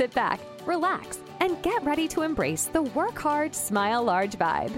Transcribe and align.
sit 0.00 0.14
back, 0.14 0.40
relax, 0.64 1.18
and 1.40 1.62
get 1.62 1.84
ready 1.84 2.08
to 2.08 2.22
embrace 2.22 2.64
the 2.64 2.80
work 2.80 3.18
hard, 3.18 3.54
smile 3.54 4.02
large 4.02 4.32
vibe. 4.32 4.72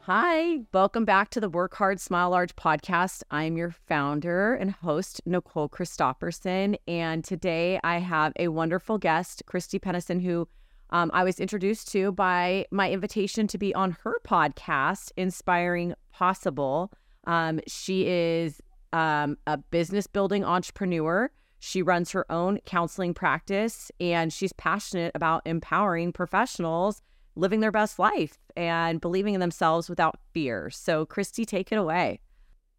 Hi, 0.00 0.62
welcome 0.72 1.04
back 1.04 1.30
to 1.30 1.40
the 1.40 1.48
Work 1.48 1.76
Hard, 1.76 2.00
Smile 2.00 2.30
Large 2.30 2.56
podcast. 2.56 3.22
I'm 3.30 3.56
your 3.56 3.70
founder 3.70 4.54
and 4.54 4.72
host, 4.72 5.20
Nicole 5.24 5.68
Christopherson. 5.68 6.76
And 6.88 7.22
today 7.22 7.78
I 7.84 7.98
have 7.98 8.32
a 8.36 8.48
wonderful 8.48 8.98
guest, 8.98 9.44
Christy 9.46 9.78
Pennison, 9.78 10.18
who 10.18 10.48
um, 10.90 11.12
I 11.14 11.22
was 11.22 11.38
introduced 11.38 11.92
to 11.92 12.10
by 12.10 12.66
my 12.72 12.90
invitation 12.90 13.46
to 13.46 13.56
be 13.56 13.72
on 13.72 13.98
her 14.02 14.16
podcast, 14.26 15.12
Inspiring 15.16 15.94
Possible. 16.10 16.90
Um, 17.24 17.60
she 17.68 18.08
is 18.08 18.60
um, 18.94 19.36
a 19.46 19.58
business 19.58 20.06
building 20.06 20.44
entrepreneur. 20.44 21.30
She 21.58 21.82
runs 21.82 22.12
her 22.12 22.30
own 22.30 22.60
counseling 22.64 23.12
practice 23.12 23.90
and 23.98 24.32
she's 24.32 24.52
passionate 24.52 25.12
about 25.14 25.42
empowering 25.44 26.12
professionals 26.12 27.02
living 27.36 27.58
their 27.60 27.72
best 27.72 27.98
life 27.98 28.38
and 28.56 29.00
believing 29.00 29.34
in 29.34 29.40
themselves 29.40 29.90
without 29.90 30.18
fear. 30.32 30.70
So, 30.70 31.04
Christy, 31.04 31.44
take 31.44 31.72
it 31.72 31.76
away. 31.76 32.20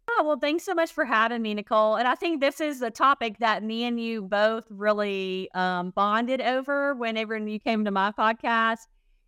Oh, 0.08 0.22
well, 0.24 0.38
thanks 0.38 0.64
so 0.64 0.72
much 0.72 0.92
for 0.92 1.04
having 1.04 1.42
me, 1.42 1.52
Nicole. 1.52 1.96
And 1.96 2.08
I 2.08 2.14
think 2.14 2.40
this 2.40 2.60
is 2.60 2.80
a 2.80 2.90
topic 2.90 3.38
that 3.40 3.62
me 3.62 3.84
and 3.84 4.00
you 4.00 4.22
both 4.22 4.64
really 4.70 5.50
um, 5.52 5.90
bonded 5.90 6.40
over 6.40 6.94
whenever 6.94 7.36
you 7.36 7.58
came 7.60 7.84
to 7.84 7.90
my 7.90 8.12
podcast, 8.12 8.86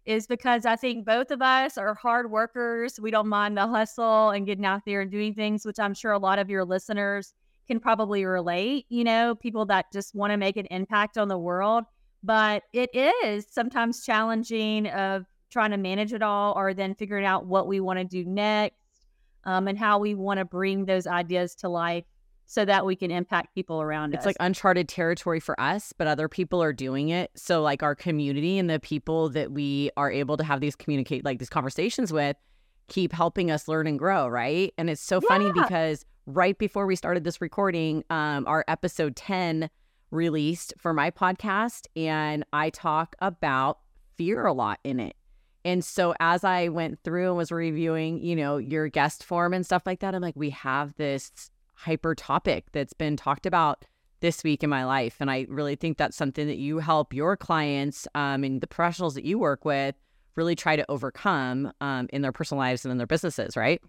is 0.09 0.27
because 0.27 0.67
I 0.67 0.75
think 0.75 1.05
both 1.05 1.31
of 1.31 1.43
us 1.43 1.79
are 1.79 1.95
hard 1.95 2.31
workers. 2.31 2.99
We 2.99 3.11
don't 3.11 3.29
mind 3.29 3.57
the 3.57 3.67
hustle 3.67 4.31
and 4.31 4.47
getting 4.47 4.67
out 4.67 4.83
there 4.87 5.03
and 5.03 5.11
doing 5.11 5.35
things, 5.35 5.65
which 5.65 5.79
I'm 5.79 5.95
sure 5.95 6.13
a 6.13 6.19
lot 6.19 6.39
of 6.39 6.51
your 6.51 6.65
listeners 6.65 7.35
can 7.67 7.79
probably 7.79 8.25
relate. 8.25 8.87
You 8.89 9.05
know, 9.05 9.35
people 9.35 9.67
that 9.67 9.93
just 9.93 10.15
want 10.15 10.33
to 10.33 10.37
make 10.37 10.57
an 10.57 10.67
impact 10.67 11.19
on 11.19 11.29
the 11.29 11.39
world 11.39 11.85
but 12.23 12.65
it 12.73 12.91
is 12.95 13.47
sometimes 13.51 14.05
challenging 14.05 14.87
of 14.89 15.25
trying 15.51 15.71
to 15.71 15.77
manage 15.77 16.13
it 16.13 16.23
all 16.23 16.53
or 16.57 16.75
then 16.75 16.95
figuring 16.95 17.25
out 17.25 17.47
what 17.47 17.67
we 17.67 17.81
want 17.81 17.99
to 17.99 18.05
do 18.05 18.25
next 18.25 18.75
um, 19.45 19.69
and 19.69 19.79
how 19.79 19.99
we 19.99 20.15
want 20.15 20.39
to 20.39 20.45
bring 20.45 20.85
those 20.85 21.07
ideas 21.07 21.55
to 21.55 21.69
life 21.69 22.05
so 22.51 22.65
that 22.65 22.87
we 22.87 22.97
can 22.97 23.11
impact 23.11 23.55
people 23.55 23.83
around 23.83 24.15
it's 24.15 24.21
us. 24.21 24.27
like 24.27 24.37
uncharted 24.41 24.89
territory 24.89 25.39
for 25.39 25.59
us, 25.61 25.93
but 25.93 26.07
other 26.07 26.29
people 26.29 26.63
are 26.63 26.73
doing 26.73 27.11
it. 27.11 27.31
So 27.37 27.61
like 27.61 27.83
our 27.83 27.95
community 27.95 28.59
and 28.59 28.71
the 28.71 28.81
people 28.81 29.29
that 29.31 29.53
we 29.53 29.91
are 29.99 30.11
able 30.11 30.39
to 30.39 30.45
have 30.45 30.61
these 30.61 30.75
communicate 30.75 31.27
like 31.27 31.39
these 31.39 31.51
conversations 31.51 32.11
with 32.11 32.39
keep 32.89 33.13
helping 33.13 33.51
us 33.51 33.69
learn 33.69 33.87
and 33.87 33.99
grow, 33.99 34.27
right? 34.27 34.73
And 34.79 34.89
it's 34.89 35.03
so 35.03 35.21
yeah. 35.23 35.29
funny 35.29 35.53
because 35.53 36.07
right 36.25 36.57
before 36.57 36.87
we 36.87 36.97
started 36.97 37.23
this 37.23 37.43
recording, 37.43 38.03
um, 38.09 38.47
our 38.47 38.65
episode 38.67 39.15
10 39.15 39.69
released 40.11 40.73
for 40.79 40.95
my 40.95 41.11
podcast, 41.11 41.87
and 41.95 42.45
I 42.55 42.71
talk 42.71 43.15
about 43.21 43.81
fear 44.17 44.47
a 44.47 44.55
lot 44.55 44.81
in 44.85 45.01
it. 45.01 45.17
And 45.67 45.85
so 45.85 46.15
as 46.19 46.45
I 46.45 46.69
went 46.69 46.99
through 47.05 47.29
and 47.29 47.37
was 47.37 47.53
reviewing, 47.53 48.23
you 48.23 48.37
know, 48.37 48.57
your 48.57 48.89
guest 48.89 49.23
form 49.23 49.53
and 49.53 49.67
stuff 49.67 49.83
like 49.85 50.01
that, 50.01 50.15
I'm 50.15 50.23
like, 50.23 50.35
we 50.35 50.49
have 50.49 50.95
this 50.95 51.51
hyper 51.79 52.15
topic 52.15 52.67
that's 52.73 52.93
been 52.93 53.17
talked 53.17 53.47
about 53.47 53.85
this 54.21 54.43
week 54.43 54.65
in 54.65 54.71
my 54.71 54.85
life. 54.85 55.17
And 55.21 55.31
I 55.31 55.47
really 55.49 55.77
think 55.77 55.97
that's 55.97 56.17
something 56.17 56.47
that 56.49 56.59
you 56.59 56.79
help 56.79 57.15
your 57.15 57.37
clients 57.37 58.09
um, 58.15 58.43
and 58.43 58.61
the 58.61 58.67
professionals 58.67 59.15
that 59.15 59.25
you 59.25 59.39
work 59.39 59.65
with 59.65 59.95
really 60.35 60.57
try 60.57 60.77
to 60.77 60.85
overcome 60.91 61.73
um, 61.81 62.09
in 62.13 62.23
their 62.23 62.33
personal 62.33 62.59
lives 62.59 62.85
and 62.85 62.93
in 62.93 62.99
their 62.99 63.07
businesses, 63.07 63.57
right? 63.57 63.81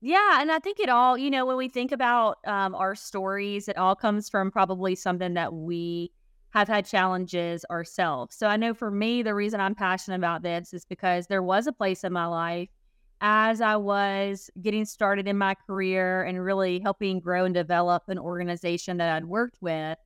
Yeah, 0.00 0.40
and 0.40 0.50
I 0.50 0.58
think 0.58 0.78
it 0.78 0.88
all, 0.88 1.16
you 1.16 1.30
know, 1.30 1.46
when 1.46 1.56
we 1.56 1.68
think 1.68 1.90
about 1.90 2.38
um, 2.46 2.74
our 2.74 2.94
stories, 2.94 3.68
it 3.68 3.78
all 3.78 3.96
comes 3.96 4.28
from 4.28 4.50
probably 4.50 4.94
something 4.94 5.34
that 5.34 5.52
we 5.52 6.12
have 6.50 6.68
had 6.68 6.86
challenges 6.86 7.64
ourselves. 7.70 8.36
So 8.36 8.46
I 8.46 8.56
know 8.56 8.74
for 8.74 8.90
me, 8.90 9.22
the 9.22 9.34
reason 9.34 9.60
I'm 9.60 9.74
passionate 9.74 10.16
about 10.16 10.42
this 10.42 10.72
is 10.72 10.84
because 10.84 11.26
there 11.26 11.42
was 11.42 11.66
a 11.66 11.72
place 11.72 12.04
in 12.04 12.12
my 12.12 12.26
life 12.26 12.68
as 13.20 13.60
I 13.60 13.76
was 13.76 14.50
getting 14.60 14.84
started 14.84 15.26
in 15.26 15.38
my 15.38 15.54
career 15.66 16.22
and 16.22 16.42
really 16.42 16.80
helping 16.80 17.20
grow 17.20 17.44
and 17.44 17.54
develop 17.54 18.04
an 18.08 18.18
organization 18.18 18.98
that 18.98 19.14
I'd 19.16 19.24
worked 19.24 19.58
with. 19.60 19.98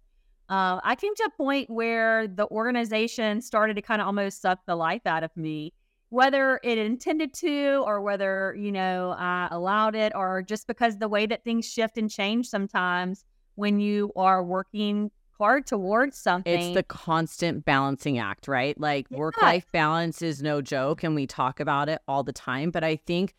Uh, 0.48 0.80
I 0.82 0.96
came 0.96 1.14
to 1.16 1.24
a 1.24 1.36
point 1.36 1.70
where 1.70 2.26
the 2.26 2.46
organization 2.48 3.40
started 3.40 3.74
to 3.74 3.82
kind 3.82 4.00
of 4.00 4.06
almost 4.06 4.40
suck 4.40 4.58
the 4.66 4.76
life 4.76 5.02
out 5.06 5.22
of 5.22 5.36
me 5.36 5.72
whether 6.10 6.58
it 6.64 6.76
intended 6.76 7.32
to 7.32 7.82
or 7.86 8.00
whether 8.02 8.54
you 8.58 8.70
know 8.70 9.14
i 9.16 9.48
allowed 9.50 9.94
it 9.94 10.12
or 10.14 10.42
just 10.42 10.66
because 10.66 10.98
the 10.98 11.08
way 11.08 11.24
that 11.24 11.42
things 11.44 11.64
shift 11.64 11.96
and 11.96 12.10
change 12.10 12.48
sometimes 12.48 13.24
when 13.54 13.80
you 13.80 14.12
are 14.16 14.44
working 14.44 15.10
hard 15.40 15.66
towards 15.66 16.18
something 16.18 16.60
it's 16.60 16.74
the 16.74 16.82
constant 16.82 17.64
balancing 17.64 18.18
act 18.18 18.46
right 18.46 18.78
like 18.78 19.06
yeah. 19.10 19.16
work 19.16 19.40
life 19.40 19.66
balance 19.72 20.20
is 20.20 20.42
no 20.42 20.60
joke 20.60 21.02
and 21.02 21.14
we 21.14 21.26
talk 21.26 21.60
about 21.60 21.88
it 21.88 21.98
all 22.06 22.22
the 22.22 22.32
time 22.32 22.70
but 22.70 22.84
i 22.84 22.94
think 22.94 23.34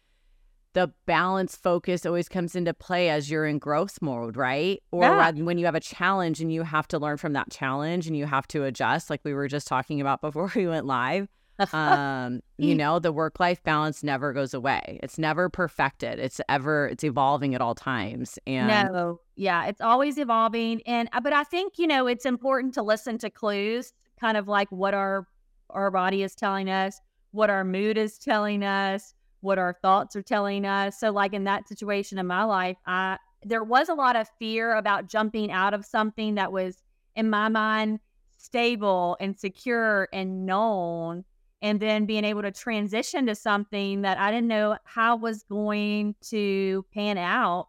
the 0.73 0.91
balance 1.06 1.56
focus 1.56 2.06
always 2.06 2.28
comes 2.28 2.56
into 2.56 2.73
play 2.73 3.09
as 3.09 3.29
you're 3.29 3.45
in 3.45 3.59
growth 3.59 4.01
mode, 4.01 4.38
right? 4.38 4.81
Or 4.91 5.03
yeah. 5.03 5.31
when 5.31 5.57
you 5.57 5.66
have 5.66 5.75
a 5.75 5.81
challenge 5.81 6.40
and 6.40 6.50
you 6.50 6.63
have 6.63 6.88
to 6.90 6.97
learn 6.97 7.17
from 7.17 7.34
that 7.34 7.50
challenge 7.50 8.07
and 8.07 8.16
you 8.16 8.25
have 8.25 8.47
to 8.50 8.63
adjust, 8.63 9.09
like 9.09 9.19
we 9.25 9.34
were 9.34 9.50
just 9.50 9.67
talking 9.67 10.00
about 10.00 10.22
before 10.22 10.50
we 10.56 10.67
went 10.67 10.85
live 10.85 11.28
um, 11.73 12.41
you 12.57 12.75
know, 12.81 12.99
the 12.99 13.11
work 13.11 13.39
life 13.39 13.63
balance 13.63 14.03
never 14.03 14.33
goes 14.33 14.53
away. 14.53 14.99
It's 15.03 15.17
never 15.17 15.49
perfected. 15.49 16.19
It's 16.19 16.41
ever 16.49 16.88
it's 16.88 17.03
evolving 17.03 17.55
at 17.55 17.61
all 17.61 17.75
times. 17.75 18.39
And 18.47 18.67
no, 18.67 19.19
yeah, 19.35 19.66
it's 19.66 19.81
always 19.81 20.17
evolving. 20.17 20.81
And 20.85 21.09
uh, 21.13 21.22
but 21.22 21.33
I 21.33 21.44
think 21.44 21.73
you 21.77 21.88
know 21.88 22.07
it's 22.07 22.25
important 22.25 22.73
to 22.75 22.83
listen 22.83 23.17
to 23.19 23.29
clues, 23.29 23.94
kind 24.19 24.38
of 24.38 24.47
like 24.47 24.72
what 24.72 24.94
our 24.94 25.27
our 25.69 25.91
body 25.91 26.23
is 26.23 26.35
telling 26.35 26.69
us, 26.69 26.99
what 27.31 27.49
our 27.49 27.63
mood 27.63 27.97
is 27.97 28.17
telling 28.17 28.63
us, 28.63 29.13
what 29.41 29.57
our 29.57 29.73
thoughts 29.81 30.16
are 30.16 30.22
telling 30.22 30.66
us. 30.66 30.99
So, 30.99 31.11
like 31.11 31.33
in 31.33 31.43
that 31.45 31.67
situation 31.67 32.17
in 32.17 32.28
my 32.28 32.43
life, 32.43 32.78
I 32.85 33.17
there 33.43 33.63
was 33.63 33.89
a 33.89 33.93
lot 33.93 34.16
of 34.16 34.29
fear 34.39 34.75
about 34.75 35.07
jumping 35.07 35.51
out 35.51 35.73
of 35.73 35.85
something 35.85 36.35
that 36.35 36.51
was 36.51 36.83
in 37.16 37.29
my 37.29 37.49
mind 37.49 37.99
stable 38.38 39.17
and 39.19 39.38
secure 39.38 40.07
and 40.13 40.45
known 40.45 41.23
and 41.61 41.79
then 41.79 42.05
being 42.05 42.25
able 42.25 42.41
to 42.41 42.51
transition 42.51 43.25
to 43.27 43.35
something 43.35 44.01
that 44.01 44.17
I 44.17 44.31
didn't 44.31 44.47
know 44.47 44.77
how 44.83 45.16
was 45.16 45.44
going 45.44 46.16
to 46.29 46.85
pan 46.94 47.17
out 47.17 47.67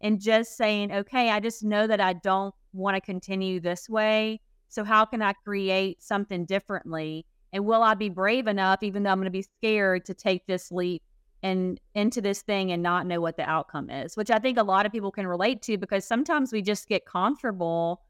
and 0.00 0.20
just 0.20 0.56
saying, 0.56 0.92
okay, 0.92 1.30
I 1.30 1.40
just 1.40 1.62
know 1.62 1.86
that 1.86 2.00
I 2.00 2.14
don't 2.14 2.54
want 2.72 2.96
to 2.96 3.00
continue 3.00 3.60
this 3.60 3.88
way. 3.88 4.40
So, 4.68 4.82
how 4.82 5.04
can 5.04 5.22
I 5.22 5.32
create 5.32 6.02
something 6.02 6.46
differently? 6.46 7.26
And 7.52 7.64
will 7.64 7.82
I 7.82 7.94
be 7.94 8.08
brave 8.08 8.46
enough, 8.48 8.82
even 8.82 9.02
though 9.02 9.10
I'm 9.10 9.18
going 9.18 9.26
to 9.26 9.30
be 9.30 9.46
scared, 9.58 10.04
to 10.06 10.14
take 10.14 10.46
this 10.46 10.72
leap 10.72 11.02
and 11.42 11.78
into 11.94 12.20
this 12.20 12.42
thing 12.42 12.72
and 12.72 12.82
not 12.82 13.06
know 13.06 13.20
what 13.20 13.36
the 13.36 13.48
outcome 13.48 13.90
is? 13.90 14.16
Which 14.16 14.30
I 14.30 14.38
think 14.38 14.58
a 14.58 14.62
lot 14.62 14.86
of 14.86 14.92
people 14.92 15.12
can 15.12 15.26
relate 15.26 15.62
to 15.62 15.78
because 15.78 16.04
sometimes 16.04 16.52
we 16.52 16.62
just 16.62 16.88
get 16.88 17.06
comfortable 17.06 18.02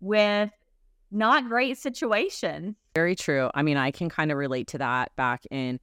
with 0.00 0.50
not 1.10 1.48
great 1.48 1.78
situation. 1.78 2.76
Very 2.94 3.16
true. 3.16 3.50
I 3.54 3.62
mean, 3.62 3.76
I 3.76 3.90
can 3.90 4.08
kind 4.08 4.30
of 4.30 4.38
relate 4.38 4.68
to 4.68 4.78
that 4.78 5.14
back 5.16 5.44
in 5.50 5.80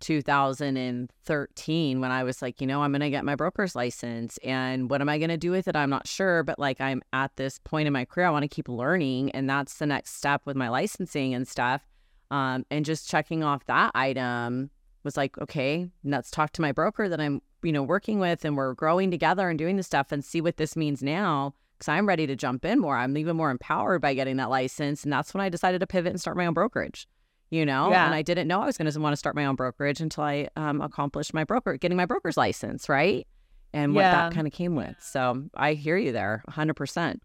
2013 0.00 2.00
when 2.00 2.10
I 2.10 2.24
was 2.24 2.42
like, 2.42 2.60
you 2.60 2.66
know, 2.66 2.82
I'm 2.82 2.92
going 2.92 3.00
to 3.00 3.10
get 3.10 3.24
my 3.24 3.36
broker's 3.36 3.74
license 3.74 4.38
and 4.44 4.90
what 4.90 5.00
am 5.00 5.08
I 5.08 5.18
going 5.18 5.30
to 5.30 5.36
do 5.36 5.50
with 5.50 5.66
it? 5.66 5.76
I'm 5.76 5.90
not 5.90 6.06
sure, 6.06 6.42
but 6.42 6.58
like 6.58 6.80
I'm 6.80 7.02
at 7.12 7.34
this 7.36 7.58
point 7.60 7.86
in 7.86 7.92
my 7.92 8.04
career, 8.04 8.26
I 8.26 8.30
want 8.30 8.42
to 8.42 8.48
keep 8.48 8.68
learning. 8.68 9.30
And 9.30 9.48
that's 9.48 9.78
the 9.78 9.86
next 9.86 10.16
step 10.16 10.42
with 10.44 10.56
my 10.56 10.68
licensing 10.68 11.34
and 11.34 11.48
stuff. 11.48 11.86
Um, 12.30 12.66
and 12.70 12.84
just 12.84 13.08
checking 13.08 13.44
off 13.44 13.64
that 13.66 13.92
item 13.94 14.70
was 15.04 15.16
like, 15.16 15.38
okay, 15.38 15.88
let's 16.02 16.30
talk 16.30 16.52
to 16.52 16.62
my 16.62 16.72
broker 16.72 17.08
that 17.08 17.20
I'm, 17.20 17.40
you 17.62 17.72
know, 17.72 17.82
working 17.82 18.18
with 18.18 18.44
and 18.44 18.56
we're 18.56 18.74
growing 18.74 19.10
together 19.10 19.48
and 19.48 19.58
doing 19.58 19.76
the 19.76 19.82
stuff 19.82 20.12
and 20.12 20.24
see 20.24 20.40
what 20.40 20.56
this 20.56 20.76
means 20.76 21.02
now 21.02 21.54
I'm 21.88 22.06
ready 22.06 22.26
to 22.26 22.36
jump 22.36 22.64
in 22.64 22.80
more. 22.80 22.96
I'm 22.96 23.16
even 23.16 23.36
more 23.36 23.50
empowered 23.50 24.00
by 24.00 24.14
getting 24.14 24.36
that 24.36 24.50
license. 24.50 25.04
And 25.04 25.12
that's 25.12 25.34
when 25.34 25.40
I 25.40 25.48
decided 25.48 25.80
to 25.80 25.86
pivot 25.86 26.10
and 26.10 26.20
start 26.20 26.36
my 26.36 26.46
own 26.46 26.54
brokerage, 26.54 27.06
you 27.50 27.64
know? 27.66 27.90
Yeah. 27.90 28.06
And 28.06 28.14
I 28.14 28.22
didn't 28.22 28.48
know 28.48 28.62
I 28.62 28.66
was 28.66 28.76
going 28.78 28.90
to 28.90 29.00
want 29.00 29.12
to 29.12 29.16
start 29.16 29.36
my 29.36 29.44
own 29.46 29.54
brokerage 29.56 30.00
until 30.00 30.24
I 30.24 30.48
um, 30.56 30.80
accomplished 30.80 31.34
my 31.34 31.44
broker, 31.44 31.76
getting 31.76 31.96
my 31.96 32.06
broker's 32.06 32.36
license, 32.36 32.88
right? 32.88 33.26
And 33.72 33.94
what 33.94 34.02
yeah. 34.02 34.28
that 34.28 34.34
kind 34.34 34.46
of 34.46 34.52
came 34.52 34.76
with. 34.76 34.96
So 35.00 35.44
I 35.54 35.74
hear 35.74 35.96
you 35.96 36.12
there 36.12 36.44
100%. 36.50 37.18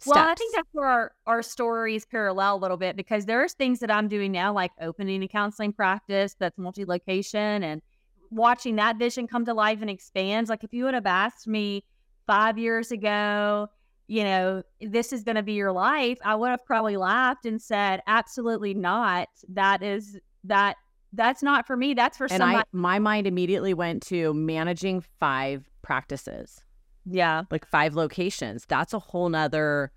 Steps. 0.00 0.16
Well, 0.16 0.26
I 0.26 0.34
think 0.34 0.54
that's 0.54 0.68
where 0.72 0.86
our, 0.86 1.12
our 1.26 1.42
stories 1.42 2.06
parallel 2.06 2.56
a 2.56 2.56
little 2.56 2.78
bit 2.78 2.96
because 2.96 3.26
there's 3.26 3.52
things 3.52 3.80
that 3.80 3.90
I'm 3.90 4.08
doing 4.08 4.32
now, 4.32 4.50
like 4.50 4.70
opening 4.80 5.22
a 5.22 5.28
counseling 5.28 5.74
practice 5.74 6.34
that's 6.38 6.56
multi 6.56 6.86
location 6.86 7.62
and 7.62 7.82
watching 8.30 8.76
that 8.76 8.96
vision 8.96 9.26
come 9.26 9.44
to 9.44 9.52
life 9.52 9.82
and 9.82 9.90
expands. 9.90 10.48
Like 10.48 10.64
if 10.64 10.72
you 10.72 10.84
would 10.84 10.94
have 10.94 11.04
asked 11.04 11.46
me 11.46 11.84
five 12.26 12.56
years 12.56 12.90
ago, 12.92 13.68
you 14.10 14.24
know, 14.24 14.60
this 14.80 15.12
is 15.12 15.22
going 15.22 15.36
to 15.36 15.42
be 15.42 15.52
your 15.52 15.70
life, 15.70 16.18
I 16.24 16.34
would 16.34 16.50
have 16.50 16.66
probably 16.66 16.96
laughed 16.96 17.46
and 17.46 17.62
said, 17.62 18.02
absolutely 18.08 18.74
not. 18.74 19.28
That 19.48 19.84
is 19.84 20.18
that 20.42 20.78
that's 21.12 21.44
not 21.44 21.64
for 21.64 21.76
me. 21.76 21.94
That's 21.94 22.18
for 22.18 22.24
and 22.24 22.38
somebody. 22.38 22.58
I, 22.58 22.64
my 22.72 22.98
mind 22.98 23.28
immediately 23.28 23.72
went 23.72 24.02
to 24.08 24.34
managing 24.34 25.04
five 25.20 25.70
practices. 25.82 26.60
Yeah. 27.06 27.44
Like 27.52 27.64
five 27.64 27.94
locations. 27.94 28.66
That's 28.66 28.92
a 28.92 28.98
whole 28.98 29.28
nother 29.28 29.92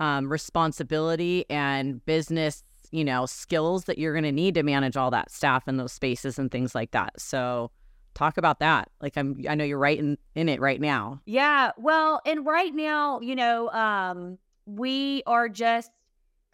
um, 0.00 0.30
responsibility 0.30 1.46
and 1.48 2.04
business, 2.04 2.62
you 2.90 3.06
know, 3.06 3.24
skills 3.24 3.84
that 3.84 3.96
you're 3.96 4.12
going 4.12 4.24
to 4.24 4.32
need 4.32 4.54
to 4.56 4.64
manage 4.64 4.98
all 4.98 5.10
that 5.12 5.30
staff 5.30 5.66
in 5.66 5.78
those 5.78 5.94
spaces 5.94 6.38
and 6.38 6.50
things 6.50 6.74
like 6.74 6.90
that. 6.90 7.18
So, 7.18 7.70
talk 8.16 8.38
about 8.38 8.60
that. 8.60 8.90
Like, 9.00 9.16
I'm, 9.16 9.44
I 9.48 9.54
know 9.54 9.64
you're 9.64 9.78
right 9.78 9.98
in, 9.98 10.18
in 10.34 10.48
it 10.48 10.60
right 10.60 10.80
now. 10.80 11.20
Yeah. 11.26 11.70
Well, 11.76 12.20
and 12.26 12.44
right 12.44 12.74
now, 12.74 13.20
you 13.20 13.36
know, 13.36 13.68
um, 13.70 14.38
we 14.64 15.22
are 15.26 15.48
just 15.48 15.90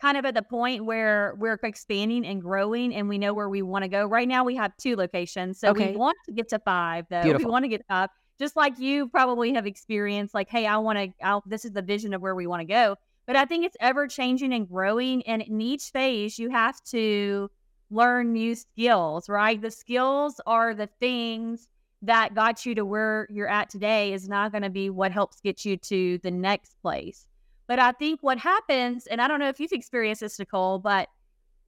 kind 0.01 0.17
of 0.19 0.25
at 0.25 0.35
the 0.35 0.43
point 0.43 0.85
where 0.85 1.35
we're 1.39 1.59
expanding 1.63 2.27
and 2.27 2.43
growing 2.43 2.93
and 2.93 3.09
we 3.09 3.19
know 3.19 3.33
where 3.33 3.49
we 3.49 3.63
want 3.63 3.85
to 3.85 3.89
go. 3.89 4.05
Right 4.05 4.27
now 4.27 4.43
we 4.45 4.57
have 4.57 4.77
two 4.77 4.97
locations. 4.97 5.61
So 5.61 5.69
Okay. 5.69 5.93
we 5.93 5.97
want 5.97 6.17
to 6.27 6.33
get 6.33 6.49
to 6.49 6.59
five 6.59 7.07
though. 7.09 7.23
Beautiful. 7.23 7.47
We 7.47 7.53
want 7.53 7.65
to 7.65 7.69
get 7.69 7.83
up. 7.89 8.11
Just 8.39 8.57
like 8.57 8.79
you 8.81 9.09
probably 9.09 9.55
have 9.55 9.67
experienced 9.67 10.35
like, 10.35 10.49
hey, 10.51 10.67
I 10.67 10.77
want 10.79 10.99
to 10.99 11.13
I'll 11.25 11.45
this 11.47 11.65
is 11.65 11.71
the 11.71 11.83
vision 11.83 12.13
of 12.15 12.21
where 12.21 12.35
we 12.35 12.49
want 12.49 12.61
to 12.61 12.67
go. 12.67 12.97
But 13.27 13.37
I 13.37 13.45
think 13.45 13.65
it's 13.65 13.77
ever 13.79 14.09
changing 14.09 14.53
and 14.53 14.69
growing 14.69 15.23
and 15.23 15.41
in 15.41 15.61
each 15.61 15.85
phase 15.93 16.37
you 16.37 16.51
have 16.51 16.83
to 16.87 17.49
learn 17.93 18.33
new 18.33 18.55
skills, 18.55 19.29
right? 19.29 19.61
The 19.61 19.71
skills 19.71 20.41
are 20.47 20.75
the 20.75 20.89
things 20.99 21.69
that 22.01 22.35
got 22.35 22.67
you 22.67 22.75
to 22.75 22.85
where 22.85 23.29
you're 23.31 23.49
at 23.49 23.71
today 23.71 24.13
is 24.13 24.29
not 24.29 24.51
going 24.51 24.63
to 24.63 24.71
be 24.71 24.91
what 24.91 25.13
helps 25.13 25.41
get 25.41 25.65
you 25.65 25.77
to 25.77 26.19
the 26.19 26.31
next 26.31 26.81
place. 26.83 27.27
But 27.69 27.79
I 27.79 27.93
think 27.93 28.23
what 28.23 28.39
happens, 28.39 29.07
and 29.07 29.21
I 29.21 29.29
don't 29.29 29.39
know 29.39 29.49
if 29.49 29.61
you've 29.61 29.73
experienced 29.73 30.23
this, 30.23 30.39
Nicole, 30.39 30.79
but 30.79 31.09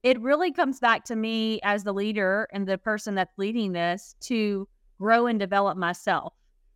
it 0.03 0.19
really 0.19 0.51
comes 0.51 0.79
back 0.79 1.05
to 1.05 1.15
me 1.15 1.59
as 1.63 1.83
the 1.83 1.93
leader 1.93 2.47
and 2.51 2.67
the 2.67 2.77
person 2.77 3.15
that's 3.15 3.37
leading 3.37 3.71
this 3.71 4.15
to 4.21 4.67
grow 4.99 5.27
and 5.27 5.39
develop 5.39 5.77
myself. 5.77 6.33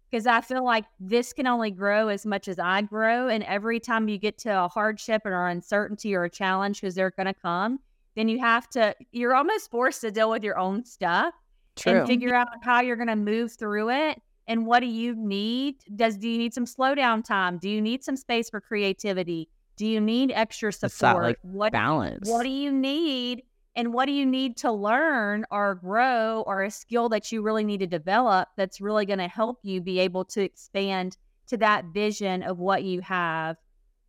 Because 0.10 0.26
I 0.26 0.42
feel 0.42 0.64
like 0.64 0.86
this 1.00 1.34
can 1.34 1.46
only 1.46 1.70
grow 1.70 2.08
as 2.08 2.26
much 2.26 2.48
as 2.48 2.58
I 2.58 2.82
grow. 2.82 3.28
And 3.28 3.44
every 3.44 3.80
time 3.80 4.10
you 4.10 4.18
get 4.18 4.40
to 4.40 4.64
a 4.64 4.68
hardship 4.68 5.24
or 5.26 5.48
uncertainty 5.48 6.16
or 6.16 6.24
a 6.24 6.30
challenge, 6.30 6.82
because 6.82 6.96
they're 6.96 7.12
going 7.12 7.28
to 7.28 7.34
come, 7.34 7.80
then 8.20 8.28
you 8.28 8.40
have 8.40 8.70
to, 8.72 8.94
you're 9.12 9.34
almost 9.34 9.72
forced 9.72 10.02
to 10.02 10.12
deal 10.12 10.30
with 10.30 10.44
your 10.44 10.58
own 10.58 10.84
stuff 10.84 11.34
True. 11.76 12.00
and 12.00 12.08
figure 12.08 12.36
out 12.36 12.48
how 12.62 12.82
you're 12.82 12.98
going 12.98 13.08
to 13.08 13.16
move 13.16 13.54
through 13.54 13.90
it 13.92 14.22
and 14.50 14.66
what 14.66 14.80
do 14.80 14.88
you 14.88 15.16
need? 15.16 15.76
Does 15.96 16.18
do 16.18 16.28
you 16.28 16.40
need 16.40 16.56
some 16.56 16.66
slowdown 16.66 17.24
time? 17.24 17.60
Do 17.60 17.70
you 17.70 17.80
need 17.80 18.04
some 18.04 18.18
space 18.18 18.50
for 18.50 18.60
creativity? 18.60 19.48
Do 19.78 19.86
you 19.86 20.02
need 20.02 20.32
extra 20.34 20.74
support? 20.74 21.24
like, 21.24 21.38
what 21.44 21.72
Balance. 21.72 22.28
what 22.28 22.44
do 22.44 22.50
you 22.50 22.72
need 22.72 23.44
and 23.76 23.94
what 23.94 24.08
do 24.08 24.12
you 24.12 24.26
need 24.26 24.58
to 24.58 24.72
learn 24.72 25.46
or 25.52 25.76
grow 25.76 26.44
or 26.48 26.64
a 26.64 26.72
skill 26.72 27.10
that 27.10 27.32
you 27.32 27.44
really 27.44 27.64
need 27.64 27.80
to 27.80 27.88
develop 27.88 28.50
that's 28.58 28.82
really 28.82 29.06
going 29.06 29.20
to 29.20 29.28
help 29.28 29.60
you 29.62 29.80
be 29.80 30.00
able 30.00 30.26
to 30.26 30.42
expand 30.42 31.16
to 31.48 31.58
that 31.58 31.86
vision 31.94 32.42
of 32.42 32.58
what 32.58 32.84
you 32.84 33.02
have 33.02 33.56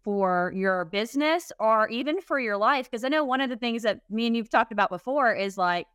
for 0.02 0.52
your 0.54 0.84
business 0.86 1.52
or 1.58 1.88
even 1.88 2.20
for 2.20 2.40
your 2.40 2.56
life 2.56 2.90
because 2.90 3.04
i 3.04 3.08
know 3.08 3.24
one 3.24 3.40
of 3.40 3.50
the 3.50 3.56
things 3.56 3.82
that 3.82 4.00
me 4.08 4.26
and 4.26 4.36
you've 4.36 4.50
talked 4.50 4.72
about 4.72 4.90
before 4.90 5.34
is 5.34 5.58
like 5.58 5.86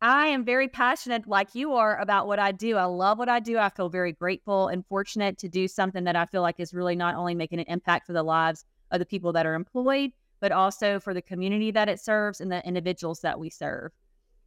I 0.00 0.28
am 0.28 0.44
very 0.44 0.68
passionate, 0.68 1.26
like 1.26 1.56
you 1.56 1.72
are, 1.74 1.98
about 2.00 2.28
what 2.28 2.38
I 2.38 2.52
do. 2.52 2.76
I 2.76 2.84
love 2.84 3.18
what 3.18 3.28
I 3.28 3.40
do. 3.40 3.58
I 3.58 3.68
feel 3.68 3.88
very 3.88 4.12
grateful 4.12 4.68
and 4.68 4.86
fortunate 4.86 5.38
to 5.38 5.48
do 5.48 5.66
something 5.66 6.04
that 6.04 6.14
I 6.14 6.24
feel 6.26 6.42
like 6.42 6.60
is 6.60 6.72
really 6.72 6.94
not 6.94 7.16
only 7.16 7.34
making 7.34 7.58
an 7.58 7.64
impact 7.66 8.06
for 8.06 8.12
the 8.12 8.22
lives 8.22 8.64
of 8.92 9.00
the 9.00 9.06
people 9.06 9.32
that 9.32 9.44
are 9.44 9.54
employed, 9.54 10.12
but 10.40 10.52
also 10.52 11.00
for 11.00 11.14
the 11.14 11.22
community 11.22 11.72
that 11.72 11.88
it 11.88 11.98
serves 11.98 12.40
and 12.40 12.50
the 12.50 12.64
individuals 12.64 13.20
that 13.20 13.40
we 13.40 13.50
serve. 13.50 13.90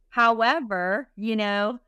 However, 0.08 1.10
you 1.16 1.36
know, 1.36 1.78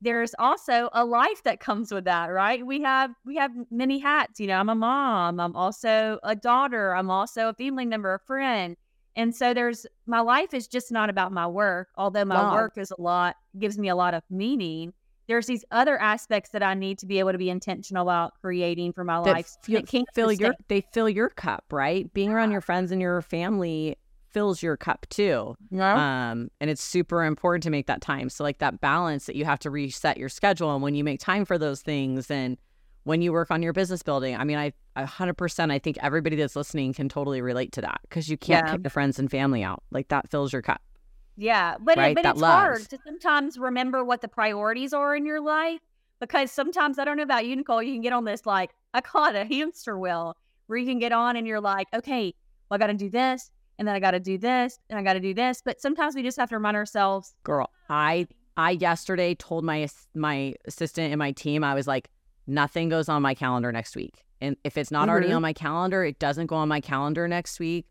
there's 0.00 0.34
also 0.38 0.88
a 0.92 1.04
life 1.04 1.42
that 1.44 1.60
comes 1.60 1.92
with 1.92 2.04
that, 2.04 2.26
right? 2.26 2.64
We 2.66 2.82
have 2.82 3.10
we 3.24 3.36
have 3.36 3.52
many 3.70 3.98
hats. 3.98 4.40
You 4.40 4.48
know, 4.48 4.58
I'm 4.58 4.68
a 4.68 4.74
mom. 4.74 5.40
I'm 5.40 5.54
also 5.56 6.18
a 6.22 6.34
daughter. 6.34 6.94
I'm 6.94 7.10
also 7.10 7.48
a 7.48 7.54
family 7.54 7.86
member, 7.86 8.14
a 8.14 8.18
friend. 8.20 8.76
And 9.16 9.34
so 9.34 9.52
there's 9.54 9.86
my 10.06 10.20
life 10.20 10.54
is 10.54 10.68
just 10.68 10.92
not 10.92 11.10
about 11.10 11.32
my 11.32 11.46
work, 11.46 11.88
although 11.96 12.24
my 12.24 12.40
No. 12.40 12.54
work 12.54 12.78
is 12.78 12.90
a 12.90 13.00
lot, 13.00 13.36
gives 13.58 13.78
me 13.78 13.88
a 13.88 13.96
lot 13.96 14.14
of 14.14 14.22
meaning. 14.30 14.92
There's 15.26 15.46
these 15.46 15.64
other 15.70 15.98
aspects 16.00 16.50
that 16.50 16.62
I 16.62 16.74
need 16.74 16.98
to 17.00 17.06
be 17.06 17.18
able 17.18 17.32
to 17.32 17.38
be 17.38 17.50
intentional 17.50 18.02
about 18.02 18.32
creating 18.40 18.92
for 18.94 19.04
my 19.04 19.18
that 19.24 19.34
life. 19.34 19.56
feel, 19.62 19.80
It 19.80 19.86
can't 19.88 20.08
fill 20.14 20.32
your 20.32 20.54
they 20.68 20.80
fill 20.92 21.08
your 21.08 21.28
cup, 21.28 21.64
right? 21.70 22.12
Being 22.14 22.32
around 22.32 22.50
your 22.50 22.60
friends 22.60 22.92
and 22.92 23.00
your 23.00 23.20
family 23.22 23.96
fills 24.30 24.62
your 24.62 24.76
cup 24.76 25.06
too. 25.10 25.56
Um, 25.96 26.50
and 26.60 26.70
it's 26.70 26.82
super 26.82 27.24
important 27.24 27.62
to 27.64 27.70
make 27.70 27.86
that 27.86 28.00
time. 28.00 28.28
So 28.30 28.44
like 28.44 28.58
that 28.58 28.80
balance 28.80 29.26
that 29.26 29.36
you 29.36 29.44
have 29.44 29.58
to 29.60 29.70
reset 29.70 30.16
your 30.18 30.28
schedule 30.28 30.72
and 30.74 30.82
when 30.82 30.94
you 30.94 31.04
make 31.04 31.20
time 31.20 31.44
for 31.44 31.58
those 31.58 31.82
things 31.82 32.30
and 32.30 32.58
when 33.04 33.22
you 33.22 33.32
work 33.32 33.50
on 33.50 33.62
your 33.62 33.72
business 33.72 34.02
building. 34.02 34.36
I 34.36 34.44
mean, 34.44 34.58
I 34.58 34.72
a 34.96 35.06
hundred 35.06 35.34
percent 35.34 35.72
I 35.72 35.78
think 35.78 35.96
everybody 36.02 36.36
that's 36.36 36.56
listening 36.56 36.92
can 36.92 37.08
totally 37.08 37.40
relate 37.40 37.72
to 37.72 37.80
that 37.82 38.00
because 38.02 38.28
you 38.28 38.36
can't 38.36 38.66
Yeah. 38.66 38.72
kick 38.72 38.80
your 38.84 38.90
friends 38.90 39.18
and 39.18 39.30
family 39.30 39.62
out. 39.62 39.82
Like 39.90 40.08
that 40.08 40.30
fills 40.30 40.52
your 40.52 40.62
cup. 40.62 40.82
Yeah, 41.36 41.76
but 41.80 41.96
Right, 41.96 42.10
it, 42.10 42.14
but 42.16 42.24
that 42.24 42.36
it's 42.36 42.42
hard 42.42 42.88
to 42.90 42.98
sometimes 43.06 43.58
remember 43.58 44.04
what 44.04 44.20
the 44.20 44.28
priorities 44.28 44.92
are 44.92 45.14
in 45.14 45.24
your 45.24 45.40
life 45.40 45.80
because 46.20 46.50
sometimes 46.50 46.98
I 46.98 47.04
don't 47.04 47.16
know 47.16 47.22
about 47.22 47.46
you, 47.46 47.54
Nicole. 47.56 47.82
You 47.82 47.92
can 47.94 48.02
get 48.02 48.12
on 48.12 48.24
this 48.24 48.44
like 48.44 48.70
I 48.92 49.00
call 49.00 49.26
it 49.26 49.36
a 49.36 49.44
hamster 49.44 49.98
wheel 49.98 50.36
where 50.66 50.78
you 50.78 50.86
can 50.86 50.98
get 50.98 51.12
on 51.12 51.36
and 51.36 51.46
you're 51.46 51.60
like, 51.60 51.86
okay, 51.94 52.34
well, 52.68 52.76
I 52.76 52.78
got 52.78 52.88
to 52.88 52.94
do 52.94 53.08
this, 53.08 53.50
and 53.78 53.86
then 53.86 53.94
I 53.94 54.00
got 54.00 54.12
to 54.12 54.20
do 54.20 54.38
this, 54.38 54.78
and 54.90 54.98
I 54.98 55.02
got 55.02 55.14
to 55.14 55.20
do 55.20 55.34
this. 55.34 55.62
But 55.64 55.80
sometimes 55.80 56.14
we 56.14 56.22
just 56.22 56.38
have 56.38 56.48
to 56.50 56.56
remind 56.56 56.76
ourselves. 56.76 57.34
Girl, 57.44 57.70
I 57.88 58.26
I 58.56 58.72
yesterday 58.72 59.34
told 59.34 59.64
my 59.64 59.88
my 60.14 60.54
assistant 60.66 61.12
and 61.12 61.18
my 61.18 61.32
team 61.32 61.62
I 61.64 61.74
was 61.74 61.86
like 61.86 62.10
nothing 62.46 62.88
goes 62.88 63.08
on 63.08 63.22
my 63.22 63.34
calendar 63.34 63.70
next 63.70 63.94
week. 63.94 64.24
And 64.40 64.56
if 64.64 64.76
it's 64.78 64.90
not 64.90 65.08
already 65.08 65.28
Mhm. 65.28 65.36
on 65.36 65.42
my 65.42 65.52
calendar, 65.52 66.02
it 66.04 66.18
doesn't 66.18 66.46
go 66.46 66.56
on 66.56 66.68
my 66.68 66.80
calendar 66.80 67.28
next 67.28 67.60
week. 67.60 67.86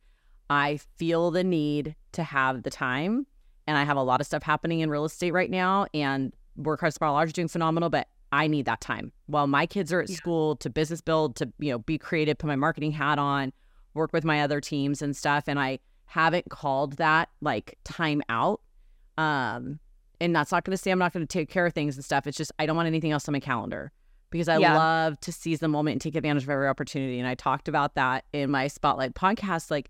I 0.50 0.78
feel 0.98 1.30
the 1.30 1.44
need 1.44 1.96
to 2.14 2.24
have 2.24 2.64
the 2.64 2.70
time 2.70 3.28
and 3.68 3.78
I 3.78 3.84
have 3.84 3.98
a 3.98 4.02
lot 4.02 4.20
of 4.22 4.26
stuff 4.28 4.44
happening 4.44 4.80
in 4.80 4.90
real 4.90 5.06
estate 5.06 5.32
right 5.32 5.50
now 5.52 5.86
and 5.94 6.34
work 6.56 6.80
hard 6.80 6.94
smile 6.94 7.14
large 7.14 7.34
doing 7.34 7.48
phenomenal, 7.50 7.90
but 7.90 8.08
I 8.32 8.48
need 8.48 8.66
that 8.66 8.82
time. 8.82 9.12
While 9.28 9.46
my 9.48 9.66
kids 9.68 9.94
are 9.94 10.02
at 10.02 10.10
Yeah. 10.10 10.16
school 10.16 10.56
to 10.58 10.70
business 10.70 11.02
build, 11.02 11.36
to 11.38 11.52
you 11.60 11.72
know, 11.74 11.80
be 11.80 11.98
creative, 11.98 12.38
put 12.40 12.48
my 12.48 12.56
marketing 12.56 12.94
hat 12.94 13.20
on, 13.20 13.54
work 13.98 14.14
with 14.14 14.24
my 14.24 14.42
other 14.42 14.62
teams 14.62 15.02
and 15.02 15.16
stuff. 15.16 15.46
And 15.48 15.60
I 15.60 15.80
haven't 16.06 16.50
called 16.50 16.94
that 16.98 17.30
like 17.42 17.78
time 17.84 18.22
out. 18.30 18.62
Um, 19.18 19.80
and 20.22 20.36
that's 20.36 20.52
not 20.52 20.64
going 20.64 20.72
to 20.76 20.82
say 20.82 20.92
I'm 20.92 21.00
not 21.00 21.14
going 21.14 21.26
to 21.26 21.32
take 21.32 21.50
care 21.50 21.66
of 21.66 21.74
things 21.74 21.96
and 21.96 22.06
stuff. 22.06 22.26
It's 22.28 22.38
just 22.38 22.52
I 22.60 22.66
don't 22.66 22.76
want 22.76 22.88
anything 22.88 23.12
else 23.12 23.28
on 23.28 23.34
my 23.34 23.40
calendar 23.40 23.92
because 24.30 24.48
I 24.48 24.58
Yeah. 24.58 24.76
love 24.76 25.20
to 25.22 25.32
seize 25.32 25.60
the 25.60 25.68
moment 25.68 25.94
and 25.94 26.02
take 26.02 26.16
advantage 26.16 26.44
of 26.44 26.50
every 26.50 26.68
opportunity. 26.68 27.20
And 27.20 27.28
I 27.28 27.36
talked 27.36 27.68
about 27.68 27.96
that 27.96 28.26
in 28.34 28.50
my 28.52 28.68
Spotlight 28.68 29.14
podcast. 29.16 29.70
Like 29.72 29.90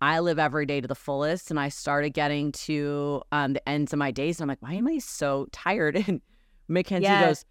I 0.00 0.20
live 0.20 0.38
every 0.38 0.66
day 0.66 0.80
to 0.80 0.88
the 0.88 0.94
fullest, 0.94 1.50
and 1.50 1.58
I 1.58 1.70
started 1.70 2.10
getting 2.10 2.52
to 2.52 3.22
um, 3.32 3.54
the 3.54 3.66
ends 3.68 3.92
of 3.92 3.98
my 3.98 4.10
days, 4.10 4.38
and 4.38 4.44
I'm 4.44 4.48
like, 4.48 4.60
why 4.60 4.74
am 4.74 4.86
I 4.88 4.98
so 4.98 5.46
tired? 5.52 5.96
And 6.08 6.20
Mackenzie 6.68 7.04
Yes. 7.08 7.20
goes, 7.20 7.44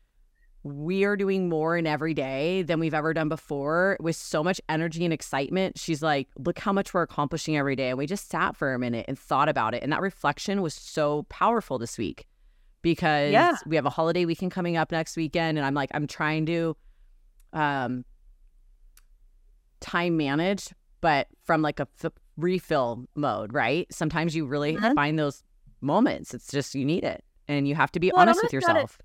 we 0.63 1.03
are 1.03 1.17
doing 1.17 1.49
more 1.49 1.75
in 1.77 1.85
every 1.85 2.13
day 2.13 2.61
than 2.61 2.79
we've 2.79 2.93
ever 2.93 3.13
done 3.13 3.27
before 3.27 3.97
with 3.99 4.15
so 4.15 4.41
much 4.43 4.61
energy 4.69 5.03
and 5.03 5.13
excitement. 5.13 5.77
She's 5.77 6.01
like, 6.01 6.29
look 6.37 6.57
how 6.59 6.71
much 6.71 6.93
we're 6.93 7.01
accomplishing 7.01 7.57
every 7.57 7.75
day. 7.75 7.89
And 7.89 7.97
we 7.97 8.05
just 8.05 8.29
sat 8.29 8.55
for 8.55 8.73
a 8.73 8.79
minute 8.79 9.05
and 9.09 9.19
thought 9.19 9.49
about 9.49 9.73
it. 9.73 9.83
And 9.83 9.91
that 9.91 9.99
reflection 10.01 10.61
was 10.61 10.73
so 10.73 11.23
powerful 11.29 11.77
this 11.77 11.97
week 11.97 12.27
because 12.81 13.33
Yeah. 13.33 13.57
we 13.65 13.75
have 13.75 13.85
a 13.85 13.89
holiday 13.89 14.23
weekend 14.25 14.51
coming 14.53 14.77
up 14.77 14.91
next 14.91 15.17
weekend. 15.17 15.57
And 15.57 15.67
I'm 15.67 15.73
like, 15.73 15.89
I'm 15.93 16.07
trying 16.07 16.45
to 16.45 16.77
um, 17.51 18.05
time 19.79 20.15
manage, 20.17 20.69
but 21.01 21.27
from 21.43 21.61
like 21.61 21.79
a 21.79 21.87
f- 22.03 22.11
refill 22.37 23.05
mode, 23.15 23.53
right? 23.53 23.85
Sometimes 23.91 24.35
you 24.35 24.45
really 24.45 24.75
Mhm. 24.77 24.95
find 24.95 25.19
those 25.19 25.43
moments. 25.81 26.33
It's 26.33 26.47
just 26.47 26.73
you 26.73 26.85
need 26.85 27.03
it. 27.03 27.23
And 27.47 27.67
you 27.67 27.75
have 27.75 27.91
to 27.91 27.99
be 27.99 28.11
Well, 28.13 28.21
honest 28.21 28.41
with 28.41 28.53
yourself. 28.53 28.97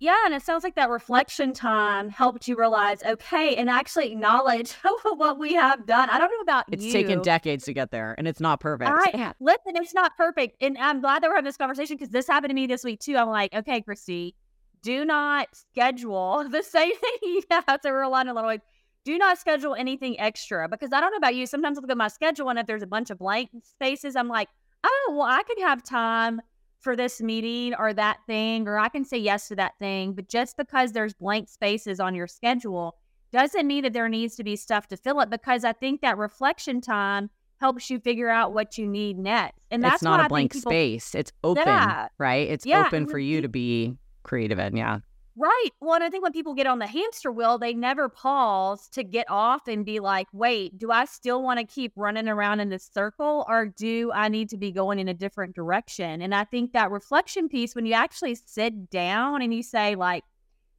Yeah, 0.00 0.16
and 0.24 0.32
it 0.34 0.42
sounds 0.42 0.62
like 0.62 0.76
that 0.76 0.90
reflection 0.90 1.52
time 1.52 2.08
helped 2.08 2.46
you 2.46 2.56
realize, 2.56 3.02
okay, 3.02 3.56
and 3.56 3.68
actually 3.68 4.12
acknowledge 4.12 4.72
what 5.16 5.38
we 5.38 5.54
have 5.54 5.86
done. 5.86 6.08
I 6.08 6.18
don't 6.18 6.30
know 6.30 6.40
about 6.40 6.66
It's 6.70 6.84
you. 6.84 6.92
taken 6.92 7.20
decades 7.20 7.64
to 7.64 7.72
get 7.72 7.90
there, 7.90 8.14
and 8.16 8.28
it's 8.28 8.40
not 8.40 8.60
perfect. 8.60 8.90
I, 8.92 9.32
listen, 9.40 9.76
it's 9.76 9.94
not 9.94 10.16
perfect. 10.16 10.56
And 10.62 10.78
I'm 10.78 11.00
glad 11.00 11.22
that 11.22 11.28
we're 11.28 11.34
having 11.34 11.46
this 11.46 11.56
conversation 11.56 11.96
because 11.96 12.10
this 12.10 12.28
happened 12.28 12.50
to 12.50 12.54
me 12.54 12.68
this 12.68 12.84
week 12.84 13.00
too. 13.00 13.16
I'm 13.16 13.28
like, 13.28 13.52
okay, 13.52 13.80
Christy, 13.80 14.36
do 14.82 15.04
not 15.04 15.48
schedule 15.52 16.46
the 16.50 16.62
same 16.62 16.94
thing 16.96 17.12
you 17.22 17.42
have 17.50 17.80
to 17.80 17.90
rely 17.90 18.20
on 18.20 18.28
a 18.28 18.34
little 18.34 18.50
bit. 18.50 18.62
Do 19.04 19.18
not 19.18 19.38
schedule 19.38 19.74
anything 19.74 20.20
extra 20.20 20.68
because 20.68 20.92
I 20.92 21.00
don't 21.00 21.10
know 21.10 21.16
about 21.16 21.34
you. 21.34 21.46
Sometimes 21.46 21.78
I 21.78 21.80
look 21.80 21.90
at 21.90 21.96
my 21.96 22.08
schedule 22.08 22.50
and 22.50 22.58
if 22.58 22.66
there's 22.66 22.82
a 22.82 22.86
bunch 22.86 23.10
of 23.10 23.18
blank 23.18 23.50
spaces, 23.62 24.16
I'm 24.16 24.28
like, 24.28 24.48
oh, 24.84 25.14
well, 25.16 25.26
I 25.26 25.42
could 25.44 25.58
have 25.60 25.82
time 25.82 26.40
for 26.80 26.94
this 26.96 27.20
meeting 27.20 27.74
or 27.74 27.92
that 27.92 28.18
thing, 28.26 28.68
or 28.68 28.78
I 28.78 28.88
can 28.88 29.04
say 29.04 29.18
yes 29.18 29.48
to 29.48 29.56
that 29.56 29.72
thing. 29.78 30.12
But 30.12 30.28
just 30.28 30.56
because 30.56 30.92
there's 30.92 31.14
blank 31.14 31.48
spaces 31.48 32.00
on 32.00 32.14
your 32.14 32.26
schedule 32.26 32.96
doesn't 33.32 33.66
mean 33.66 33.82
that 33.82 33.92
there 33.92 34.08
needs 34.08 34.36
to 34.36 34.44
be 34.44 34.56
stuff 34.56 34.88
to 34.88 34.96
fill 34.96 35.20
it 35.20 35.30
because 35.30 35.64
I 35.64 35.72
think 35.72 36.00
that 36.00 36.16
reflection 36.16 36.80
time 36.80 37.30
helps 37.60 37.90
you 37.90 37.98
figure 37.98 38.28
out 38.28 38.52
what 38.54 38.78
you 38.78 38.86
need 38.86 39.18
next. 39.18 39.58
And 39.70 39.82
that's 39.82 39.96
it's 39.96 40.02
not 40.02 40.20
a 40.20 40.24
I 40.24 40.28
blank 40.28 40.52
think 40.52 40.62
people, 40.62 40.70
space. 40.70 41.14
It's 41.14 41.32
open, 41.42 41.64
Yeah. 41.66 42.08
right? 42.16 42.48
It's 42.48 42.64
Yeah, 42.64 42.84
open 42.86 43.06
for 43.06 43.18
you 43.18 43.42
to 43.42 43.48
be 43.48 43.96
creative 44.22 44.58
in. 44.58 44.76
Yeah. 44.76 45.00
Right. 45.40 45.68
Well, 45.80 45.94
and 45.94 46.02
I 46.02 46.10
think 46.10 46.24
when 46.24 46.32
people 46.32 46.54
get 46.54 46.66
on 46.66 46.80
the 46.80 46.86
hamster 46.88 47.30
wheel, 47.30 47.58
they 47.58 47.72
never 47.72 48.08
pause 48.08 48.88
to 48.88 49.04
get 49.04 49.30
off 49.30 49.68
and 49.68 49.84
be 49.86 50.00
like, 50.00 50.26
wait, 50.32 50.76
do 50.76 50.90
I 50.90 51.04
still 51.04 51.44
want 51.44 51.60
to 51.60 51.64
keep 51.64 51.92
running 51.94 52.28
around 52.28 52.58
in 52.58 52.70
this 52.70 52.90
circle 52.92 53.46
or 53.48 53.66
do 53.66 54.10
I 54.12 54.28
need 54.28 54.48
to 54.50 54.56
be 54.56 54.72
going 54.72 54.98
in 54.98 55.06
a 55.06 55.14
different 55.14 55.54
direction? 55.54 56.22
And 56.22 56.34
I 56.34 56.42
think 56.44 56.72
that 56.72 56.90
reflection 56.90 57.48
piece, 57.48 57.76
when 57.76 57.86
you 57.86 57.92
actually 57.92 58.34
sit 58.34 58.90
down 58.90 59.40
and 59.40 59.54
you 59.54 59.62
say, 59.62 59.94
like, 59.94 60.24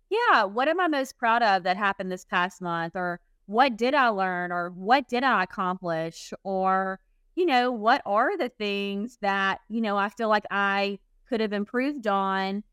yeah, 0.10 0.44
what 0.44 0.68
am 0.68 0.80
I 0.82 0.88
most 0.88 1.18
proud 1.18 1.44
of 1.44 1.64
that 1.64 1.78
happened 1.78 2.12
this 2.12 2.26
past 2.26 2.62
month? 2.62 2.96
Or 2.96 3.22
what 3.46 3.78
did 3.78 3.94
I 3.94 4.10
learn? 4.10 4.52
Or 4.52 4.72
what 4.72 5.08
did 5.08 5.24
I 5.24 5.44
accomplish? 5.44 6.34
Or, 6.44 7.00
you 7.36 7.46
know, 7.46 7.72
what 7.72 8.02
are 8.06 8.38
the 8.38 8.50
things 8.50 9.18
that, 9.22 9.62
you 9.70 9.82
know, 9.82 9.98
I 9.98 10.10
feel 10.10 10.30
like 10.30 10.46
I 10.52 11.00
could 11.30 11.40
have 11.42 11.54
improved 11.54 12.08
on? 12.08 12.64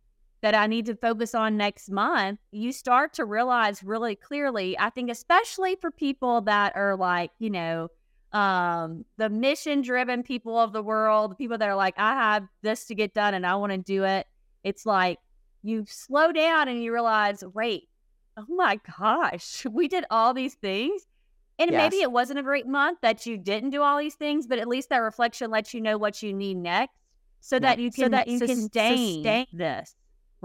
That 0.46 0.54
I 0.54 0.68
need 0.68 0.86
to 0.86 0.94
focus 0.94 1.34
on 1.34 1.56
next 1.56 1.90
month, 1.90 2.38
you 2.52 2.70
start 2.70 3.14
to 3.14 3.24
realize 3.24 3.82
really 3.82 4.14
clearly. 4.14 4.78
I 4.78 4.90
think, 4.90 5.10
especially 5.10 5.74
for 5.80 5.90
people 5.90 6.42
that 6.42 6.76
are 6.76 6.94
like, 6.94 7.32
you 7.40 7.50
know, 7.50 7.88
um, 8.30 9.04
the 9.16 9.28
mission 9.28 9.82
driven 9.82 10.22
people 10.22 10.56
of 10.56 10.72
the 10.72 10.84
world, 10.84 11.36
people 11.36 11.58
that 11.58 11.68
are 11.68 11.74
like, 11.74 11.94
I 11.98 12.12
have 12.12 12.46
this 12.62 12.84
to 12.84 12.94
get 12.94 13.12
done 13.12 13.34
and 13.34 13.44
I 13.44 13.56
want 13.56 13.72
to 13.72 13.78
do 13.78 14.04
it. 14.04 14.28
It's 14.62 14.86
like 14.86 15.18
you 15.64 15.84
slow 15.88 16.30
down 16.30 16.68
and 16.68 16.80
you 16.80 16.92
realize, 16.92 17.42
wait, 17.52 17.88
oh 18.36 18.46
my 18.48 18.78
gosh, 18.96 19.66
we 19.72 19.88
did 19.88 20.04
all 20.12 20.32
these 20.32 20.54
things. 20.54 21.08
And 21.58 21.72
yes. 21.72 21.90
maybe 21.90 22.02
it 22.02 22.12
wasn't 22.12 22.38
a 22.38 22.44
great 22.44 22.68
month 22.68 23.00
that 23.02 23.26
you 23.26 23.36
didn't 23.36 23.70
do 23.70 23.82
all 23.82 23.98
these 23.98 24.14
things, 24.14 24.46
but 24.46 24.60
at 24.60 24.68
least 24.68 24.90
that 24.90 24.98
reflection 24.98 25.50
lets 25.50 25.74
you 25.74 25.80
know 25.80 25.98
what 25.98 26.22
you 26.22 26.32
need 26.32 26.58
next 26.58 26.94
so 27.40 27.58
that 27.58 27.80
you 27.80 27.90
can, 27.90 28.04
so 28.04 28.08
that 28.10 28.28
you 28.28 28.38
sustain, 28.38 29.24
can 29.24 29.24
sustain 29.24 29.46
this 29.52 29.96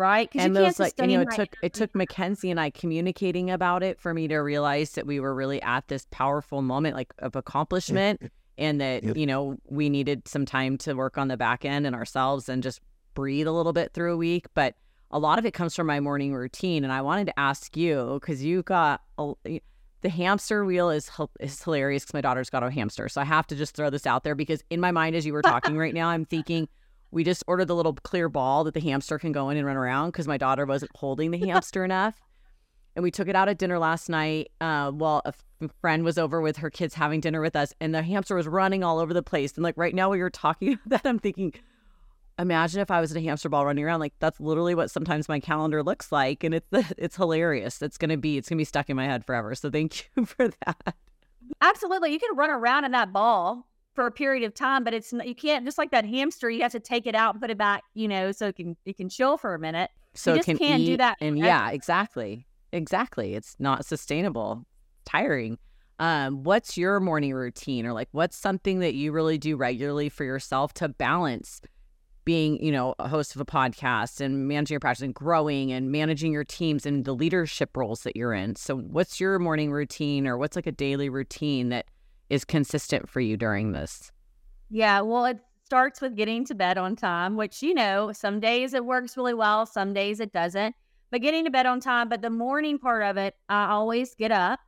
right? 0.02 0.30
And 0.36 0.56
those 0.56 0.80
like 0.80 0.94
you 0.98 1.08
know, 1.08 1.22
it 1.22 1.28
right 1.28 1.36
took 1.36 1.54
now. 1.54 1.60
it 1.68 1.74
took 1.74 1.94
Mackenzie 1.94 2.50
and 2.50 2.60
I 2.60 2.72
communicating 2.72 3.52
about 3.52 3.84
it 3.84 4.00
for 4.00 4.14
me 4.14 4.28
to 4.28 4.38
realize 4.38 4.92
that 4.94 5.06
we 5.06 5.20
were 5.20 5.34
really 5.34 5.62
at 5.62 5.88
this 5.88 6.08
powerful 6.10 6.62
moment 6.62 6.96
like 6.96 7.14
of 7.20 7.36
accomplishment 7.36 8.32
and 8.58 8.82
that, 8.82 9.04
yep. 9.04 9.16
you 9.16 9.26
know, 9.26 9.58
we 9.70 9.90
needed 9.90 10.28
some 10.28 10.46
time 10.46 10.78
to 10.80 10.94
work 10.94 11.18
on 11.18 11.28
the 11.28 11.38
back 11.38 11.64
end 11.64 11.86
and 11.86 11.96
ourselves 11.96 12.50
and 12.50 12.64
just 12.64 12.82
breathe 13.14 13.48
a 13.48 13.52
little 13.52 13.74
bit 13.74 13.94
through 13.94 14.14
a 14.14 14.18
week. 14.18 14.48
But 14.54 14.76
a 15.12 15.20
lot 15.20 15.40
of 15.40 15.46
it 15.46 15.54
comes 15.54 15.76
from 15.76 15.88
my 15.88 16.00
morning 16.00 16.34
routine. 16.34 16.84
And 16.84 16.92
I 16.92 17.02
wanted 17.02 17.28
to 17.28 17.40
ask 17.40 17.76
you, 17.78 18.18
because 18.20 18.44
you 18.44 18.64
got 18.64 19.02
a, 19.18 19.34
the 20.02 20.10
hamster 20.10 20.66
wheel 20.66 20.90
is 20.90 21.10
is 21.40 21.62
hilarious 21.62 22.04
because 22.04 22.14
my 22.14 22.22
daughter's 22.22 22.50
got 22.50 22.64
a 22.64 22.72
hamster. 22.72 23.08
So 23.08 23.22
I 23.22 23.26
have 23.26 23.48
to 23.48 23.56
just 23.56 23.76
throw 23.76 23.90
this 23.90 24.06
out 24.06 24.24
there 24.24 24.36
because 24.36 24.64
in 24.70 24.80
my 24.80 24.92
mind, 24.92 25.16
as 25.16 25.26
you 25.26 25.34
were 25.34 25.42
talking 25.42 25.78
right 25.78 25.94
now, 25.94 26.10
I'm 26.10 26.26
thinking 26.26 26.68
we 27.12 27.24
just 27.24 27.44
ordered 27.48 27.66
the 27.66 27.76
little 27.76 27.94
clear 27.94 28.30
ball 28.30 28.64
that 28.64 28.74
the 28.74 28.80
hamster 28.80 29.20
can 29.20 29.32
go 29.32 29.50
in 29.50 29.58
and 29.58 29.66
run 29.66 29.78
around 29.78 30.10
because 30.10 30.28
my 30.28 30.38
daughter 30.38 30.66
wasn't 30.66 30.92
holding 30.96 31.32
the 31.32 31.40
hamster 31.40 31.84
enough. 31.84 32.20
And 32.96 33.04
we 33.04 33.12
took 33.12 33.28
it 33.28 33.36
out 33.36 33.48
at 33.48 33.58
dinner 33.58 33.80
last 33.80 34.10
night. 34.10 34.52
Uh, 34.60 34.92
well, 34.94 35.22
a 35.24 35.30
f- 35.30 35.72
friend 35.80 36.04
was 36.04 36.18
over 36.18 36.42
with 36.42 36.58
her 36.58 36.70
kids 36.70 36.94
having 36.94 37.22
dinner 37.22 37.40
with 37.40 37.56
us, 37.56 37.74
and 37.80 37.96
the 37.96 38.02
hamster 38.02 38.36
was 38.36 38.48
running 38.48 38.84
all 38.84 39.00
over 39.00 39.14
the 39.14 39.24
place. 39.24 39.54
And 39.56 39.64
like 39.64 39.78
right 39.78 39.96
now, 39.96 40.10
we 40.10 40.20
were 40.20 40.30
talking 40.30 40.74
about 40.86 41.04
that, 41.04 41.10
I'm 41.10 41.20
thinking, 41.20 41.54
imagine 42.38 42.82
if 42.82 42.92
I 42.92 43.00
was 43.00 43.12
in 43.12 43.18
a 43.18 43.22
hamster 43.22 43.48
ball 43.48 43.66
running 43.66 43.84
around. 43.84 44.02
Like 44.02 44.14
that's 44.20 44.40
literally 44.40 44.76
what 44.76 44.92
sometimes 44.92 45.30
my 45.30 45.40
calendar 45.40 45.84
looks 45.84 46.12
like, 46.12 46.44
and 46.44 46.56
it's 46.56 46.68
it's 46.98 47.16
hilarious. 47.16 47.82
It's 47.82 47.98
gonna 47.98 48.18
be 48.18 48.38
it's 48.38 48.50
gonna 48.50 48.58
be 48.58 48.66
stuck 48.66 48.90
in 48.90 48.98
my 48.98 49.06
head 49.06 49.26
forever. 49.26 49.56
So 49.56 49.70
thank 49.70 50.10
you 50.18 50.26
for 50.26 50.50
that. 50.66 50.96
Absolutely, 51.62 52.12
you 52.12 52.20
can 52.20 52.36
run 52.36 52.50
around 52.50 52.86
in 52.86 52.92
that 52.92 53.14
ball 53.14 53.68
for 53.94 54.08
a 54.08 54.12
period 54.12 54.44
of 54.44 54.54
time, 54.54 54.84
but 54.84 54.94
it's 54.94 55.12
you 55.12 55.36
can't 55.36 55.66
just 55.66 55.78
like 55.78 55.92
that 55.92 56.06
hamster. 56.06 56.50
You 56.50 56.62
have 56.62 56.72
to 56.72 56.80
take 56.80 57.06
it 57.06 57.16
out 57.16 57.34
and 57.34 57.42
put 57.42 57.50
it 57.50 57.58
back, 57.58 57.84
you 57.94 58.08
know, 58.08 58.32
so 58.32 58.48
it 58.48 58.56
can 58.56 58.78
it 58.86 58.98
can 58.98 59.10
chill 59.10 59.38
for 59.38 59.54
a 59.54 59.60
minute. 59.60 59.90
So 60.14 60.34
you 60.34 60.40
it 60.40 60.46
can 60.46 60.58
can't 60.58 60.86
do 60.86 60.98
that. 60.98 61.18
And 61.22 61.38
yeah, 61.38 61.70
exactly, 61.72 62.48
exactly. 62.72 63.36
It's 63.36 63.56
not 63.60 63.86
sustainable. 63.86 64.66
Tiring. 65.06 65.58
Um, 66.00 66.44
what's 66.44 66.78
your 66.78 67.00
morning 67.00 67.34
routine, 67.34 67.86
or 67.86 67.94
like 67.94 68.10
what's 68.12 68.36
something 68.36 68.80
that 68.80 68.96
you 68.96 69.12
really 69.12 69.38
do 69.38 69.56
regularly 69.56 70.10
for 70.10 70.24
yourself 70.24 70.74
to 70.76 70.90
balance 70.90 71.62
being, 72.24 72.64
you 72.64 72.72
know, 72.72 72.96
a 72.98 73.08
host 73.08 73.36
of 73.36 73.42
a 73.42 73.46
podcast 73.46 74.22
and 74.22 74.48
managing 74.48 74.76
your 74.76 74.80
practice 74.80 75.04
and 75.04 75.14
growing 75.14 75.72
and 75.72 75.92
managing 75.92 76.32
your 76.32 76.44
teams 76.44 76.86
and 76.86 77.06
the 77.06 77.14
leadership 77.14 77.76
roles 77.76 78.02
that 78.02 78.16
you're 78.16 78.34
in? 78.34 78.56
So, 78.56 78.78
what's 78.78 79.20
your 79.20 79.38
morning 79.38 79.72
routine, 79.72 80.26
or 80.26 80.38
what's 80.38 80.56
like 80.56 80.68
a 80.68 80.72
daily 80.72 81.10
routine 81.10 81.70
that 81.70 81.86
is 82.32 82.46
consistent 82.46 83.10
for 83.10 83.20
you 83.20 83.36
during 83.36 83.74
this? 83.74 84.10
Yeah, 84.70 85.02
well, 85.02 85.26
it 85.26 85.40
starts 85.66 86.00
with 86.00 86.16
getting 86.16 86.46
to 86.46 86.56
bed 86.56 86.78
on 86.78 86.96
time, 86.96 87.36
which, 87.36 87.62
you 87.62 87.74
know, 87.74 88.14
some 88.14 88.40
days 88.40 88.74
it 88.74 88.86
works 88.86 89.18
really 89.18 89.34
well, 89.34 89.66
some 89.66 89.94
days 89.94 90.22
it 90.22 90.32
doesn't. 90.32 90.74
But 91.12 91.22
getting 91.22 91.44
to 91.44 91.52
bed 91.52 91.66
on 91.66 91.82
time, 91.82 92.08
but 92.08 92.22
the 92.22 92.30
morning 92.30 92.80
part 92.80 93.04
of 93.04 93.18
it, 93.18 93.36
I 93.50 93.72
always 93.72 94.16
get 94.16 94.32
up 94.32 94.62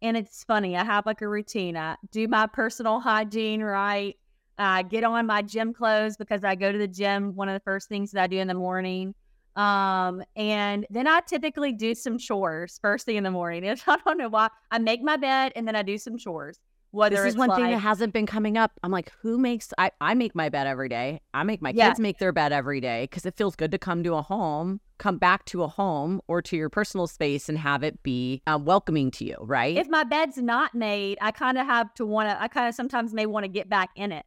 and 0.00 0.16
it's 0.16 0.42
funny. 0.44 0.74
I 0.74 0.84
have 0.84 1.04
like 1.04 1.20
a 1.20 1.28
routine. 1.28 1.76
I 1.76 1.96
do 2.12 2.26
my 2.28 2.46
personal 2.46 2.98
hygiene 2.98 3.62
right. 3.62 4.16
I 4.56 4.82
get 4.82 5.04
on 5.04 5.26
my 5.26 5.42
gym 5.42 5.74
clothes 5.74 6.16
because 6.16 6.44
I 6.44 6.54
go 6.54 6.72
to 6.72 6.78
the 6.78 6.88
gym. 6.88 7.36
One 7.36 7.50
of 7.50 7.54
the 7.54 7.60
first 7.60 7.90
things 7.90 8.12
that 8.12 8.22
I 8.22 8.26
do 8.26 8.38
in 8.38 8.48
the 8.48 8.54
morning. 8.54 9.14
Um, 9.54 10.22
and 10.34 10.86
then 10.88 11.06
I 11.06 11.20
typically 11.20 11.72
do 11.72 11.94
some 11.94 12.16
chores 12.16 12.78
first 12.80 13.04
thing 13.04 13.16
in 13.16 13.24
the 13.24 13.30
morning. 13.30 13.68
I 13.86 13.98
don't 14.06 14.16
know 14.16 14.30
why. 14.30 14.48
I 14.70 14.78
make 14.78 15.02
my 15.02 15.18
bed 15.18 15.52
and 15.54 15.68
then 15.68 15.76
I 15.76 15.82
do 15.82 15.98
some 15.98 16.16
chores. 16.16 16.58
Whether 16.92 17.16
this 17.16 17.32
is 17.32 17.36
one 17.36 17.48
like, 17.48 17.58
thing 17.58 17.70
that 17.70 17.78
hasn't 17.78 18.12
been 18.12 18.26
coming 18.26 18.58
up. 18.58 18.72
I'm 18.82 18.90
like, 18.90 19.10
who 19.22 19.38
makes? 19.38 19.72
I 19.78 19.92
I 19.98 20.12
make 20.12 20.34
my 20.34 20.50
bed 20.50 20.66
every 20.66 20.90
day. 20.90 21.22
I 21.32 21.42
make 21.42 21.62
my 21.62 21.72
kids 21.72 21.98
make 21.98 22.18
their 22.18 22.32
bed 22.32 22.52
every 22.52 22.82
day 22.82 23.04
because 23.04 23.24
it 23.24 23.34
feels 23.34 23.56
good 23.56 23.70
to 23.70 23.78
come 23.78 24.04
to 24.04 24.14
a 24.14 24.20
home, 24.20 24.78
come 24.98 25.16
back 25.16 25.46
to 25.46 25.62
a 25.62 25.68
home 25.68 26.20
or 26.28 26.42
to 26.42 26.56
your 26.56 26.68
personal 26.68 27.06
space 27.06 27.48
and 27.48 27.56
have 27.56 27.82
it 27.82 28.02
be 28.02 28.42
um, 28.46 28.66
welcoming 28.66 29.10
to 29.12 29.24
you, 29.24 29.36
right? 29.40 29.78
If 29.78 29.88
my 29.88 30.04
bed's 30.04 30.36
not 30.36 30.74
made, 30.74 31.16
I 31.22 31.30
kind 31.30 31.56
of 31.56 31.66
have 31.66 31.94
to 31.94 32.04
want 32.04 32.28
to. 32.28 32.40
I 32.40 32.48
kind 32.48 32.68
of 32.68 32.74
sometimes 32.74 33.14
may 33.14 33.24
want 33.24 33.44
to 33.44 33.48
get 33.48 33.70
back 33.70 33.88
in 33.96 34.12
it. 34.12 34.26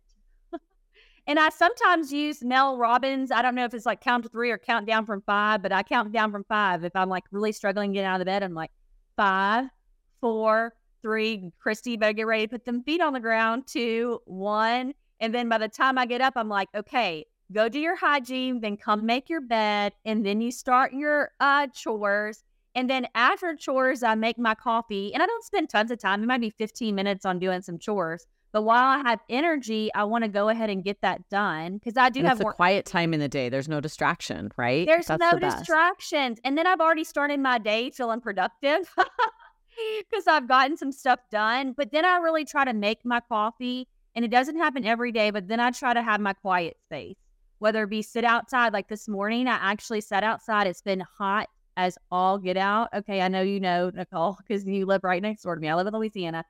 and 1.28 1.38
I 1.38 1.50
sometimes 1.50 2.12
use 2.12 2.44
Mel 2.44 2.80
Robbins. 2.80 3.30
I 3.30 3.44
don't 3.44 3.54
know 3.54 3.66
if 3.66 3.76
it's 3.76 3.86
like 3.86 4.02
count 4.02 4.24
to 4.24 4.30
three 4.30 4.50
or 4.50 4.58
count 4.58 4.88
down 4.88 5.06
from 5.06 5.22
five, 5.22 5.62
but 5.62 5.72
I 5.72 5.84
count 5.84 6.12
down 6.12 6.32
from 6.32 6.44
five. 6.46 6.84
If 6.84 6.96
I'm 6.96 7.10
like 7.10 7.26
really 7.30 7.52
struggling 7.52 7.92
getting 7.92 8.08
out 8.08 8.16
of 8.16 8.20
the 8.20 8.26
bed, 8.26 8.42
I'm 8.42 8.56
like 8.56 8.72
five, 9.16 9.66
four 10.20 10.74
three, 11.06 11.52
Christy, 11.60 11.98
better 11.98 12.14
get 12.14 12.26
ready 12.26 12.48
to 12.48 12.50
put 12.50 12.66
them 12.66 12.82
feet 12.82 13.00
on 13.00 13.14
the 13.14 13.20
ground. 13.20 13.68
Two, 13.68 14.22
one. 14.26 14.96
And 15.20 15.36
then 15.36 15.50
by 15.50 15.60
the 15.60 15.68
time 15.68 16.00
I 16.00 16.08
get 16.08 16.20
up, 16.20 16.34
I'm 16.36 16.50
like, 16.50 16.68
okay, 16.76 17.26
go 17.52 17.70
do 17.70 17.80
your 17.80 17.96
hygiene, 17.96 18.60
then 18.60 18.76
come 18.76 19.06
make 19.06 19.30
your 19.30 19.42
bed, 19.42 19.94
and 20.04 20.26
then 20.26 20.42
you 20.42 20.52
start 20.52 20.94
your 20.94 21.30
uh, 21.40 21.68
chores. 21.68 22.44
And 22.74 22.90
then 22.90 23.06
after 23.14 23.56
chores, 23.56 24.02
I 24.02 24.16
make 24.16 24.40
my 24.40 24.56
coffee. 24.56 25.14
And 25.14 25.22
I 25.22 25.28
don't 25.28 25.44
spend 25.44 25.70
tons 25.70 25.92
of 25.92 26.00
time. 26.00 26.24
It 26.24 26.26
might 26.26 26.42
be 26.42 26.50
15 26.50 26.96
minutes 26.96 27.24
on 27.24 27.38
doing 27.38 27.62
some 27.62 27.78
chores. 27.78 28.26
But 28.52 28.64
while 28.64 29.00
I 29.00 29.08
have 29.08 29.20
energy, 29.30 29.94
I 29.94 30.06
want 30.06 30.24
to 30.24 30.28
go 30.28 30.50
ahead 30.50 30.72
and 30.72 30.84
get 30.84 31.02
that 31.02 31.30
done 31.30 31.78
because 31.78 31.98
I 31.98 32.10
do 32.10 32.22
and 32.22 32.30
have 32.30 32.42
a 32.42 32.46
quiet 32.46 32.86
time 32.86 33.14
in 33.14 33.20
the 33.20 33.28
day. 33.28 33.50
There's 33.50 33.68
no 33.68 33.80
distraction, 33.80 34.50
right? 34.58 34.88
There's 34.88 35.06
That's 35.08 35.20
no 35.20 35.32
the 35.32 35.42
distractions. 35.42 36.40
And 36.44 36.58
then 36.58 36.66
I've 36.66 36.80
already 36.80 37.04
started 37.04 37.40
my 37.42 37.60
day 37.60 37.92
feeling 37.92 38.22
productive. 38.22 38.94
because 40.10 40.28
I've 40.28 40.48
gotten 40.48 40.78
some 40.78 40.92
stuff 40.92 41.20
done. 41.32 41.74
But 41.74 41.92
then 41.92 42.06
I 42.06 42.18
really 42.18 42.46
try 42.46 42.66
to 42.66 42.74
make 42.74 43.06
my 43.06 43.20
coffee, 43.20 43.88
and 44.16 44.24
it 44.24 44.32
doesn't 44.32 44.58
happen 44.58 44.86
every 44.86 45.12
day. 45.12 45.32
But 45.32 45.48
then 45.48 45.60
I 45.60 45.72
try 45.72 45.94
to 45.94 46.02
have 46.02 46.22
my 46.22 46.34
quiet 46.34 46.78
space, 46.86 47.18
whether 47.60 47.84
it 47.84 47.90
be 47.90 48.02
sit 48.02 48.24
outside. 48.24 48.74
Like 48.74 48.88
this 48.88 49.08
morning, 49.08 49.48
I 49.48 49.56
actually 49.56 50.02
sat 50.02 50.24
outside. 50.24 50.68
It's 50.68 50.82
been 50.82 51.04
hot 51.18 51.50
as 51.78 51.98
all 52.12 52.38
get 52.38 52.58
out. 52.58 52.90
Okay, 52.94 53.22
I 53.22 53.28
know 53.28 53.42
you 53.42 53.60
know 53.60 53.92
Nicole 53.94 54.38
because 54.40 54.66
you 54.66 54.86
live 54.86 55.04
right 55.04 55.22
next 55.22 55.44
door 55.44 55.56
to 55.56 55.62
me. 55.62 55.70
I 55.70 55.76
live 55.76 55.88
in 55.88 55.94
Louisiana. 55.94 56.46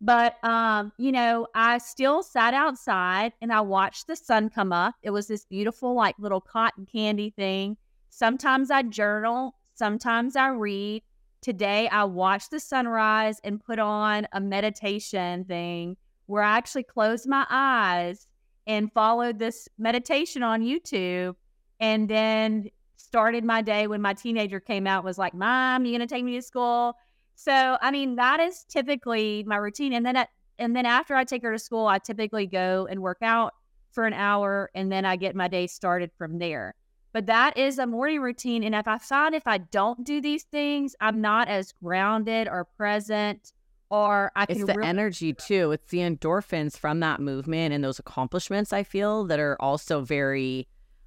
But 0.00 0.42
um, 0.44 0.92
you 0.98 1.12
know, 1.12 1.46
I 1.54 1.78
still 1.78 2.22
sat 2.22 2.52
outside 2.52 3.32
and 3.40 3.52
I 3.52 3.60
watched 3.60 4.06
the 4.06 4.16
sun 4.16 4.50
come 4.50 4.72
up. 4.72 4.94
It 5.02 5.10
was 5.10 5.28
this 5.28 5.44
beautiful, 5.44 5.94
like 5.94 6.16
little 6.18 6.40
cotton 6.40 6.86
candy 6.90 7.30
thing. 7.30 7.76
Sometimes 8.10 8.70
I 8.70 8.82
journal, 8.82 9.54
sometimes 9.74 10.36
I 10.36 10.48
read, 10.48 11.02
today 11.44 11.88
I 11.88 12.04
watched 12.04 12.50
the 12.50 12.58
sunrise 12.58 13.38
and 13.44 13.62
put 13.62 13.78
on 13.78 14.26
a 14.32 14.40
meditation 14.40 15.44
thing 15.44 15.98
where 16.24 16.42
I 16.42 16.56
actually 16.56 16.84
closed 16.84 17.28
my 17.28 17.46
eyes 17.50 18.26
and 18.66 18.90
followed 18.90 19.38
this 19.38 19.68
meditation 19.76 20.42
on 20.42 20.62
YouTube 20.62 21.34
and 21.80 22.08
then 22.08 22.70
started 22.96 23.44
my 23.44 23.60
day 23.60 23.86
when 23.86 24.00
my 24.00 24.14
teenager 24.14 24.58
came 24.58 24.86
out 24.86 25.04
was 25.04 25.18
like, 25.18 25.34
"Mom, 25.34 25.84
you 25.84 25.92
going 25.92 26.08
to 26.08 26.12
take 26.12 26.24
me 26.24 26.34
to 26.36 26.42
school?" 26.42 26.94
So, 27.34 27.76
I 27.78 27.90
mean, 27.90 28.16
that 28.16 28.40
is 28.40 28.64
typically 28.64 29.44
my 29.46 29.56
routine 29.56 29.92
and 29.92 30.06
then 30.06 30.16
at, 30.16 30.30
and 30.58 30.74
then 30.74 30.86
after 30.86 31.14
I 31.14 31.24
take 31.24 31.42
her 31.42 31.52
to 31.52 31.58
school, 31.58 31.86
I 31.86 31.98
typically 31.98 32.46
go 32.46 32.88
and 32.90 33.02
work 33.02 33.18
out 33.20 33.52
for 33.92 34.06
an 34.06 34.14
hour 34.14 34.70
and 34.74 34.90
then 34.90 35.04
I 35.04 35.16
get 35.16 35.36
my 35.36 35.48
day 35.48 35.66
started 35.66 36.10
from 36.16 36.38
there. 36.38 36.74
But 37.14 37.26
that 37.26 37.56
is 37.56 37.78
a 37.78 37.86
morning 37.86 38.20
routine. 38.20 38.64
And 38.64 38.74
if 38.74 38.88
I 38.88 38.98
find 38.98 39.36
if 39.36 39.46
I 39.46 39.58
don't 39.58 40.04
do 40.04 40.20
these 40.20 40.42
things, 40.42 40.96
I'm 41.00 41.20
not 41.20 41.48
as 41.48 41.70
grounded 41.72 42.48
or 42.48 42.64
present 42.76 43.52
or 43.88 44.32
I 44.34 44.46
can. 44.46 44.56
It's 44.56 44.66
the 44.66 44.74
really- 44.74 44.88
energy 44.88 45.32
too. 45.32 45.70
It's 45.70 45.88
the 45.90 45.98
endorphins 45.98 46.76
from 46.76 46.98
that 47.00 47.20
movement 47.20 47.72
and 47.72 47.84
those 47.84 48.00
accomplishments 48.00 48.72
I 48.72 48.82
feel 48.82 49.24
that 49.26 49.38
are 49.38 49.56
also 49.60 50.00
very, 50.00 50.66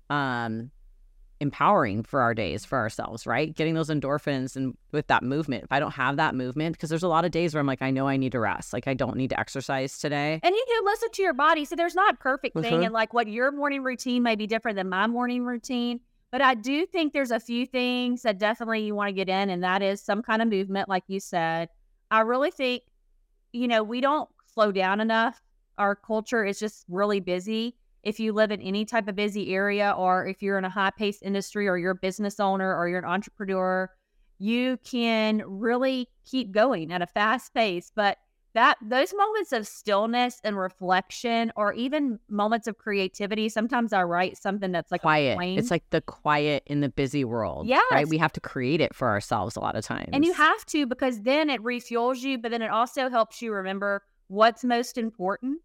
um, 0.10 0.72
empowering 1.40 2.04
for 2.04 2.22
our 2.22 2.34
days 2.34 2.66
for 2.66 2.78
ourselves, 2.78 3.28
right? 3.28 3.56
Getting 3.56 3.76
those 3.76 3.90
endorphins 3.90 4.56
and 4.56 4.76
with 4.92 5.08
that 5.08 5.24
movement. 5.24 5.64
If 5.64 5.72
I 5.72 5.80
don't 5.80 5.92
have 5.92 6.18
that 6.18 6.34
movement, 6.36 6.76
because 6.76 6.90
there's 6.90 7.04
a 7.04 7.08
lot 7.08 7.26
of 7.26 7.32
days 7.32 7.54
where 7.54 7.62
I'm 7.62 7.68
like, 7.68 7.82
I 7.82 7.92
know 7.92 8.08
I 8.08 8.18
need 8.18 8.32
to 8.32 8.40
rest. 8.40 8.74
Like 8.74 8.88
I 8.88 8.94
don't 8.94 9.16
need 9.16 9.30
to 9.30 9.40
exercise 9.40 10.00
today. 10.00 10.40
And 10.42 10.56
you 10.56 10.66
do 10.68 10.82
listen 10.86 11.10
to 11.12 11.22
your 11.22 11.34
body. 11.34 11.66
So 11.66 11.76
there's 11.76 11.96
not 11.96 12.16
a 12.16 12.18
perfect 12.18 12.60
thing. 12.60 12.82
Mhm. 12.82 12.86
And 12.86 12.94
like 12.94 13.14
what 13.14 13.28
your 13.28 13.52
morning 13.52 13.84
routine 13.84 14.24
may 14.24 14.36
be 14.36 14.48
different 14.48 14.78
than 14.78 14.90
my 14.90 15.08
morning 15.08 15.46
routine. 15.46 16.00
But 16.32 16.42
I 16.42 16.56
do 16.56 16.86
think 16.86 17.14
there's 17.14 17.32
a 17.32 17.40
few 17.40 17.66
things 17.66 18.24
that 18.24 18.38
definitely 18.38 18.82
you 18.82 18.94
want 18.96 19.08
to 19.10 19.14
get 19.14 19.30
in, 19.30 19.50
and 19.50 19.64
that 19.64 19.82
is 19.82 20.02
some 20.02 20.22
kind 20.22 20.42
of 20.42 20.50
movement, 20.50 20.90
like 20.90 21.04
you 21.08 21.20
said. 21.20 21.70
I 22.12 22.22
really 22.22 22.52
think, 22.52 22.84
you 23.54 23.68
know, 23.68 23.82
we 23.82 24.02
don't 24.02 24.30
slow 24.54 24.72
down 24.72 25.00
enough. 25.00 25.42
Our 25.78 25.96
culture 25.96 26.44
is 26.44 26.60
just 26.60 26.84
really 26.90 27.20
busy. 27.22 27.76
If 28.04 28.20
you 28.20 28.32
live 28.34 28.52
in 28.52 28.62
any 28.62 28.86
type 28.86 29.08
of 29.08 29.16
busy 29.16 29.54
area, 29.54 29.94
or 29.98 30.28
if 30.28 30.42
you're 30.42 30.58
in 30.58 30.66
a 30.66 30.70
high 30.70 30.92
paced 30.92 31.24
industry, 31.24 31.68
or 31.68 31.78
you're 31.78 31.92
a 31.92 31.96
business 31.96 32.40
owner, 32.40 32.76
or 32.76 32.88
you're 32.88 33.00
an 33.00 33.06
entrepreneur, 33.06 33.90
you 34.40 34.78
can 34.84 35.44
really 35.46 36.08
keep 36.26 36.52
going 36.52 36.92
at 36.92 37.02
a 37.02 37.08
fast 37.08 37.54
pace. 37.54 37.92
But 37.96 38.18
that 38.54 38.78
those 38.82 39.14
moments 39.16 39.52
of 39.52 39.68
stillness 39.68 40.40
and 40.44 40.58
reflection, 40.58 41.52
or 41.56 41.74
even 41.74 42.20
moments 42.30 42.66
of 42.68 42.78
creativity, 42.78 43.50
sometimes 43.50 43.94
I 43.94 44.04
write 44.04 44.38
something 44.38 44.72
that's 44.72 44.92
like 44.92 45.02
quiet. 45.02 45.38
It's 45.42 45.70
like 45.70 45.84
the 45.92 46.02
quiet 46.02 46.64
in 46.66 46.82
the 46.82 46.90
busy 46.90 47.24
world. 47.24 47.68
Yeah. 47.68 47.82
Right. 47.92 48.08
We 48.08 48.18
have 48.18 48.32
to 48.34 48.40
create 48.40 48.82
it 48.82 48.96
for 48.96 49.10
ourselves 49.10 49.56
a 49.58 49.60
lot 49.60 49.76
of 49.76 49.86
times. 49.86 50.10
And 50.12 50.26
you 50.26 50.34
have 50.34 50.66
to 50.68 50.88
because 50.88 51.22
then 51.22 51.50
it 51.50 51.62
refuels 51.62 52.22
you, 52.22 52.38
but 52.38 52.52
then 52.52 52.62
it 52.62 52.72
also 52.72 53.10
helps 53.10 53.42
you 53.42 53.52
remember 53.52 54.04
what's 54.28 54.64
most 54.64 54.98
important. 54.98 55.60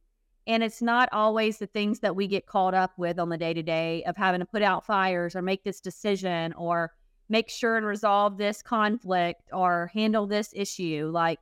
And 0.47 0.63
it's 0.63 0.83
not 0.83 1.09
always 1.13 1.59
the 1.59 1.67
things 1.67 2.01
that 2.01 2.17
we 2.17 2.27
get 2.27 2.47
caught 2.47 2.75
up 2.75 2.93
with 2.97 3.19
on 3.19 3.29
the 3.29 3.39
day 3.39 3.55
to 3.55 3.63
day 3.63 4.03
of 4.05 4.17
having 4.17 4.41
to 4.41 4.47
put 4.47 4.63
out 4.63 4.85
fires 4.85 5.37
or 5.37 5.43
make 5.43 5.63
this 5.63 5.81
decision 5.81 6.53
or 6.55 6.93
make 7.29 7.49
sure 7.49 7.77
and 7.77 7.87
resolve 7.87 8.37
this 8.37 8.63
conflict 8.63 9.43
or 9.53 9.91
handle 9.95 10.27
this 10.27 10.53
issue. 10.55 11.11
Like 11.13 11.39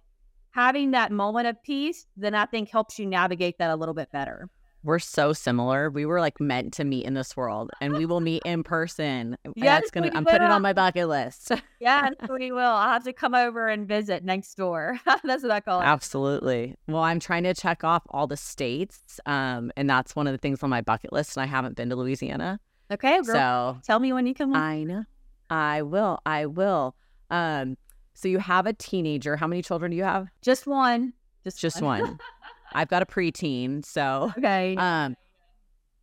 having 0.50 0.90
that 0.90 1.12
moment 1.12 1.46
of 1.46 1.62
peace, 1.62 2.06
then 2.16 2.34
I 2.34 2.46
think 2.46 2.68
helps 2.70 2.98
you 2.98 3.06
navigate 3.06 3.58
that 3.58 3.70
a 3.70 3.76
little 3.76 3.94
bit 3.94 4.12
better. 4.12 4.48
We're 4.82 4.98
so 4.98 5.32
similar. 5.32 5.90
We 5.90 6.06
were 6.06 6.20
like 6.20 6.40
meant 6.40 6.72
to 6.74 6.84
meet 6.84 7.04
in 7.04 7.14
this 7.14 7.36
world 7.36 7.70
and 7.80 7.92
we 7.94 8.06
will 8.06 8.20
meet 8.20 8.42
in 8.46 8.62
person. 8.62 9.36
Yes, 9.54 9.82
That's 9.82 9.90
gonna 9.90 10.10
I'm 10.14 10.24
putting 10.24 10.42
it 10.42 10.50
on 10.50 10.62
my 10.62 10.72
bucket 10.72 11.08
list. 11.08 11.52
Yeah, 11.80 12.10
we 12.28 12.52
will. 12.52 12.60
I'll 12.60 12.90
have 12.90 13.04
to 13.04 13.12
come 13.14 13.34
over 13.34 13.66
and 13.68 13.88
visit 13.88 14.22
next 14.22 14.54
door. 14.54 14.98
That's 15.24 15.42
what 15.42 15.50
I 15.50 15.60
call 15.60 15.80
it. 15.80 15.84
Absolutely. 15.84 16.76
Well, 16.86 17.02
I'm 17.02 17.18
trying 17.20 17.44
to 17.44 17.54
check 17.54 17.84
off 17.84 18.02
all 18.10 18.26
the 18.26 18.36
states. 18.36 19.18
Um, 19.24 19.72
and 19.78 19.88
that's 19.88 20.14
one 20.14 20.26
of 20.26 20.32
the 20.32 20.38
things 20.38 20.62
on 20.62 20.68
my 20.68 20.82
bucket 20.82 21.10
list. 21.10 21.38
And 21.38 21.44
I 21.44 21.46
haven't 21.46 21.76
been 21.76 21.88
to 21.88 21.96
Louisiana. 21.96 22.60
Okay, 22.90 23.22
girl. 23.22 23.24
So 23.24 23.78
Tell 23.82 23.98
me 23.98 24.12
when 24.12 24.26
you 24.26 24.34
come. 24.34 24.54
I 24.54 24.82
know. 24.84 25.04
I 25.48 25.80
will. 25.80 26.20
I 26.26 26.44
will. 26.44 26.96
Um, 27.30 27.78
so 28.12 28.28
you 28.28 28.38
have 28.40 28.66
a 28.66 28.74
teenager. 28.74 29.36
How 29.36 29.46
many 29.46 29.62
children 29.62 29.90
do 29.92 29.96
you 29.96 30.04
have? 30.04 30.28
Just 30.42 30.66
one. 30.66 31.14
Just 31.44 31.58
Just 31.58 31.80
one. 31.80 32.18
I've 32.72 32.88
got 32.88 33.02
a 33.02 33.06
preteen. 33.06 33.84
So 33.84 34.32
okay. 34.38 34.76
um 34.76 35.16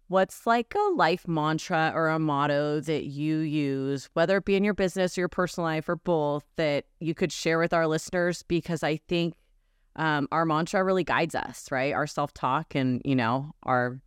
what's 0.08 0.48
like 0.48 0.74
a 0.74 0.94
life 0.96 1.28
mantra 1.28 1.92
or 1.94 2.10
a 2.10 2.20
motto 2.20 2.80
that 2.80 3.06
you 3.06 3.40
use, 3.40 4.10
whether 4.14 4.38
it 4.38 4.46
be 4.46 4.56
in 4.56 4.64
your 4.64 4.74
business 4.74 5.18
or 5.18 5.22
your 5.22 5.30
personal 5.30 5.66
life 5.66 5.90
or 5.90 5.98
both, 5.98 6.46
that 6.56 6.86
you 7.00 7.14
could 7.14 7.32
share 7.32 7.60
with 7.60 7.74
our 7.74 7.88
listeners? 7.88 8.44
Because 8.44 8.84
I 8.84 8.98
think 9.08 9.36
um, 9.98 10.28
our 10.32 10.46
mantra 10.46 10.84
really 10.84 11.04
guides 11.04 11.36
us, 11.36 11.68
right? 11.72 11.94
Our 11.94 12.08
self 12.08 12.34
talk 12.34 12.76
and, 12.76 13.02
you 13.04 13.16
know, 13.16 13.52
our 13.64 14.00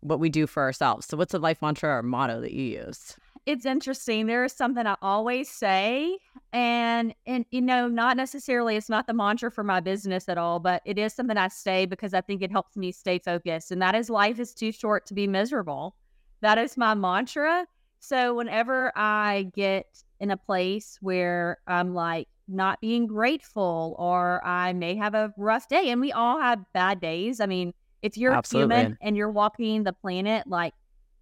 what 0.00 0.20
we 0.20 0.30
do 0.30 0.46
for 0.46 0.62
ourselves. 0.62 1.06
So 1.06 1.16
what's 1.16 1.34
a 1.34 1.38
life 1.38 1.60
mantra 1.60 1.90
or 1.90 2.02
motto 2.02 2.40
that 2.40 2.52
you 2.52 2.64
use? 2.64 3.16
It's 3.50 3.66
interesting. 3.66 4.26
There 4.26 4.44
is 4.44 4.52
something 4.52 4.86
I 4.86 4.96
always 5.02 5.50
say, 5.50 6.18
and 6.52 7.14
and 7.26 7.44
you 7.50 7.60
know, 7.60 7.88
not 7.88 8.16
necessarily 8.16 8.76
it's 8.76 8.88
not 8.88 9.06
the 9.06 9.14
mantra 9.14 9.50
for 9.50 9.64
my 9.64 9.80
business 9.80 10.28
at 10.28 10.38
all, 10.38 10.60
but 10.60 10.82
it 10.84 10.98
is 10.98 11.12
something 11.12 11.36
I 11.36 11.48
say 11.48 11.86
because 11.86 12.14
I 12.14 12.20
think 12.20 12.42
it 12.42 12.52
helps 12.52 12.76
me 12.76 12.92
stay 12.92 13.18
focused. 13.18 13.72
And 13.72 13.82
that 13.82 13.94
is 13.94 14.08
life 14.08 14.38
is 14.38 14.54
too 14.54 14.72
short 14.72 15.06
to 15.06 15.14
be 15.14 15.26
miserable. 15.26 15.96
That 16.40 16.58
is 16.58 16.76
my 16.76 16.94
mantra. 16.94 17.66
So 17.98 18.34
whenever 18.34 18.92
I 18.96 19.50
get 19.54 19.86
in 20.20 20.30
a 20.30 20.36
place 20.36 20.98
where 21.00 21.58
I'm 21.66 21.94
like 21.94 22.28
not 22.48 22.80
being 22.80 23.06
grateful 23.06 23.96
or 23.98 24.44
I 24.44 24.72
may 24.72 24.94
have 24.96 25.14
a 25.14 25.32
rough 25.36 25.68
day, 25.68 25.90
and 25.90 26.00
we 26.00 26.12
all 26.12 26.40
have 26.40 26.60
bad 26.72 27.00
days. 27.00 27.40
I 27.40 27.46
mean, 27.46 27.72
if 28.02 28.16
you're 28.16 28.32
Absolutely. 28.32 28.76
human 28.76 28.98
and 29.02 29.16
you're 29.16 29.30
walking 29.30 29.82
the 29.82 29.92
planet, 29.92 30.46
like 30.46 30.72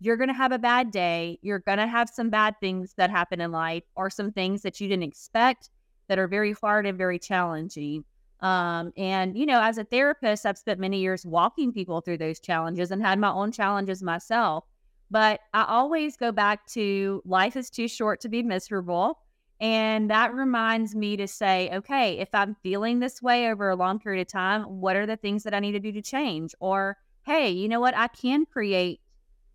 you're 0.01 0.17
going 0.17 0.29
to 0.29 0.35
have 0.35 0.53
a 0.53 0.59
bad 0.59 0.91
day. 0.91 1.39
You're 1.43 1.59
going 1.59 1.79
to 1.79 1.87
have 1.87 2.09
some 2.09 2.31
bad 2.31 2.55
things 2.61 2.95
that 2.97 3.11
happen 3.11 3.41
in 3.41 3.51
life 3.51 3.85
or 3.97 4.11
some 4.11 4.33
things 4.33 4.63
that 4.63 4.81
you 4.81 4.89
didn't 4.89 5.05
expect 5.05 5.71
that 6.09 6.19
are 6.19 6.29
very 6.29 6.53
hard 6.53 6.87
and 6.87 6.97
very 6.97 7.19
challenging. 7.19 8.05
Um, 8.41 8.93
and, 8.97 9.37
you 9.37 9.47
know, 9.47 9.61
as 9.61 9.79
a 9.79 9.85
therapist, 9.85 10.47
I've 10.47 10.59
spent 10.59 10.79
many 10.79 11.01
years 11.01 11.27
walking 11.27 11.73
people 11.73 12.01
through 12.01 12.19
those 12.19 12.39
challenges 12.39 12.91
and 12.91 13.03
had 13.03 13.19
my 13.19 13.31
own 13.31 13.51
challenges 13.51 14.03
myself. 14.03 14.65
But 15.11 15.41
I 15.53 15.65
always 15.65 16.17
go 16.17 16.31
back 16.33 16.67
to 16.69 17.23
life 17.25 17.57
is 17.57 17.71
too 17.71 17.89
short 17.89 18.21
to 18.21 18.29
be 18.29 18.43
miserable. 18.43 19.19
And 19.61 20.09
that 20.11 20.35
reminds 20.35 20.95
me 20.95 21.17
to 21.17 21.27
say, 21.27 21.69
okay, 21.73 22.19
if 22.19 22.29
I'm 22.33 22.55
feeling 22.63 23.01
this 23.01 23.21
way 23.21 23.51
over 23.51 23.71
a 23.71 23.77
long 23.77 23.99
period 23.99 24.21
of 24.21 24.29
time, 24.29 24.63
what 24.63 24.95
are 24.95 25.07
the 25.07 25.17
things 25.17 25.43
that 25.43 25.55
I 25.55 25.59
need 25.59 25.73
to 25.73 25.81
do 25.81 25.91
to 25.91 26.03
change? 26.03 26.55
Or, 26.61 26.97
hey, 27.27 27.51
you 27.51 27.69
know 27.69 27.81
what? 27.81 27.97
I 27.97 28.07
can 28.07 28.47
create 28.47 29.01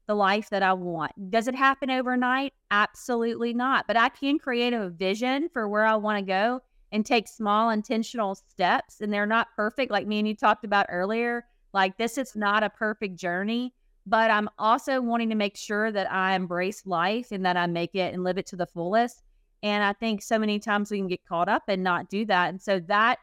the 0.08 0.16
life 0.16 0.50
that 0.50 0.64
I 0.64 0.74
want. 0.74 1.12
Does 1.32 1.48
it 1.48 1.56
happen 1.56 1.90
overnight? 1.90 2.54
Absolutely 2.72 3.54
not. 3.54 3.88
But 3.88 3.98
I 3.98 4.10
can 4.10 4.38
create 4.38 4.74
a 4.74 4.90
vision 4.90 5.50
for 5.54 5.68
where 5.68 5.86
I 5.86 5.96
want 5.96 6.20
to 6.20 6.26
go 6.26 6.62
and 6.92 7.06
take 7.06 7.28
small 7.28 7.70
intentional 7.70 8.36
steps. 8.36 9.02
And 9.02 9.12
they're 9.12 9.26
not 9.26 9.48
perfect, 9.56 9.92
like 9.92 10.08
me 10.08 10.20
and 10.20 10.28
you 10.28 10.36
talked 10.36 10.66
about 10.66 10.88
earlier. 10.90 11.46
Like, 11.74 11.98
this 11.98 12.18
is 12.18 12.36
not 12.36 12.64
a 12.64 12.70
perfect 12.70 13.16
journey, 13.16 13.74
but 14.06 14.30
I'm 14.30 14.50
also 14.60 15.02
wanting 15.02 15.30
to 15.30 15.36
make 15.36 15.58
sure 15.58 15.92
that 15.92 16.12
I 16.12 16.36
embrace 16.36 16.86
life 16.86 17.32
and 17.32 17.46
that 17.46 17.58
I 17.58 17.66
make 17.66 17.96
it 17.96 18.14
and 18.14 18.24
live 18.24 18.38
it 18.38 18.46
to 18.48 18.56
the 18.56 18.68
fullest. 18.68 19.24
And 19.64 19.84
I 19.84 19.94
think 19.94 20.22
so 20.22 20.38
many 20.38 20.60
times 20.60 20.92
we 20.92 20.98
can 20.98 21.08
get 21.08 21.26
caught 21.26 21.50
up 21.50 21.64
and 21.68 21.84
not 21.84 22.10
do 22.10 22.26
that. 22.26 22.50
And 22.50 22.62
so 22.62 22.80
that 22.82 23.20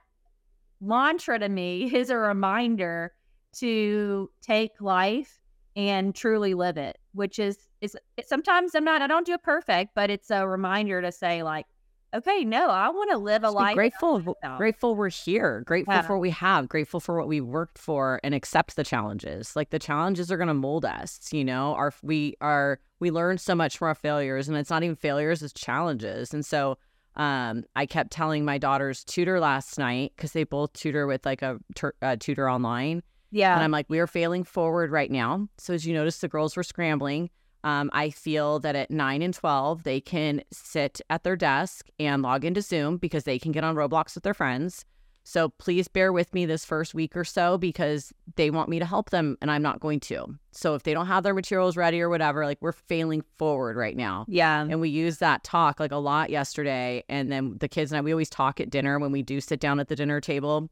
mantra 0.80 1.38
to 1.38 1.48
me 1.48 1.84
is 1.94 2.10
a 2.10 2.16
reminder 2.16 3.12
to 3.52 4.30
take 4.40 4.80
life 4.80 5.39
and 5.76 6.14
truly 6.14 6.54
live 6.54 6.76
it, 6.76 6.98
which 7.12 7.38
is 7.38 7.59
is 7.80 7.96
sometimes 8.24 8.74
I'm 8.74 8.85
not 8.85 9.02
I 9.02 9.06
don't 9.06 9.26
do 9.26 9.33
it 9.35 9.42
perfect, 9.42 9.92
but 9.94 10.11
it's 10.11 10.30
a 10.30 10.46
reminder 10.46 11.00
to 11.02 11.11
say 11.12 11.42
like, 11.42 11.66
okay, 12.14 12.44
no, 12.44 12.68
I 12.68 12.88
want 12.88 13.11
to 13.12 13.18
live 13.18 13.42
a 13.42 13.46
Just 13.46 13.54
be 13.56 13.62
life. 13.62 13.74
grateful, 13.76 14.37
grateful 14.56 14.96
we're 14.96 15.09
here, 15.11 15.62
grateful 15.64 15.94
Yeah. 15.94 16.02
for 16.02 16.14
what 16.16 16.22
we 16.22 16.30
have, 16.30 16.68
grateful 16.68 16.98
for 17.00 17.16
what 17.16 17.28
we 17.28 17.40
worked 17.40 17.78
for, 17.78 18.20
and 18.24 18.35
accept 18.35 18.74
the 18.76 18.85
challenges. 18.85 19.54
Like 19.54 19.70
the 19.70 19.78
challenges 19.78 20.30
are 20.33 20.37
going 20.37 20.48
to 20.48 20.54
mold 20.54 20.85
us. 20.85 21.20
You 21.33 21.44
know, 21.44 21.74
our 21.74 21.92
we 22.02 22.35
are 22.40 22.80
we 22.98 23.11
learn 23.11 23.38
so 23.38 23.54
much 23.54 23.78
from 23.78 23.88
our 23.88 23.94
failures, 23.94 24.48
and 24.48 24.56
it's 24.59 24.70
not 24.70 24.83
even 24.83 24.96
failures; 24.96 25.42
it's 25.42 25.52
challenges. 25.52 26.35
And 26.35 26.44
so, 26.44 26.78
um, 27.16 27.64
I 27.76 27.87
kept 27.87 28.11
telling 28.11 28.44
my 28.44 28.59
daughter's 28.59 29.04
tutor 29.04 29.40
last 29.40 29.78
night 29.78 30.12
because 30.16 30.33
they 30.33 30.44
both 30.44 30.72
tutor 30.74 31.06
with 31.06 31.24
like 31.24 31.42
a, 31.42 31.59
tur- 31.74 31.94
a 32.02 32.16
tutor 32.16 32.50
online, 32.50 33.02
Yeah. 33.30 33.54
and 33.54 33.62
I'm 33.62 33.70
like, 33.70 33.86
we 33.88 33.98
are 33.98 34.06
failing 34.06 34.44
forward 34.44 34.90
right 34.90 35.10
now. 35.10 35.48
So 35.58 35.74
as 35.74 35.86
you 35.86 35.94
notice, 35.94 36.18
the 36.18 36.28
girls 36.28 36.56
were 36.56 36.62
scrambling. 36.62 37.30
Um, 37.62 37.90
I 37.92 38.10
feel 38.10 38.58
that 38.60 38.74
at 38.74 38.90
nine 38.90 39.20
and 39.22 39.34
twelve, 39.34 39.82
they 39.82 40.00
can 40.00 40.42
sit 40.50 41.00
at 41.10 41.24
their 41.24 41.36
desk 41.36 41.88
and 41.98 42.22
log 42.22 42.44
into 42.44 42.62
Zoom 42.62 42.96
because 42.96 43.24
they 43.24 43.38
can 43.38 43.52
get 43.52 43.64
on 43.64 43.74
Roblox 43.74 44.14
with 44.14 44.24
their 44.24 44.34
friends. 44.34 44.84
So 45.22 45.50
please 45.50 45.86
bear 45.86 46.12
with 46.12 46.32
me 46.32 46.46
this 46.46 46.64
first 46.64 46.94
week 46.94 47.14
or 47.14 47.24
so 47.24 47.58
because 47.58 48.12
they 48.36 48.50
want 48.50 48.70
me 48.70 48.78
to 48.78 48.86
help 48.86 49.10
them 49.10 49.36
and 49.42 49.50
I'm 49.50 49.60
not 49.60 49.78
going 49.78 50.00
to. 50.00 50.34
So 50.50 50.74
if 50.74 50.82
they 50.82 50.94
don't 50.94 51.06
have 51.06 51.22
their 51.22 51.34
materials 51.34 51.76
ready 51.76 52.00
or 52.00 52.08
whatever, 52.08 52.46
like 52.46 52.56
we're 52.62 52.72
failing 52.72 53.22
forward 53.36 53.76
right 53.76 53.96
now. 53.96 54.24
yeah. 54.26 54.62
And 54.62 54.80
we 54.80 54.88
use 54.88 55.18
that 55.18 55.44
talk 55.44 55.78
like 55.78 55.92
a 55.92 55.98
lot 55.98 56.30
yesterday. 56.30 57.04
And 57.10 57.30
then 57.30 57.58
the 57.60 57.68
kids 57.68 57.92
and 57.92 57.98
I, 57.98 58.00
we 58.00 58.12
always 58.12 58.30
talk 58.30 58.60
at 58.60 58.70
dinner 58.70 58.98
when 58.98 59.12
we 59.12 59.22
do 59.22 59.40
sit 59.42 59.60
down 59.60 59.78
at 59.78 59.88
the 59.88 59.94
dinner 59.94 60.20
table. 60.22 60.70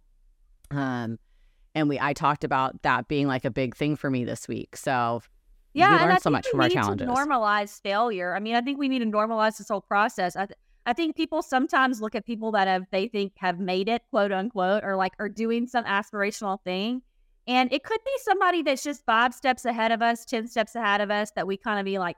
Um, 0.70 1.18
and 1.78 1.88
we, 1.88 1.98
I 1.98 2.12
talked 2.12 2.44
about 2.44 2.82
that 2.82 3.08
being 3.08 3.26
like 3.26 3.44
a 3.44 3.50
big 3.50 3.74
thing 3.76 3.96
for 3.96 4.10
me 4.10 4.24
this 4.24 4.46
week. 4.48 4.76
So 4.76 5.22
Yeah, 5.74 5.88
we 5.90 5.94
and 5.94 6.02
learned 6.04 6.12
I 6.14 6.18
so 6.18 6.30
much 6.30 6.46
from 6.48 6.60
our 6.60 6.68
need 6.68 6.74
to 6.74 6.80
challenges. 6.80 7.08
normalize 7.08 7.80
failure. 7.80 8.34
I 8.34 8.40
mean, 8.40 8.54
I 8.54 8.60
think 8.60 8.78
we 8.78 8.88
need 8.88 8.98
to 9.00 9.06
normalize 9.06 9.58
this 9.58 9.68
whole 9.68 9.80
process. 9.80 10.36
I, 10.36 10.46
th- 10.46 10.58
I 10.86 10.92
think 10.92 11.16
people 11.16 11.42
sometimes 11.42 12.00
look 12.00 12.14
at 12.14 12.24
people 12.24 12.52
that 12.52 12.66
have 12.66 12.86
they 12.90 13.08
think 13.08 13.32
have 13.38 13.58
made 13.58 13.88
it, 13.88 14.02
quote 14.10 14.32
unquote, 14.32 14.84
or 14.84 14.96
like 14.96 15.12
are 15.18 15.28
doing 15.28 15.66
some 15.66 15.84
aspirational 15.84 16.58
thing, 16.64 17.02
and 17.46 17.72
it 17.72 17.84
could 17.84 18.00
be 18.04 18.12
somebody 18.22 18.62
that's 18.62 18.82
just 18.82 19.04
five 19.04 19.34
steps 19.34 19.64
ahead 19.64 19.92
of 19.92 20.02
us, 20.02 20.24
ten 20.24 20.48
steps 20.48 20.74
ahead 20.74 21.00
of 21.00 21.10
us, 21.10 21.30
that 21.36 21.46
we 21.46 21.56
kind 21.56 21.78
of 21.78 21.84
be 21.84 21.98
like, 21.98 22.16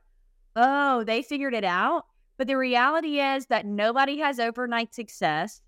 oh, 0.56 1.04
they 1.04 1.22
figured 1.22 1.54
it 1.54 1.64
out. 1.64 2.04
But 2.36 2.46
the 2.46 2.56
reality 2.56 3.20
is 3.20 3.46
that 3.46 3.66
nobody 3.66 4.18
has 4.18 4.38
overnight 4.38 4.94
success. 4.94 5.60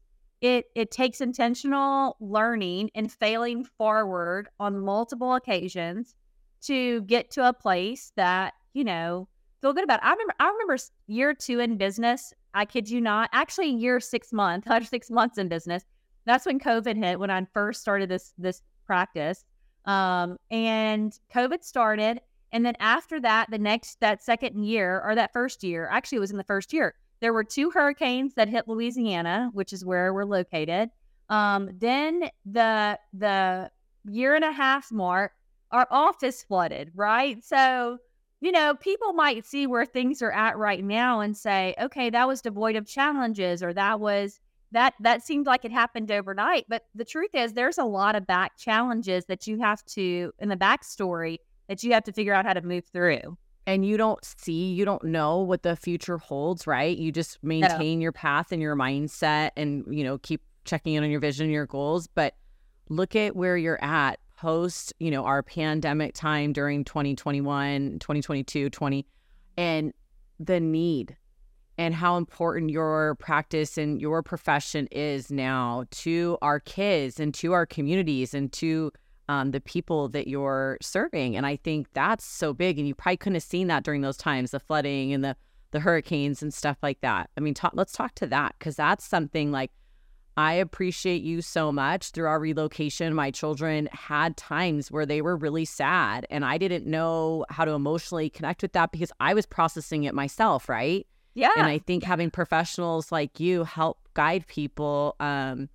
It 0.43 0.67
it 0.75 0.91
takes 0.91 1.21
intentional 1.21 2.17
learning 2.21 2.91
and 2.97 3.11
failing 3.11 3.65
forward 3.65 4.49
on 4.59 4.81
multiple 4.81 5.35
occasions 5.35 6.17
to 6.63 7.03
get 7.03 7.31
to 7.33 7.49
a 7.49 7.53
place 7.53 8.13
that, 8.17 8.55
you 8.75 8.83
know, 8.83 9.29
feel 9.61 9.73
good 9.73 9.85
about. 9.85 10.03
I 10.03 10.11
remember 10.11 10.35
I 10.41 10.49
remember 10.49 10.77
year 11.07 11.33
two 11.33 11.61
in 11.61 11.77
business. 11.77 12.35
I 12.55 12.65
kid 12.65 12.91
you 12.91 13.01
not. 13.01 13.31
Actually, 13.33 13.71
year 13.71 14.01
six 14.01 14.33
months, 14.33 14.69
six 14.91 15.11
months 15.11 15.39
in 15.39 15.49
business. 15.49 15.85
That's 16.27 16.45
when 16.45 16.59
COVID 16.59 16.97
hit. 16.97 17.21
When 17.21 17.31
I 17.31 17.47
first 17.55 17.81
started 17.81 18.09
this 18.09 18.35
this 18.37 18.63
practice, 18.85 19.45
um, 19.85 20.39
and 20.51 21.17
COVID 21.33 21.63
started, 21.63 22.21
and 22.51 22.67
then 22.67 22.75
after 22.81 23.21
that, 23.21 23.49
the 23.49 23.59
next 23.59 24.01
that 24.01 24.25
second 24.25 24.65
year 24.65 25.01
or 25.05 25.15
that 25.15 25.33
first 25.33 25.63
year, 25.63 25.89
actually, 25.89 26.17
it 26.17 26.21
was 26.21 26.33
in 26.33 26.37
the 26.37 26.45
first 26.45 26.73
year. 26.73 26.97
There 27.23 27.33
were 27.33 27.45
two 27.45 27.71
hurricanes 27.71 28.35
that 28.35 28.49
hit 28.49 28.67
Louisiana, 28.67 29.49
which 29.53 29.73
is 29.73 29.85
where 29.85 30.13
we're 30.13 30.25
located. 30.25 30.91
Um, 31.29 31.71
then 31.79 32.29
the 32.45 32.99
the 33.15 33.71
year 34.05 34.35
and 34.35 34.45
a 34.45 34.51
half 34.51 34.91
mark, 34.91 35.33
our 35.71 35.87
office 35.89 36.43
flooded, 36.43 36.91
right? 36.97 37.43
So 37.43 37.99
you 38.41 38.51
know, 38.51 38.75
people 38.75 39.13
might 39.13 39.47
see 39.47 39.69
where 39.69 39.87
things 39.87 40.21
are 40.21 40.33
at 40.33 40.59
right 40.59 40.83
now 40.83 41.21
and 41.21 41.37
say, 41.37 41.77
okay, 41.81 42.11
that 42.11 42.27
was 42.27 42.43
devoid 42.43 42.75
of 42.75 42.89
challenges 42.89 43.63
or 43.63 43.73
that 43.73 44.01
was 44.01 44.41
that 44.73 44.95
that 44.99 45.23
seemed 45.23 45.47
like 45.47 45.65
it 45.65 45.71
happened 45.71 46.11
overnight. 46.11 46.67
But 46.69 46.87
the 46.93 47.05
truth 47.05 47.35
is 47.35 47.53
there's 47.53 47.79
a 47.79 47.85
lot 47.85 48.17
of 48.17 48.27
back 48.27 48.59
challenges 48.59 49.27
that 49.27 49.47
you 49.47 49.61
have 49.61 49.85
to 49.87 50.33
in 50.41 50.49
the 50.49 50.57
backstory 50.57 51.37
that 51.69 51.85
you 51.85 51.93
have 51.93 52.03
to 52.05 52.13
figure 52.13 52.35
out 52.35 52.47
how 52.47 52.55
to 52.55 52.63
move 52.63 52.85
through. 52.93 53.39
And 53.67 53.87
you 53.87 53.97
don't 53.97 54.25
see, 54.25 54.73
you 54.73 54.85
don't 54.85 55.05
know 55.05 55.39
what 55.39 55.63
the 55.63 55.77
future 55.77 56.19
holds, 56.19 56.67
right? 56.67 56.97
You 56.97 57.13
just 57.13 57.43
maintain 57.43 58.01
your 58.01 58.13
path 58.13 58.51
and 58.51 58.61
your 58.61 58.75
mindset 58.75 59.51
and, 59.57 59.85
you 59.89 60.03
know, 60.03 60.19
keep 60.19 60.43
checking 60.65 60.95
in 60.95 61.05
on 61.05 61.11
your 61.11 61.21
vision, 61.21 61.49
your 61.51 61.67
goals. 61.67 62.09
But 62.09 62.35
look 62.89 63.15
at 63.15 63.37
where 63.37 63.57
you're 63.57 63.83
at 63.83 64.19
post, 64.37 64.93
you 64.99 65.11
know, 65.11 65.25
our 65.25 65.43
pandemic 65.43 66.15
time 66.15 66.53
during 66.53 66.85
2021, 66.85 68.01
2022, 68.01 68.69
20, 68.71 69.07
and 69.57 69.93
the 70.41 70.59
need 70.59 71.17
and 71.79 71.95
how 71.95 72.17
important 72.17 72.71
your 72.71 73.15
practice 73.17 73.79
and 73.79 74.01
your 74.01 74.23
profession 74.23 74.89
is 74.91 75.31
now 75.31 75.85
to 75.91 76.37
our 76.43 76.61
kids 76.61 77.19
and 77.19 77.33
to 77.35 77.53
our 77.53 77.65
communities 77.65 78.35
and 78.35 78.53
to 78.53 78.93
um, 79.29 79.51
the 79.51 79.61
people 79.61 80.09
that 80.09 80.29
you're 80.29 80.79
serving. 80.81 81.37
And 81.37 81.47
I 81.47 81.57
think 81.57 81.89
that's 81.93 82.25
so 82.25 82.53
big. 82.53 82.79
And 82.79 82.87
you 82.87 82.95
probably 82.95 83.17
couldn't 83.17 83.37
have 83.37 83.43
seen 83.43 83.69
that 83.69 83.85
during 83.85 84.03
those 84.03 84.17
times, 84.17 84.51
the 84.51 84.61
flooding 84.61 85.13
and 85.13 85.25
the 85.25 85.37
the 85.73 85.81
hurricanes 85.81 86.43
and 86.43 86.53
stuff 86.53 86.77
like 86.83 87.01
that. 87.01 87.31
I 87.37 87.41
mean, 87.41 87.55
talk, 87.55 87.73
let's 87.75 87.95
talk 87.95 88.15
to 88.17 88.27
that 88.27 88.55
because 88.59 88.77
that's 88.77 89.05
something 89.07 89.51
like 89.51 89.71
I 90.37 90.55
appreciate 90.55 91.23
you 91.23 91.43
so 91.43 91.71
much. 91.71 92.11
Through 92.11 92.27
our 92.27 92.39
relocation, 92.39 93.15
my 93.15 93.31
children 93.31 93.89
had 93.93 94.37
times 94.37 94.91
where 94.91 95.05
they 95.05 95.21
were 95.21 95.37
really 95.37 95.65
sad, 95.65 96.27
and 96.31 96.45
I 96.45 96.57
didn't 96.57 96.87
know 96.87 97.45
how 97.51 97.65
to 97.65 97.73
emotionally 97.73 98.31
connect 98.31 98.63
with 98.63 98.73
that 98.73 98.93
because 98.93 99.13
I 99.21 99.35
was 99.35 99.45
processing 99.45 100.05
it 100.05 100.15
myself, 100.15 100.69
right? 100.69 101.07
Yeah. 101.35 101.53
And 101.57 101.67
I 101.67 101.79
think 101.79 102.05
having 102.05 102.31
professionals 102.31 103.13
like 103.13 103.41
you 103.41 103.65
help 103.65 103.99
guide 104.15 104.47
people 104.47 105.17
um, 105.21 105.69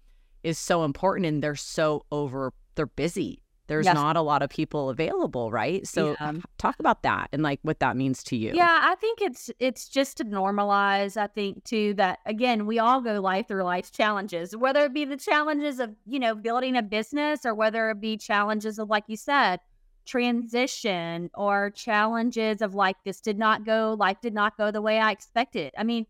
is 0.43 0.57
so 0.57 0.83
important, 0.83 1.27
and 1.27 1.43
they're 1.43 1.55
so 1.55 2.05
over, 2.11 2.53
they're 2.77 2.87
busy 2.87 3.41
there's 3.67 3.85
yes. 3.85 3.95
not 3.95 4.15
a 4.15 4.21
lot 4.21 4.41
of 4.41 4.49
people 4.49 4.89
available 4.89 5.51
right 5.51 5.85
so 5.85 6.15
yeah. 6.19 6.33
talk 6.57 6.75
about 6.79 7.03
that 7.03 7.27
and 7.31 7.43
like 7.43 7.59
what 7.61 7.79
that 7.79 7.95
means 7.95 8.23
to 8.23 8.35
you 8.35 8.51
yeah 8.53 8.79
i 8.83 8.95
think 8.95 9.21
it's 9.21 9.51
it's 9.59 9.87
just 9.87 10.17
to 10.17 10.25
normalize 10.25 11.17
i 11.17 11.27
think 11.27 11.63
too 11.63 11.93
that 11.93 12.19
again 12.25 12.65
we 12.65 12.79
all 12.79 13.01
go 13.01 13.19
life 13.19 13.47
through 13.47 13.63
life's 13.63 13.91
challenges 13.91 14.55
whether 14.55 14.85
it 14.85 14.93
be 14.93 15.05
the 15.05 15.17
challenges 15.17 15.79
of 15.79 15.91
you 16.05 16.19
know 16.19 16.33
building 16.33 16.75
a 16.75 16.81
business 16.81 17.45
or 17.45 17.53
whether 17.53 17.89
it 17.89 18.01
be 18.01 18.17
challenges 18.17 18.79
of 18.79 18.89
like 18.89 19.03
you 19.07 19.17
said 19.17 19.59
transition 20.05 21.29
or 21.33 21.69
challenges 21.71 22.61
of 22.61 22.73
like 22.73 22.95
this 23.03 23.19
did 23.19 23.37
not 23.37 23.65
go 23.65 23.95
life 23.99 24.17
did 24.21 24.33
not 24.33 24.57
go 24.57 24.71
the 24.71 24.81
way 24.81 24.99
i 24.99 25.11
expected 25.11 25.73
i 25.77 25.83
mean 25.83 26.05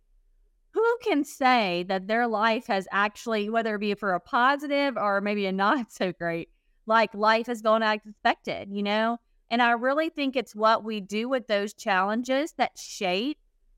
who 0.72 0.98
can 1.02 1.24
say 1.24 1.84
that 1.88 2.06
their 2.06 2.28
life 2.28 2.68
has 2.68 2.88
actually 2.92 3.50
whether 3.50 3.74
it 3.74 3.80
be 3.80 3.96
for 3.96 4.14
a 4.14 4.20
positive 4.20 4.96
or 4.96 5.20
maybe 5.20 5.48
a 5.48 5.52
not 5.52 5.92
so 5.92 6.12
great 6.12 6.50
like 6.88 7.14
life 7.14 7.48
has 7.48 7.62
gone 7.62 7.84
as 7.84 8.00
expected, 8.06 8.70
you 8.72 8.82
know? 8.82 9.18
And 9.50 9.62
I 9.62 9.72
really 9.72 10.10
think 10.10 10.36
it's 10.36 10.56
what 10.56 10.84
we 10.84 11.00
do 11.00 11.30
with 11.30 11.48
those 11.48 11.74
challenges 11.74 12.54
that 12.54 12.78
shape 12.78 13.38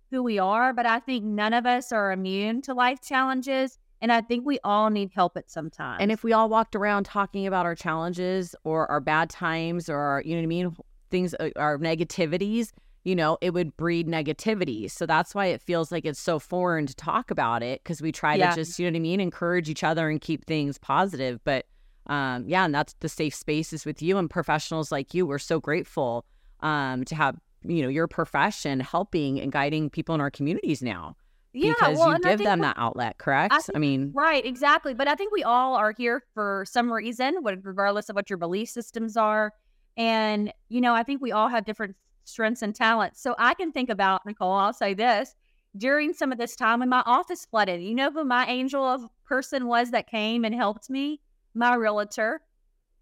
who 0.09 0.23
we 0.23 0.39
are. 0.39 0.73
But 0.73 0.85
I 0.85 0.99
think 0.99 1.23
none 1.23 1.53
of 1.53 1.65
us 1.65 1.91
are 1.91 2.11
immune 2.11 2.61
to 2.63 2.73
life 2.73 3.01
challenges. 3.01 3.77
And 4.01 4.11
I 4.11 4.21
think 4.21 4.45
we 4.45 4.59
all 4.63 4.89
need 4.89 5.11
help 5.13 5.35
at 5.37 5.51
some 5.51 5.69
time. 5.69 5.97
And 5.99 6.11
if 6.11 6.23
we 6.23 6.31
all 6.31 6.49
walked 6.49 6.75
around 6.75 7.03
talking 7.03 7.45
about 7.45 7.65
our 7.65 7.75
challenges 7.75 8.55
or 8.63 8.89
our 8.89 9.01
bad 9.01 9.29
times 9.29 9.89
or 9.89 9.97
our, 9.97 10.21
you 10.21 10.31
know 10.31 10.37
what 10.37 10.43
I 10.43 10.47
mean, 10.47 10.75
things, 11.11 11.35
uh, 11.39 11.49
our 11.57 11.77
negativities, 11.77 12.71
you 13.03 13.15
know, 13.15 13.37
it 13.41 13.53
would 13.53 13.75
breed 13.75 14.07
negativity. 14.07 14.89
So 14.89 15.05
that's 15.05 15.35
why 15.35 15.47
it 15.47 15.61
feels 15.61 15.91
like 15.91 16.05
it's 16.05 16.19
so 16.19 16.39
foreign 16.39 16.85
to 16.85 16.95
talk 16.95 17.29
about 17.29 17.61
it 17.61 17.83
because 17.83 18.01
we 18.01 18.11
try 18.11 18.35
yeah. 18.35 18.51
to 18.51 18.55
just, 18.55 18.79
you 18.79 18.85
know 18.85 18.91
what 18.91 18.97
I 18.97 19.01
mean, 19.01 19.19
encourage 19.19 19.69
each 19.69 19.83
other 19.83 20.09
and 20.09 20.19
keep 20.21 20.45
things 20.45 20.77
positive. 20.77 21.41
But 21.43 21.65
um, 22.09 22.45
yeah, 22.47 22.65
and 22.65 22.73
that's 22.73 22.95
the 22.99 23.07
safe 23.07 23.35
spaces 23.35 23.85
with 23.85 24.01
you 24.01 24.17
and 24.17 24.29
professionals 24.29 24.91
like 24.91 25.13
you. 25.13 25.27
We're 25.27 25.37
so 25.37 25.59
grateful 25.59 26.25
um, 26.59 27.05
to 27.05 27.15
have 27.15 27.39
you 27.63 27.83
know 27.83 27.87
your 27.87 28.07
profession 28.07 28.79
helping 28.79 29.39
and 29.39 29.51
guiding 29.51 29.89
people 29.89 30.15
in 30.15 30.21
our 30.21 30.31
communities 30.31 30.81
now. 30.81 31.15
Yeah, 31.53 31.73
because 31.73 31.97
well, 31.97 32.13
you 32.13 32.19
give 32.19 32.39
them 32.39 32.61
that 32.61 32.75
outlet, 32.77 33.19
correct? 33.19 33.53
I, 33.53 33.59
think, 33.59 33.75
I, 33.75 33.79
mean, 33.79 34.11
right, 34.13 34.43
exactly. 34.43 34.93
But 34.93 35.07
I 35.07 35.15
think 35.15 35.31
we 35.31 35.43
all 35.43 35.75
are 35.75 35.93
here 35.97 36.23
for 36.33 36.65
some 36.67 36.91
reason, 36.91 37.37
regardless 37.43 38.09
of 38.09 38.15
what 38.15 38.29
your 38.29 38.37
belief 38.37 38.69
systems 38.69 39.15
are. 39.15 39.53
And 39.95 40.51
you 40.67 40.81
know, 40.81 40.95
I 40.95 41.03
think 41.03 41.21
we 41.21 41.31
all 41.31 41.47
have 41.47 41.63
different 41.63 41.95
strengths 42.23 42.63
and 42.63 42.73
talents. 42.73 43.21
So 43.21 43.35
I 43.37 43.53
can 43.53 43.71
think 43.71 43.89
about 43.89 44.25
Nicole. 44.25 44.53
I'll 44.53 44.73
say 44.73 44.95
this: 44.95 45.35
during 45.77 46.13
some 46.13 46.31
of 46.31 46.39
this 46.39 46.55
time 46.55 46.79
when 46.79 46.89
my 46.89 47.03
office 47.05 47.45
flooded, 47.45 47.83
you 47.83 47.93
know 47.93 48.09
who 48.09 48.25
my 48.25 48.47
angel 48.47 48.83
of 48.83 49.07
person 49.25 49.67
was 49.67 49.91
that 49.91 50.09
came 50.09 50.43
and 50.43 50.55
helped 50.55 50.89
me? 50.89 51.21
My 51.53 51.75
realtor, 51.75 52.41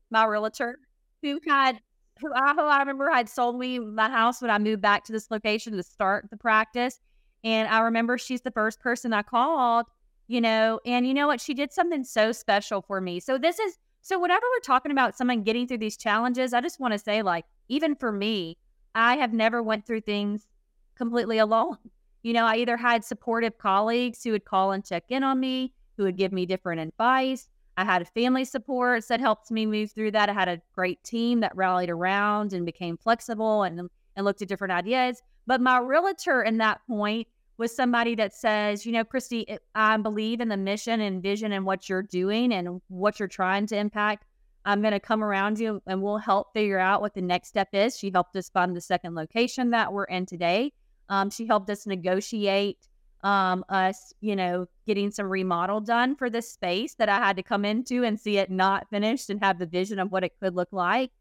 my 0.10 0.26
realtor, 0.26 0.80
who 1.22 1.40
had 1.48 1.80
who 2.20 2.34
I, 2.34 2.54
who 2.54 2.62
I 2.62 2.80
remember 2.80 3.12
had 3.12 3.30
sold 3.30 3.60
me 3.60 3.80
my 3.80 4.10
house 4.10 4.42
when 4.42 4.50
I 4.50 4.58
moved 4.58 4.82
back 4.82 5.04
to 5.06 5.12
this 5.12 5.30
location 5.30 5.74
to 5.78 5.84
start 5.84 6.30
the 6.30 6.38
practice. 6.38 7.00
And 7.44 7.68
I 7.70 7.80
remember 7.80 8.18
she's 8.18 8.42
the 8.42 8.52
first 8.52 8.80
person 8.80 9.14
I 9.14 9.22
called, 9.22 9.86
you 10.28 10.42
know, 10.42 10.80
and 10.86 11.08
you 11.08 11.14
know 11.14 11.28
what? 11.28 11.40
She 11.40 11.54
did 11.54 11.72
something 11.72 12.04
so 12.04 12.32
special 12.32 12.82
for 12.82 13.00
me. 13.02 13.20
So 13.20 13.38
this 13.38 13.60
is 13.60 13.78
so 14.02 14.20
whenever 14.20 14.46
we're 14.56 14.62
talking 14.62 14.92
about 14.92 15.18
someone 15.18 15.44
getting 15.44 15.68
through 15.68 15.80
these 15.80 15.98
challenges, 15.98 16.54
I 16.54 16.62
just 16.62 16.80
want 16.80 16.94
to 16.94 17.00
say, 17.00 17.22
like, 17.22 17.46
even 17.68 17.94
for 17.94 18.12
me, 18.12 18.58
I 18.96 19.18
have 19.18 19.34
never 19.34 19.62
went 19.62 19.86
through 19.86 20.02
things 20.02 20.48
completely 20.96 21.38
alone. 21.40 21.78
You 22.24 22.34
know, 22.34 22.46
I 22.46 22.56
either 22.56 22.78
had 22.78 23.06
supportive 23.06 23.58
colleagues 23.58 24.24
who 24.24 24.32
would 24.32 24.46
call 24.46 24.72
and 24.72 24.84
check 24.84 25.04
in 25.10 25.24
on 25.24 25.40
me, 25.40 25.74
who 25.98 26.04
would 26.04 26.18
give 26.18 26.32
me 26.32 26.46
different 26.46 26.82
advice, 26.82 27.48
I 27.78 27.86
had 27.86 28.08
family 28.10 28.44
support 28.44 29.08
that 29.08 29.20
helped 29.20 29.52
me 29.52 29.68
move 29.68 29.92
through 29.92 30.12
that. 30.12 30.30
I 30.30 30.34
had 30.34 30.48
a 30.48 30.62
great 30.74 31.04
team 31.04 31.42
that 31.42 31.56
rallied 31.56 31.92
around 31.92 32.54
and 32.54 32.66
became 32.66 32.98
flexible 32.98 33.64
and, 33.64 33.88
and 34.16 34.26
looked 34.26 34.42
at 34.42 34.48
different 34.48 34.74
ideas. 34.74 35.22
But 35.46 35.62
my 35.62 35.78
realtor 35.78 36.42
in 36.42 36.58
that 36.58 36.82
point 36.88 37.28
was 37.58 37.76
somebody 37.76 38.16
that 38.16 38.34
says, 38.34 38.86
you 38.86 38.92
know, 38.92 39.04
Christy, 39.04 39.46
I 39.76 39.96
believe 39.98 40.42
in 40.42 40.50
the 40.50 40.58
mission 40.58 41.02
and 41.02 41.22
vision 41.22 41.52
and 41.52 41.66
what 41.66 41.88
you're 41.88 42.04
doing 42.04 42.52
and 42.52 42.82
what 42.88 43.20
you're 43.20 43.28
trying 43.28 43.68
to 43.68 43.78
impact. 43.78 44.26
I'm 44.66 44.82
going 44.82 44.94
to 44.94 45.00
come 45.00 45.24
around 45.24 45.60
you 45.60 45.82
and 45.86 46.02
we'll 46.02 46.18
help 46.18 46.54
figure 46.54 46.80
out 46.80 47.02
what 47.02 47.14
the 47.14 47.22
next 47.22 47.50
step 47.50 47.70
is. 47.74 47.98
She 47.98 48.12
helped 48.12 48.36
us 48.36 48.50
find 48.50 48.76
the 48.76 48.82
second 48.82 49.16
location 49.16 49.70
that 49.70 49.94
we're 49.94 50.06
in 50.06 50.26
today. 50.26 50.74
Um, 51.10 51.30
she 51.30 51.46
helped 51.46 51.70
us 51.70 51.86
negotiate 51.88 52.88
um, 53.28 53.66
us, 53.68 54.14
you 54.22 54.38
know, 54.38 54.66
getting 54.86 55.12
some 55.12 55.28
remodel 55.28 55.82
done 55.82 56.16
for 56.16 56.30
this 56.30 56.50
space 56.50 56.94
that 56.94 57.10
I 57.10 57.18
had 57.18 57.36
to 57.36 57.44
come 57.44 57.66
into 57.66 58.06
and 58.06 58.18
see 58.18 58.38
it 58.38 58.50
not 58.50 58.90
finished 58.90 59.30
and 59.30 59.44
have 59.44 59.60
the 59.60 59.66
vision 59.66 60.00
of 60.00 60.14
what 60.14 60.24
it 60.24 60.32
could 60.40 60.56
look 60.56 60.70
like. 60.72 61.12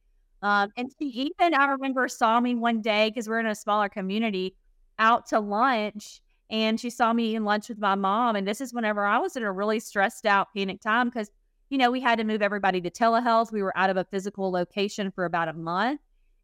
Um, 0.40 0.70
and 0.76 0.88
she 0.96 1.06
even, 1.06 1.52
I 1.52 1.66
remember, 1.66 2.06
saw 2.06 2.38
me 2.38 2.54
one 2.54 2.80
day 2.80 3.10
because 3.10 3.28
we're 3.28 3.40
in 3.40 3.46
a 3.46 3.56
smaller 3.56 3.88
community 3.88 4.54
out 5.00 5.26
to 5.30 5.40
lunch. 5.40 6.20
And 6.48 6.78
she 6.78 6.90
saw 6.90 7.12
me 7.12 7.30
eating 7.30 7.42
lunch 7.42 7.68
with 7.68 7.80
my 7.80 7.96
mom. 7.96 8.36
And 8.36 8.46
this 8.46 8.60
is 8.60 8.72
whenever 8.72 9.04
I 9.04 9.18
was 9.18 9.34
in 9.34 9.42
a 9.42 9.50
really 9.50 9.80
stressed 9.80 10.26
out, 10.26 10.54
panic 10.54 10.80
time 10.80 11.08
because, 11.08 11.28
you 11.70 11.78
know, 11.78 11.90
we 11.90 12.00
had 12.00 12.18
to 12.18 12.24
move 12.24 12.40
everybody 12.40 12.80
to 12.82 12.90
telehealth. 12.90 13.50
We 13.50 13.64
were 13.64 13.76
out 13.76 13.90
of 13.90 13.96
a 13.96 14.04
physical 14.04 14.52
location 14.52 15.10
for 15.10 15.24
about 15.24 15.48
a 15.48 15.54
month. 15.54 16.00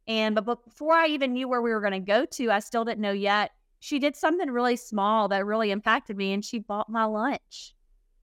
And 0.08 0.34
but 0.34 0.64
before 0.64 0.94
I 0.94 1.06
even 1.06 1.34
knew 1.34 1.46
where 1.46 1.62
we 1.62 1.70
were 1.70 1.80
going 1.80 1.92
to 1.92 2.00
go 2.00 2.24
to, 2.24 2.50
I 2.50 2.58
still 2.58 2.84
didn't 2.84 3.00
know 3.00 3.12
yet 3.12 3.52
she 3.82 3.98
did 3.98 4.14
something 4.14 4.48
really 4.48 4.76
small 4.76 5.26
that 5.26 5.44
really 5.44 5.72
impacted 5.72 6.16
me 6.16 6.32
and 6.32 6.44
she 6.44 6.60
bought 6.60 6.88
my 6.88 7.02
lunch. 7.02 7.74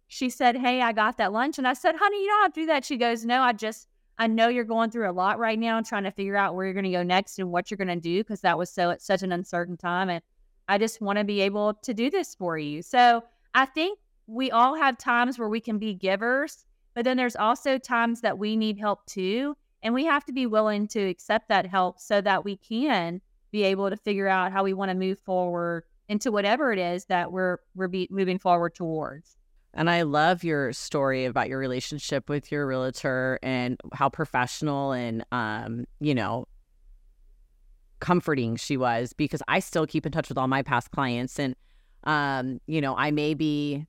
She 0.08 0.30
said, 0.30 0.56
Hey, 0.56 0.82
I 0.82 0.94
got 0.94 1.18
that 1.18 1.34
lunch. 1.34 1.58
And 1.58 1.68
I 1.68 1.74
said, 1.74 1.96
Honey, 2.00 2.24
you 2.24 2.30
don't 2.30 2.44
have 2.44 2.54
to 2.54 2.62
do 2.62 2.66
that. 2.68 2.86
She 2.86 2.96
goes, 2.96 3.26
No, 3.26 3.42
I 3.42 3.52
just, 3.52 3.90
I 4.18 4.28
know 4.28 4.48
you're 4.48 4.64
going 4.64 4.90
through 4.90 5.10
a 5.10 5.12
lot 5.12 5.38
right 5.38 5.60
now, 5.60 5.76
and 5.76 5.86
trying 5.86 6.06
to 6.06 6.12
figure 6.12 6.38
out 6.38 6.56
where 6.56 6.64
you're 6.64 6.74
going 6.74 6.86
to 6.86 6.92
go 6.92 7.04
next 7.04 7.40
and 7.40 7.52
what 7.52 7.70
you're 7.70 7.78
going 7.78 7.90
to 7.90 7.98
do 7.98 8.24
because 8.24 8.40
that 8.40 8.58
was 8.58 8.70
so 8.70 8.90
at 8.90 9.02
such 9.02 9.22
an 9.22 9.34
uncertain 9.34 9.76
time. 9.76 10.10
And 10.10 10.24
I 10.70 10.78
just 10.78 11.02
want 11.02 11.20
to 11.20 11.26
be 11.26 11.42
able 11.42 11.74
to 11.74 11.94
do 11.94 12.10
this 12.10 12.36
for 12.36 12.58
you. 12.58 12.82
So 12.82 13.22
I 13.54 13.66
think 13.66 14.00
we 14.28 14.52
all 14.52 14.76
have 14.76 14.98
times 14.98 15.38
where 15.38 15.50
we 15.50 15.60
can 15.60 15.78
be 15.78 15.94
givers, 15.94 16.64
but 16.94 17.04
then 17.04 17.18
there's 17.18 17.36
also 17.36 17.78
times 17.78 18.22
that 18.22 18.38
we 18.38 18.56
need 18.56 18.80
help 18.80 19.06
too. 19.08 19.58
And 19.84 19.94
we 19.94 20.06
have 20.06 20.24
to 20.26 20.32
be 20.32 20.46
willing 20.46 20.88
to 20.90 21.02
accept 21.02 21.50
that 21.50 21.66
help 21.66 22.00
so 22.00 22.22
that 22.22 22.46
we 22.46 22.56
can 22.56 23.20
be 23.52 23.64
able 23.64 23.90
to 23.90 23.98
figure 23.98 24.28
out 24.28 24.52
how 24.52 24.64
we 24.64 24.74
want 24.74 24.90
to 24.90 24.96
move 24.96 25.20
forward 25.20 25.84
into 26.08 26.32
whatever 26.32 26.72
it 26.74 26.80
is 26.80 27.06
that 27.06 27.32
we're 27.32 27.60
we're 27.76 27.88
be, 27.88 28.08
moving 28.12 28.40
forward 28.40 28.76
towards. 28.76 29.38
And 29.74 29.90
I 29.90 30.02
love 30.02 30.44
your 30.44 30.74
story 30.74 31.26
about 31.26 31.48
your 31.48 31.60
relationship 31.60 32.28
with 32.28 32.52
your 32.52 32.66
realtor 32.66 33.40
and 33.44 33.80
how 33.94 34.10
professional 34.10 34.92
and 34.92 35.24
um, 35.32 35.86
you 36.00 36.16
know, 36.16 36.48
comforting 38.00 38.56
she 38.56 38.78
was 38.78 39.14
because 39.14 39.44
I 39.48 39.60
still 39.60 39.86
keep 39.86 40.06
in 40.06 40.12
touch 40.12 40.30
with 40.30 40.38
all 40.38 40.48
my 40.48 40.64
past 40.64 40.92
clients 40.92 41.40
and 41.40 41.56
um, 42.06 42.60
you 42.66 42.82
know, 42.82 42.96
I 42.96 43.12
may 43.12 43.34
be 43.34 43.86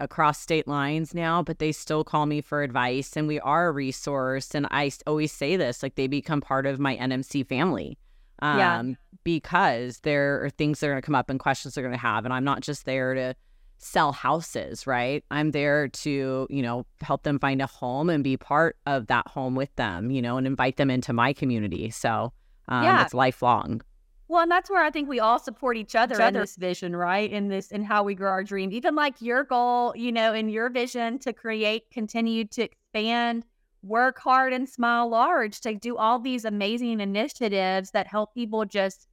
across 0.00 0.38
state 0.38 0.68
lines 0.68 1.14
now, 1.14 1.42
but 1.42 1.58
they 1.58 1.72
still 1.72 2.04
call 2.04 2.26
me 2.26 2.40
for 2.40 2.62
advice 2.62 3.16
and 3.16 3.26
we 3.26 3.40
are 3.40 3.68
a 3.68 3.72
resource 3.72 4.54
and 4.54 4.66
I 4.70 4.90
always 5.06 5.32
say 5.32 5.56
this 5.56 5.82
like 5.82 5.94
they 5.94 6.08
become 6.08 6.42
part 6.42 6.66
of 6.66 6.78
my 6.78 6.96
NMC 6.96 7.46
family. 7.46 7.96
Um, 8.42 8.58
yeah. 8.58 8.82
because 9.22 10.00
there 10.00 10.44
are 10.44 10.50
things 10.50 10.80
that 10.80 10.88
are 10.88 10.90
going 10.90 11.00
to 11.00 11.06
come 11.06 11.14
up 11.14 11.30
and 11.30 11.38
questions 11.38 11.74
they're 11.74 11.84
going 11.84 11.94
to 11.94 11.98
have 11.98 12.24
and 12.24 12.34
I'm 12.34 12.44
not 12.44 12.60
just 12.60 12.84
there 12.84 13.14
to 13.14 13.34
sell 13.78 14.12
houses, 14.12 14.86
right? 14.86 15.24
I'm 15.30 15.50
there 15.50 15.88
to, 15.88 16.46
you 16.50 16.62
know, 16.62 16.86
help 17.00 17.22
them 17.22 17.38
find 17.38 17.62
a 17.62 17.66
home 17.66 18.10
and 18.10 18.22
be 18.22 18.36
part 18.36 18.76
of 18.86 19.08
that 19.08 19.26
home 19.28 19.54
with 19.54 19.74
them, 19.76 20.10
you 20.10 20.22
know, 20.22 20.36
and 20.36 20.46
invite 20.46 20.76
them 20.76 20.90
into 20.90 21.12
my 21.12 21.32
community. 21.32 21.90
So 21.90 22.32
um, 22.68 22.84
yeah. 22.84 23.02
it's 23.02 23.14
lifelong. 23.14 23.82
Well, 24.28 24.42
and 24.42 24.50
that's 24.50 24.70
where 24.70 24.82
I 24.82 24.90
think 24.90 25.08
we 25.08 25.20
all 25.20 25.38
support 25.38 25.76
each 25.76 25.94
other, 25.94 26.14
each 26.14 26.20
other 26.20 26.38
in 26.38 26.42
this 26.42 26.56
vision, 26.56 26.96
right? 26.96 27.30
In 27.30 27.48
this, 27.48 27.70
in 27.70 27.84
how 27.84 28.02
we 28.02 28.14
grow 28.14 28.30
our 28.30 28.44
dream. 28.44 28.72
Even 28.72 28.94
like 28.94 29.20
your 29.20 29.44
goal, 29.44 29.92
you 29.96 30.10
know, 30.10 30.32
in 30.32 30.48
your 30.48 30.70
vision 30.70 31.18
to 31.18 31.32
create, 31.32 31.90
continue 31.90 32.44
to 32.46 32.62
expand, 32.62 33.44
work 33.82 34.18
hard 34.18 34.52
and 34.52 34.68
smile 34.68 35.08
large, 35.08 35.60
to 35.60 35.74
do 35.74 35.96
all 35.96 36.18
these 36.18 36.44
amazing 36.44 37.00
initiatives 37.00 37.90
that 37.90 38.06
help 38.06 38.34
people 38.34 38.64
just 38.64 39.08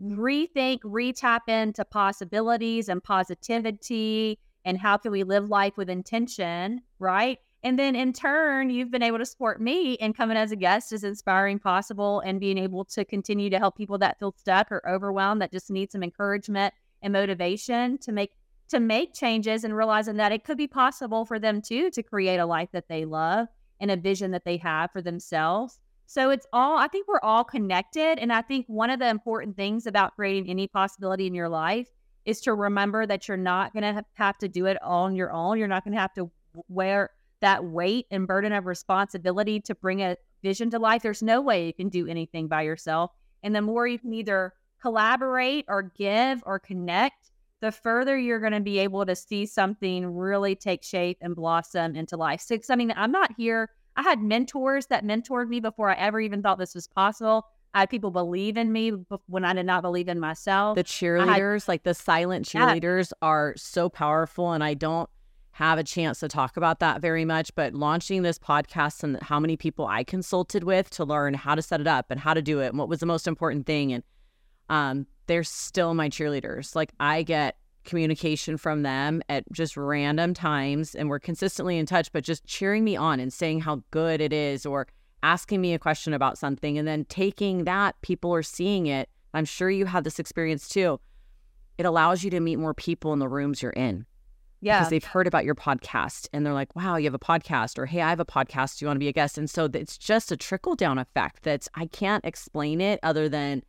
rethink, 0.00 0.80
retap 0.80 1.40
into 1.48 1.84
possibilities 1.84 2.88
and 2.88 3.02
positivity 3.02 4.38
and 4.64 4.78
how 4.78 4.96
can 4.96 5.12
we 5.12 5.24
live 5.24 5.48
life 5.48 5.76
with 5.76 5.88
intention, 5.88 6.82
right? 6.98 7.38
And 7.64 7.78
then 7.78 7.96
in 7.96 8.12
turn, 8.12 8.70
you've 8.70 8.90
been 8.90 9.02
able 9.02 9.18
to 9.18 9.26
support 9.26 9.60
me 9.60 9.96
and 9.96 10.16
coming 10.16 10.36
as 10.36 10.52
a 10.52 10.56
guest 10.56 10.92
is 10.92 11.04
inspiring 11.04 11.58
possible 11.58 12.20
and 12.20 12.38
being 12.38 12.58
able 12.58 12.84
to 12.86 13.04
continue 13.04 13.50
to 13.50 13.58
help 13.58 13.76
people 13.76 13.98
that 13.98 14.18
feel 14.18 14.34
stuck 14.36 14.70
or 14.70 14.88
overwhelmed 14.88 15.42
that 15.42 15.52
just 15.52 15.70
need 15.70 15.90
some 15.90 16.02
encouragement 16.02 16.72
and 17.02 17.12
motivation 17.12 17.98
to 17.98 18.12
make 18.12 18.32
to 18.68 18.80
make 18.80 19.14
changes 19.14 19.64
and 19.64 19.74
realizing 19.74 20.16
that 20.16 20.30
it 20.30 20.44
could 20.44 20.58
be 20.58 20.66
possible 20.66 21.24
for 21.24 21.38
them 21.38 21.62
too 21.62 21.90
to 21.90 22.02
create 22.02 22.36
a 22.36 22.44
life 22.44 22.68
that 22.72 22.86
they 22.88 23.04
love 23.06 23.48
and 23.80 23.90
a 23.90 23.96
vision 23.96 24.30
that 24.32 24.44
they 24.44 24.56
have 24.56 24.90
for 24.92 25.02
themselves. 25.02 25.78
So 26.06 26.30
it's 26.30 26.46
all, 26.52 26.78
I 26.78 26.88
think 26.88 27.06
we're 27.06 27.20
all 27.22 27.44
connected. 27.44 28.18
And 28.18 28.32
I 28.32 28.42
think 28.42 28.66
one 28.66 28.90
of 28.90 28.98
the 28.98 29.08
important 29.08 29.56
things 29.56 29.86
about 29.86 30.16
creating 30.16 30.48
any 30.48 30.66
possibility 30.66 31.26
in 31.26 31.34
your 31.34 31.48
life 31.48 31.88
is 32.24 32.40
to 32.42 32.54
remember 32.54 33.06
that 33.06 33.28
you're 33.28 33.36
not 33.36 33.72
going 33.72 33.94
to 33.94 34.04
have 34.14 34.38
to 34.38 34.48
do 34.48 34.66
it 34.66 34.80
all 34.82 35.04
on 35.04 35.16
your 35.16 35.32
own. 35.32 35.58
You're 35.58 35.68
not 35.68 35.84
going 35.84 35.94
to 35.94 36.00
have 36.00 36.14
to 36.14 36.30
wear 36.68 37.10
that 37.40 37.64
weight 37.64 38.06
and 38.10 38.26
burden 38.26 38.52
of 38.52 38.66
responsibility 38.66 39.60
to 39.60 39.74
bring 39.74 40.02
a 40.02 40.16
vision 40.42 40.70
to 40.70 40.78
life. 40.78 41.02
There's 41.02 41.22
no 41.22 41.40
way 41.40 41.66
you 41.66 41.74
can 41.74 41.88
do 41.88 42.06
anything 42.06 42.48
by 42.48 42.62
yourself. 42.62 43.12
And 43.42 43.54
the 43.54 43.62
more 43.62 43.86
you 43.86 43.98
can 43.98 44.12
either 44.12 44.54
collaborate 44.80 45.64
or 45.68 45.82
give 45.82 46.42
or 46.46 46.58
connect, 46.58 47.30
the 47.60 47.72
further 47.72 48.16
you're 48.16 48.40
going 48.40 48.52
to 48.52 48.60
be 48.60 48.78
able 48.78 49.04
to 49.06 49.16
see 49.16 49.46
something 49.46 50.06
really 50.06 50.54
take 50.54 50.84
shape 50.84 51.18
and 51.20 51.34
blossom 51.34 51.96
into 51.96 52.16
life. 52.16 52.40
So, 52.40 52.56
I 52.70 52.76
mean, 52.76 52.92
I'm 52.96 53.12
not 53.12 53.32
here 53.36 53.70
I 53.98 54.02
had 54.02 54.22
mentors 54.22 54.86
that 54.86 55.04
mentored 55.04 55.48
me 55.48 55.58
before 55.58 55.90
I 55.90 55.94
ever 55.94 56.20
even 56.20 56.40
thought 56.40 56.56
this 56.56 56.72
was 56.72 56.86
possible. 56.86 57.44
I 57.74 57.80
had 57.80 57.90
people 57.90 58.12
believe 58.12 58.56
in 58.56 58.70
me 58.70 58.92
when 59.26 59.44
I 59.44 59.52
did 59.52 59.66
not 59.66 59.82
believe 59.82 60.06
in 60.06 60.20
myself. 60.20 60.76
The 60.76 60.84
cheerleaders, 60.84 61.62
had, 61.62 61.68
like 61.68 61.82
the 61.82 61.94
silent 61.94 62.46
cheerleaders, 62.46 63.10
yeah. 63.10 63.26
are 63.28 63.54
so 63.56 63.88
powerful. 63.88 64.52
And 64.52 64.62
I 64.62 64.74
don't 64.74 65.10
have 65.50 65.80
a 65.80 65.82
chance 65.82 66.20
to 66.20 66.28
talk 66.28 66.56
about 66.56 66.78
that 66.78 67.00
very 67.00 67.24
much. 67.24 67.52
But 67.56 67.74
launching 67.74 68.22
this 68.22 68.38
podcast 68.38 69.02
and 69.02 69.20
how 69.20 69.40
many 69.40 69.56
people 69.56 69.88
I 69.88 70.04
consulted 70.04 70.62
with 70.62 70.90
to 70.90 71.04
learn 71.04 71.34
how 71.34 71.56
to 71.56 71.62
set 71.62 71.80
it 71.80 71.88
up 71.88 72.06
and 72.08 72.20
how 72.20 72.34
to 72.34 72.40
do 72.40 72.60
it 72.60 72.68
and 72.68 72.78
what 72.78 72.88
was 72.88 73.00
the 73.00 73.06
most 73.06 73.26
important 73.26 73.66
thing. 73.66 73.92
And 73.92 74.04
um, 74.68 75.06
they're 75.28 75.44
still 75.44 75.94
my 75.94 76.08
cheerleaders. 76.08 76.74
Like 76.74 76.90
I 76.98 77.22
get 77.22 77.56
communication 77.84 78.56
from 78.56 78.82
them 78.82 79.22
at 79.28 79.44
just 79.52 79.76
random 79.76 80.34
times 80.34 80.94
and 80.94 81.08
we're 81.08 81.20
consistently 81.20 81.78
in 81.78 81.86
touch, 81.86 82.12
but 82.12 82.24
just 82.24 82.44
cheering 82.44 82.82
me 82.84 82.96
on 82.96 83.20
and 83.20 83.32
saying 83.32 83.60
how 83.60 83.82
good 83.92 84.20
it 84.20 84.32
is 84.32 84.66
or 84.66 84.88
asking 85.22 85.60
me 85.60 85.72
a 85.72 85.78
question 85.78 86.12
about 86.12 86.36
something 86.36 86.76
and 86.76 86.86
then 86.86 87.04
taking 87.06 87.64
that, 87.64 87.94
people 88.02 88.34
are 88.34 88.42
seeing 88.42 88.86
it. 88.86 89.08
I'm 89.32 89.44
sure 89.44 89.70
you 89.70 89.86
have 89.86 90.04
this 90.04 90.18
experience 90.18 90.68
too. 90.68 91.00
It 91.78 91.86
allows 91.86 92.24
you 92.24 92.30
to 92.30 92.40
meet 92.40 92.56
more 92.56 92.74
people 92.74 93.12
in 93.12 93.20
the 93.20 93.28
rooms 93.28 93.62
you're 93.62 93.70
in. 93.72 94.04
Yeah. 94.60 94.80
Because 94.80 94.90
they've 94.90 95.04
heard 95.04 95.28
about 95.28 95.44
your 95.44 95.54
podcast 95.54 96.28
and 96.32 96.44
they're 96.44 96.52
like, 96.52 96.74
wow, 96.74 96.96
you 96.96 97.04
have 97.04 97.14
a 97.14 97.18
podcast, 97.18 97.78
or 97.78 97.86
hey, 97.86 98.02
I 98.02 98.10
have 98.10 98.18
a 98.18 98.24
podcast. 98.24 98.78
Do 98.78 98.84
you 98.84 98.88
want 98.88 98.96
to 98.96 99.00
be 99.00 99.08
a 99.08 99.12
guest? 99.12 99.38
And 99.38 99.48
so 99.48 99.70
it's 99.72 99.96
just 99.96 100.32
a 100.32 100.36
trickle 100.36 100.74
down 100.74 100.98
effect 100.98 101.44
that's, 101.44 101.68
I 101.74 101.86
can't 101.86 102.24
explain 102.24 102.80
it 102.80 102.98
other 103.04 103.28
than 103.28 103.62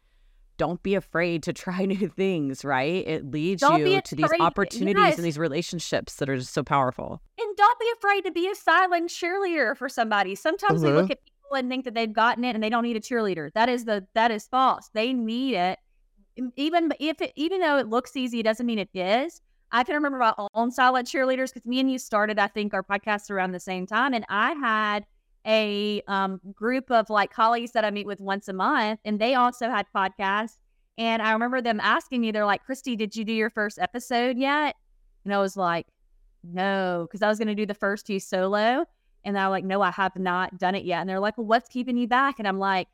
don't 0.59 0.83
be 0.83 0.93
afraid 0.93 1.41
to 1.43 1.53
try 1.53 1.85
new 1.85 2.07
things, 2.09 2.63
right? 2.63 3.07
It 3.07 3.31
leads 3.31 3.61
don't 3.61 3.87
you 3.87 3.99
to 3.99 4.15
these 4.15 4.31
opportunities 4.39 5.01
yes. 5.03 5.15
and 5.15 5.25
these 5.25 5.39
relationships 5.39 6.15
that 6.15 6.29
are 6.29 6.37
just 6.37 6.53
so 6.53 6.61
powerful. 6.61 7.21
And 7.39 7.57
don't 7.57 7.79
be 7.79 7.87
afraid 7.97 8.25
to 8.25 8.31
be 8.31 8.47
a 8.47 8.53
silent 8.53 9.09
cheerleader 9.09 9.75
for 9.75 9.89
somebody. 9.89 10.35
Sometimes 10.35 10.83
we 10.83 10.91
look 10.91 11.05
mm-hmm. 11.05 11.11
at 11.13 11.19
people 11.25 11.57
and 11.57 11.69
think 11.69 11.85
that 11.85 11.95
they've 11.95 12.13
gotten 12.13 12.43
it 12.43 12.53
and 12.53 12.63
they 12.63 12.69
don't 12.69 12.83
need 12.83 12.97
a 12.97 12.99
cheerleader. 12.99 13.49
That 13.55 13.69
is 13.69 13.85
the 13.85 14.05
that 14.13 14.29
is 14.29 14.45
false. 14.45 14.89
They 14.93 15.13
need 15.13 15.55
it. 15.55 15.79
Even 16.55 16.91
if 16.99 17.21
it 17.21 17.33
even 17.35 17.61
though 17.61 17.77
it 17.77 17.87
looks 17.87 18.15
easy, 18.15 18.41
it 18.41 18.43
doesn't 18.43 18.65
mean 18.65 18.79
it 18.79 18.89
is. 18.93 19.41
I 19.71 19.83
can 19.83 19.95
remember 19.95 20.17
my 20.17 20.33
own 20.53 20.71
silent 20.71 21.07
cheerleaders 21.07 21.53
because 21.53 21.65
me 21.65 21.79
and 21.79 21.91
you 21.91 21.99
started, 21.99 22.39
I 22.39 22.47
think, 22.47 22.73
our 22.73 22.83
podcast 22.83 23.29
around 23.29 23.51
the 23.51 23.59
same 23.59 23.85
time. 23.85 24.13
And 24.13 24.25
I 24.27 24.53
had 24.53 25.05
a 25.45 26.01
um, 26.07 26.39
group 26.53 26.91
of 26.91 27.09
like 27.09 27.31
colleagues 27.31 27.71
that 27.71 27.85
I 27.85 27.91
meet 27.91 28.05
with 28.05 28.19
once 28.19 28.47
a 28.47 28.53
month, 28.53 28.99
and 29.05 29.19
they 29.19 29.35
also 29.35 29.69
had 29.69 29.85
podcasts. 29.95 30.57
And 30.97 31.21
I 31.21 31.31
remember 31.31 31.61
them 31.61 31.79
asking 31.81 32.21
me, 32.21 32.31
they're 32.31 32.45
like, 32.45 32.65
Christy, 32.65 32.95
did 32.95 33.15
you 33.15 33.23
do 33.23 33.31
your 33.31 33.49
first 33.49 33.79
episode 33.79 34.37
yet? 34.37 34.75
And 35.23 35.33
I 35.33 35.39
was 35.39 35.55
like, 35.55 35.87
no, 36.43 37.07
because 37.07 37.21
I 37.21 37.29
was 37.29 37.37
going 37.37 37.47
to 37.47 37.55
do 37.55 37.65
the 37.65 37.73
first 37.73 38.05
two 38.05 38.19
solo. 38.19 38.85
And 39.23 39.37
I 39.37 39.47
was 39.47 39.51
like, 39.51 39.63
no, 39.63 39.81
I 39.81 39.91
have 39.91 40.15
not 40.15 40.57
done 40.57 40.75
it 40.75 40.85
yet. 40.85 41.01
And 41.01 41.09
they're 41.09 41.19
like, 41.19 41.37
well, 41.37 41.47
what's 41.47 41.69
keeping 41.69 41.97
you 41.97 42.07
back? 42.07 42.39
And 42.39 42.47
I'm 42.47 42.59
like, 42.59 42.87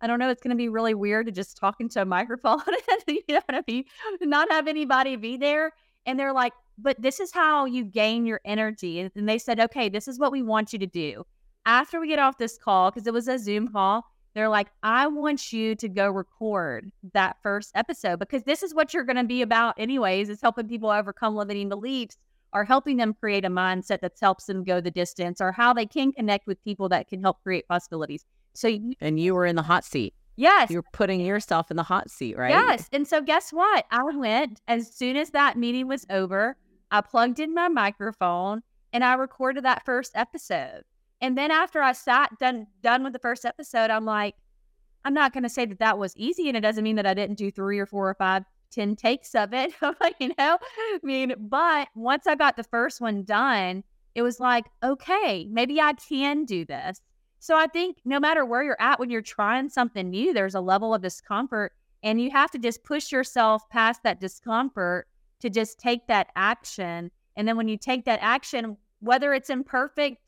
I 0.00 0.06
don't 0.06 0.18
know. 0.18 0.30
It's 0.30 0.42
going 0.42 0.50
to 0.50 0.56
be 0.56 0.68
really 0.68 0.94
weird 0.94 1.26
to 1.26 1.32
just 1.32 1.56
talk 1.56 1.76
into 1.80 2.00
a 2.00 2.04
microphone 2.06 2.60
and 2.66 3.18
you 3.28 3.38
know? 3.50 3.84
Not 4.20 4.50
have 4.50 4.68
anybody 4.68 5.16
be 5.16 5.36
there. 5.36 5.72
And 6.06 6.18
they're 6.18 6.32
like, 6.32 6.52
but 6.78 7.00
this 7.00 7.20
is 7.20 7.32
how 7.32 7.64
you 7.64 7.84
gain 7.84 8.24
your 8.24 8.40
energy. 8.44 9.00
And 9.00 9.28
they 9.28 9.38
said, 9.38 9.58
okay, 9.58 9.88
this 9.88 10.08
is 10.08 10.18
what 10.18 10.32
we 10.32 10.42
want 10.42 10.72
you 10.72 10.78
to 10.78 10.86
do 10.86 11.24
after 11.68 12.00
we 12.00 12.08
get 12.08 12.18
off 12.18 12.38
this 12.38 12.56
call, 12.56 12.90
because 12.90 13.06
it 13.06 13.12
was 13.12 13.28
a 13.28 13.38
Zoom 13.38 13.68
call, 13.68 14.02
they're 14.34 14.48
like, 14.48 14.68
I 14.82 15.06
want 15.06 15.52
you 15.52 15.74
to 15.76 15.88
go 15.88 16.08
record 16.08 16.90
that 17.12 17.36
first 17.42 17.72
episode 17.74 18.18
because 18.18 18.42
this 18.44 18.62
is 18.62 18.74
what 18.74 18.94
you're 18.94 19.04
going 19.04 19.16
to 19.16 19.24
be 19.24 19.42
about, 19.42 19.74
anyways, 19.78 20.30
is 20.30 20.40
helping 20.40 20.66
people 20.66 20.88
overcome 20.88 21.36
limiting 21.36 21.68
beliefs 21.68 22.16
or 22.54 22.64
helping 22.64 22.96
them 22.96 23.12
create 23.12 23.44
a 23.44 23.50
mindset 23.50 24.00
that 24.00 24.12
helps 24.18 24.46
them 24.46 24.64
go 24.64 24.80
the 24.80 24.90
distance 24.90 25.42
or 25.42 25.52
how 25.52 25.74
they 25.74 25.84
can 25.84 26.10
connect 26.12 26.46
with 26.46 26.62
people 26.64 26.88
that 26.88 27.06
can 27.06 27.20
help 27.20 27.42
create 27.42 27.68
possibilities. 27.68 28.24
So, 28.54 28.68
you, 28.68 28.94
and 29.02 29.20
you 29.20 29.34
were 29.34 29.44
in 29.44 29.56
the 29.56 29.62
hot 29.62 29.84
seat. 29.84 30.14
Yes. 30.36 30.70
You're 30.70 30.84
putting 30.94 31.20
yourself 31.20 31.70
in 31.70 31.76
the 31.76 31.82
hot 31.82 32.10
seat, 32.10 32.38
right? 32.38 32.50
Yes. 32.50 32.88
And 32.92 33.06
so, 33.06 33.20
guess 33.20 33.52
what? 33.52 33.84
I 33.90 34.02
went 34.04 34.62
as 34.68 34.90
soon 34.90 35.16
as 35.16 35.30
that 35.30 35.58
meeting 35.58 35.86
was 35.86 36.06
over, 36.08 36.56
I 36.90 37.02
plugged 37.02 37.40
in 37.40 37.52
my 37.52 37.68
microphone 37.68 38.62
and 38.94 39.04
I 39.04 39.14
recorded 39.14 39.66
that 39.66 39.84
first 39.84 40.12
episode. 40.14 40.84
And 41.20 41.36
then 41.36 41.50
after 41.50 41.82
I 41.82 41.92
sat 41.92 42.38
done 42.38 42.66
done 42.82 43.02
with 43.02 43.12
the 43.12 43.18
first 43.18 43.44
episode, 43.44 43.90
I'm 43.90 44.04
like, 44.04 44.34
I'm 45.04 45.14
not 45.14 45.32
going 45.32 45.42
to 45.42 45.48
say 45.48 45.64
that 45.64 45.78
that 45.78 45.98
was 45.98 46.16
easy, 46.16 46.48
and 46.48 46.56
it 46.56 46.60
doesn't 46.60 46.84
mean 46.84 46.96
that 46.96 47.06
I 47.06 47.14
didn't 47.14 47.38
do 47.38 47.50
three 47.50 47.78
or 47.78 47.86
four 47.86 48.08
or 48.08 48.14
five, 48.14 48.44
ten 48.70 48.96
takes 48.96 49.34
of 49.34 49.52
it. 49.52 49.72
you 50.20 50.28
know, 50.28 50.58
I 50.60 50.98
mean, 51.02 51.34
but 51.38 51.88
once 51.94 52.26
I 52.26 52.34
got 52.34 52.56
the 52.56 52.64
first 52.64 53.00
one 53.00 53.24
done, 53.24 53.84
it 54.14 54.22
was 54.22 54.40
like, 54.40 54.66
okay, 54.82 55.46
maybe 55.50 55.80
I 55.80 55.92
can 55.94 56.44
do 56.44 56.64
this. 56.64 57.00
So 57.40 57.56
I 57.56 57.68
think 57.68 57.98
no 58.04 58.18
matter 58.18 58.44
where 58.44 58.64
you're 58.64 58.80
at 58.80 58.98
when 58.98 59.10
you're 59.10 59.22
trying 59.22 59.68
something 59.68 60.10
new, 60.10 60.34
there's 60.34 60.56
a 60.56 60.60
level 60.60 60.94
of 60.94 61.02
discomfort, 61.02 61.72
and 62.02 62.20
you 62.20 62.30
have 62.30 62.50
to 62.52 62.58
just 62.58 62.84
push 62.84 63.12
yourself 63.12 63.68
past 63.70 64.02
that 64.02 64.20
discomfort 64.20 65.06
to 65.40 65.50
just 65.50 65.78
take 65.78 66.06
that 66.08 66.28
action. 66.36 67.10
And 67.36 67.46
then 67.46 67.56
when 67.56 67.68
you 67.68 67.76
take 67.76 68.04
that 68.06 68.18
action, 68.22 68.76
whether 69.00 69.32
it's 69.32 69.50
imperfect 69.50 70.18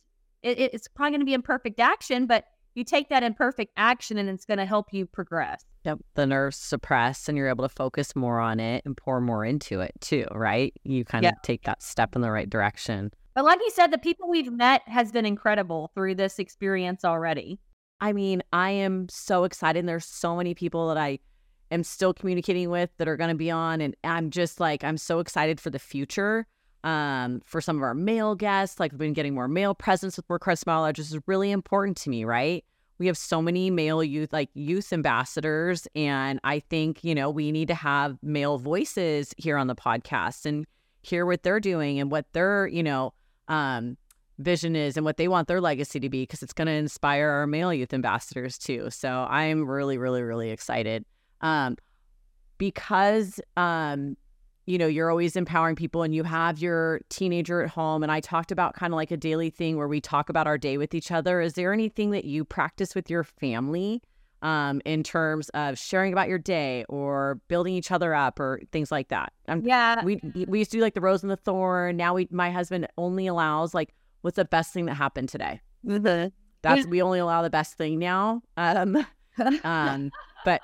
it, 0.43 0.59
it's 0.59 0.89
probably 0.89 1.13
going 1.13 1.21
to 1.21 1.27
be 1.27 1.35
imperfect 1.35 1.81
action, 1.81 2.27
but 2.27 2.45
you 2.75 2.85
take 2.85 3.09
that 3.09 3.23
imperfect 3.23 3.73
action 3.77 4.17
and 4.17 4.29
it's 4.29 4.45
going 4.45 4.59
to 4.59 4.67
help 4.67 4.93
you 4.93 5.07
progress. 5.07 5.65
Yep. 5.85 5.99
The 6.15 6.27
nerves 6.27 6.57
suppress 6.57 7.29
and 7.29 7.37
you're 7.37 7.49
able 7.49 7.65
to 7.65 7.75
focus 7.75 8.15
more 8.15 8.39
on 8.39 8.61
it 8.61 8.83
and 8.85 8.97
pour 8.97 9.21
more 9.21 9.45
into 9.45 9.81
it 9.81 9.93
too, 10.01 10.27
right? 10.33 10.73
You 10.85 11.05
kind 11.05 11.27
of 11.27 11.33
take 11.43 11.65
that 11.65 11.83
step 11.83 12.15
in 12.15 12.23
the 12.23 12.31
right 12.31 12.49
direction. 12.49 13.11
But 13.35 13.45
like 13.45 13.61
you 13.61 13.71
said, 13.71 13.89
the 13.89 13.99
people 13.99 14.29
we've 14.29 14.53
met 14.53 14.83
has 14.87 15.13
been 15.13 15.27
incredible 15.27 15.91
through 15.95 16.17
this 16.17 16.39
experience 16.39 17.05
already. 17.05 17.59
I 18.01 18.13
mean, 18.13 18.43
I 18.53 18.71
am 18.71 19.09
so 19.09 19.45
excited. 19.45 19.87
There's 19.87 20.07
so 20.07 20.37
many 20.37 20.55
people 20.55 20.89
that 20.89 20.97
I 20.97 21.19
am 21.71 21.85
still 21.85 22.13
communicating 22.13 22.71
with 22.71 22.91
that 22.99 23.09
are 23.09 23.17
going 23.17 23.31
to 23.31 23.37
be 23.37 23.51
on. 23.51 23.81
And 23.81 23.95
I'm 24.05 24.31
just 24.31 24.61
like, 24.61 24.85
I'm 24.85 24.97
so 24.97 25.21
excited 25.21 25.61
for 25.61 25.71
the 25.71 25.79
future. 25.79 26.47
Um, 26.83 27.43
for 27.45 27.61
some 27.61 27.77
of 27.77 27.83
our 27.83 27.95
male 27.95 28.35
guests, 28.35 28.81
like 28.81 28.93
we've 28.93 28.99
been 28.99 29.13
getting 29.13 29.35
more 29.35 29.49
male 29.49 29.75
presence 29.75 30.17
with 30.17 30.29
Work 30.29 30.45
Hard 30.45 30.59
Smile 30.59 30.87
which 30.87 30.99
is 30.99 31.19
really 31.27 31.51
important 31.51 31.97
to 31.99 32.11
me, 32.11 32.25
right? 32.25 32.65
We 32.99 33.07
have 33.07 33.19
so 33.19 33.43
many 33.43 33.71
male 33.71 34.03
youth, 34.03 34.33
like 34.33 34.51
youth 34.55 34.93
ambassadors. 34.93 35.89
And 35.95 36.41
I 36.45 36.61
think, 36.61 37.03
you 37.05 37.15
know, 37.15 37.31
we 37.31 37.51
need 37.53 37.69
to 37.69 37.75
have 37.75 38.19
male 38.23 38.59
voices 38.59 39.35
here 39.39 39.57
on 39.57 39.67
the 39.67 39.75
podcast 39.75 40.47
and 40.47 40.67
hear 41.03 41.25
what 41.25 41.43
they're 41.43 41.61
doing 41.61 41.99
and 41.99 42.11
what 42.11 42.27
their, 42.33 42.67
you 42.67 42.83
know, 42.83 43.15
um, 43.49 43.97
vision 44.39 44.75
is 44.75 44.97
and 44.97 45.05
what 45.05 45.17
they 45.17 45.29
want 45.29 45.49
their 45.49 45.61
legacy 45.61 46.01
to 46.01 46.09
be 46.09 46.23
because 46.23 46.43
it's 46.43 46.53
going 46.53 46.67
to 46.67 46.73
inspire 46.73 47.29
our 47.29 47.47
male 47.47 47.73
youth 47.73 47.93
ambassadors 47.93 48.59
too. 48.59 48.89
So 48.91 49.27
I'm 49.29 49.69
really, 49.69 49.99
really, 49.99 50.23
really 50.23 50.51
excited. 50.51 51.05
Um, 51.41 51.77
because 52.59 53.41
um, 53.57 54.17
you 54.67 54.79
know, 54.79 54.87
you're 54.87 55.11
always 55.11 55.37
empowering 55.37 55.77
people 55.77 56.03
and 56.03 56.15
you 56.15 56.23
have 56.25 56.59
your 56.59 57.01
teenager 57.09 57.63
at 57.63 57.71
home. 57.71 58.03
And 58.03 58.13
I 58.13 58.21
talked 58.21 58.53
about 58.53 58.75
kind 58.75 58.93
of 58.93 58.97
like 58.97 59.11
a 59.11 59.17
daily 59.17 59.51
thing 59.51 59.77
where 59.77 59.89
we 59.89 60.01
talk 60.01 60.29
about 60.29 60.47
our 60.47 60.59
day 60.59 60.79
with 60.79 60.95
each 60.95 61.11
other. 61.11 61.41
Is 61.41 61.55
there 61.55 61.73
anything 61.73 62.11
that 62.11 62.25
you 62.25 62.45
practice 62.45 62.95
with 62.95 63.11
your 63.11 63.25
family 63.25 64.03
um, 64.43 64.81
in 64.85 65.03
terms 65.03 65.49
of 65.51 65.79
sharing 65.79 66.13
about 66.13 66.29
your 66.29 66.39
day 66.39 66.85
or 66.89 67.41
building 67.49 67.75
each 67.75 67.91
other 67.91 68.15
up 68.15 68.39
or 68.39 68.61
things 68.71 68.93
like 68.93 69.09
that? 69.09 69.33
I'm, 69.49 69.67
yeah. 69.67 70.05
We, 70.05 70.21
we 70.47 70.61
used 70.61 70.71
to 70.73 70.77
do 70.77 70.83
like 70.83 70.95
the 70.95 71.01
rose 71.01 71.23
and 71.23 71.31
the 71.31 71.37
thorn. 71.37 71.97
Now 71.97 72.15
we, 72.15 72.29
my 72.31 72.51
husband 72.51 72.87
only 72.97 73.27
allows 73.27 73.75
like, 73.75 73.95
what's 74.21 74.37
the 74.37 74.45
best 74.45 74.73
thing 74.73 74.87
that 74.87 74.95
happened 74.95 75.31
today? 75.31 75.61
Mm-hmm. 75.87 76.29
That's, 76.63 76.87
we 76.87 77.01
only 77.01 77.19
allow 77.19 77.43
the 77.43 77.51
best 77.51 77.75
thing 77.75 77.99
now. 77.99 78.43
Um, 78.57 79.07
um, 79.65 80.11
but 80.45 80.61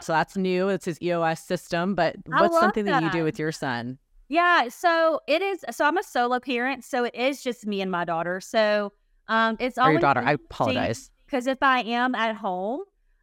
so 0.00 0.12
that's 0.12 0.36
new. 0.36 0.68
It's 0.68 0.84
his 0.84 1.00
EOS 1.02 1.40
system. 1.40 1.94
But 1.94 2.16
what's 2.26 2.58
something 2.58 2.84
that. 2.86 3.00
that 3.00 3.02
you 3.02 3.10
do 3.10 3.24
with 3.24 3.38
your 3.38 3.52
son? 3.52 3.98
Yeah, 4.28 4.68
so 4.68 5.20
it 5.26 5.40
is. 5.40 5.64
So 5.70 5.86
I'm 5.86 5.96
a 5.96 6.02
solo 6.02 6.38
parent, 6.38 6.84
so 6.84 7.04
it 7.04 7.14
is 7.14 7.42
just 7.42 7.66
me 7.66 7.80
and 7.80 7.90
my 7.90 8.04
daughter. 8.04 8.40
So 8.40 8.92
um, 9.28 9.56
it's 9.58 9.78
or 9.78 9.90
your 9.90 10.00
daughter. 10.00 10.22
I 10.24 10.32
apologize 10.32 11.10
because 11.26 11.46
if 11.46 11.62
I 11.62 11.80
am 11.80 12.14
at 12.14 12.36
home, 12.36 12.82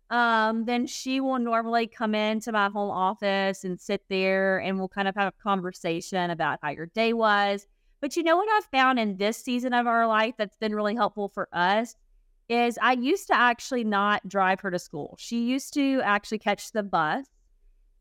um, 0.10 0.66
then 0.66 0.88
she 0.88 1.20
will 1.20 1.40
normally 1.40 1.88
come 1.88 2.16
into 2.16 2.52
my 2.52 2.70
home 2.70 2.90
office 2.90 3.64
and 3.64 3.80
sit 3.80 4.02
there, 4.10 4.58
and 4.60 4.80
we'll 4.80 4.90
kind 4.90 5.08
of 5.08 5.16
have 5.16 5.28
a 5.28 5.44
conversation 5.44 6.32
about 6.32 6.60
how 6.62 6.70
your 6.70 6.88
day 6.88 7.14
was. 7.14 7.68
But 8.02 8.18
you 8.18 8.24
know 8.24 8.38
what 8.38 8.50
I've 8.58 8.66
found 8.66 9.00
in 9.00 9.18
this 9.18 9.38
season 9.38 9.74
of 9.74 9.88
our 9.88 10.08
life 10.08 10.36
that's 10.38 10.58
been 10.58 10.76
really 10.76 10.96
helpful 10.96 11.30
for 11.30 11.48
us 11.52 11.96
is 12.50 12.78
I 12.82 12.94
used 12.94 13.28
to 13.28 13.36
actually 13.36 13.84
not 13.84 14.28
drive 14.28 14.60
her 14.62 14.72
to 14.72 14.80
school. 14.80 15.16
She 15.20 15.46
used 15.46 15.74
to 15.74 16.02
actually 16.04 16.40
catch 16.40 16.72
the 16.72 16.84
bus 16.84 17.26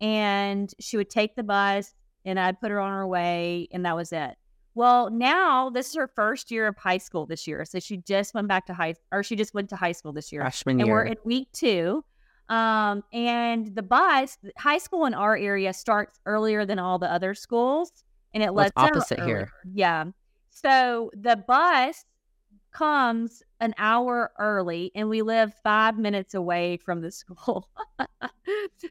and 0.00 0.72
she 0.80 0.96
would 0.96 1.10
take 1.10 1.34
the 1.34 1.42
bus 1.42 1.94
and 2.24 2.38
I'd 2.38 2.60
put 2.60 2.70
her 2.70 2.80
on 2.80 2.92
her 2.92 3.06
way 3.06 3.68
and 3.72 3.84
that 3.86 3.96
was 3.96 4.12
it. 4.12 4.36
Well, 4.74 5.10
now 5.10 5.70
this 5.70 5.90
is 5.90 5.94
her 5.94 6.08
first 6.08 6.50
year 6.50 6.66
of 6.66 6.76
high 6.76 6.98
school 6.98 7.26
this 7.26 7.46
year. 7.46 7.64
So 7.64 7.78
she 7.78 7.98
just 7.98 8.34
went 8.34 8.48
back 8.48 8.66
to 8.66 8.74
high 8.74 8.94
or 9.12 9.22
she 9.22 9.36
just 9.36 9.54
went 9.54 9.70
to 9.70 9.76
high 9.76 9.92
school 9.92 10.12
this 10.12 10.32
year. 10.32 10.42
Freshman 10.42 10.80
and 10.80 10.88
year. 10.88 10.94
we're 10.94 11.04
in 11.04 11.16
week 11.24 11.48
two. 11.52 12.04
Um, 12.48 13.02
and 13.12 13.74
the 13.74 13.82
bus, 13.82 14.36
high 14.58 14.78
school 14.78 15.06
in 15.06 15.14
our 15.14 15.36
area 15.36 15.72
starts 15.72 16.18
earlier 16.26 16.66
than 16.66 16.78
all 16.78 16.98
the 16.98 17.10
other 17.10 17.34
schools. 17.34 17.90
And 18.34 18.42
it 18.42 18.52
lets 18.52 18.72
opposite 18.76 19.20
here. 19.22 19.50
Yeah. 19.72 20.06
So 20.50 21.10
the 21.14 21.36
bus 21.36 22.04
comes 22.72 23.42
an 23.64 23.74
hour 23.78 24.30
early 24.38 24.92
and 24.94 25.08
we 25.08 25.22
live 25.22 25.52
five 25.62 25.98
minutes 25.98 26.34
away 26.34 26.76
from 26.76 27.00
the 27.00 27.10
school. 27.20 27.68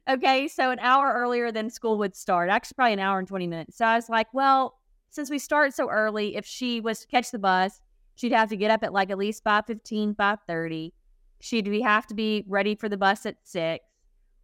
okay, 0.09 0.47
so 0.47 0.71
an 0.71 0.79
hour 0.79 1.13
earlier 1.15 1.51
than 1.51 1.69
school 1.69 1.97
would 1.99 2.15
start, 2.15 2.49
actually, 2.49 2.75
probably 2.75 2.93
an 2.93 2.99
hour 2.99 3.19
and 3.19 3.27
20 3.27 3.47
minutes. 3.47 3.77
So 3.77 3.85
I 3.85 3.95
was 3.95 4.09
like, 4.09 4.33
well, 4.33 4.79
since 5.09 5.29
we 5.29 5.39
start 5.39 5.73
so 5.73 5.89
early, 5.89 6.35
if 6.35 6.45
she 6.45 6.81
was 6.81 7.01
to 7.01 7.07
catch 7.07 7.31
the 7.31 7.39
bus, 7.39 7.81
she'd 8.15 8.31
have 8.31 8.49
to 8.49 8.57
get 8.57 8.71
up 8.71 8.83
at 8.83 8.91
like 8.91 9.11
at 9.11 9.17
least 9.17 9.43
5 9.43 9.65
15, 9.67 10.15
5 10.15 10.39
30. 10.47 10.93
She'd 11.39 11.65
be, 11.65 11.81
have 11.81 12.07
to 12.07 12.15
be 12.15 12.43
ready 12.47 12.75
for 12.75 12.89
the 12.89 12.97
bus 12.97 13.25
at 13.25 13.35
6. 13.43 13.85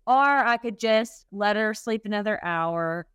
Or 0.06 0.13
I 0.15 0.58
could 0.58 0.80
just 0.80 1.26
let 1.32 1.56
her 1.56 1.74
sleep 1.74 2.04
another 2.06 2.44
hour, 2.44 3.08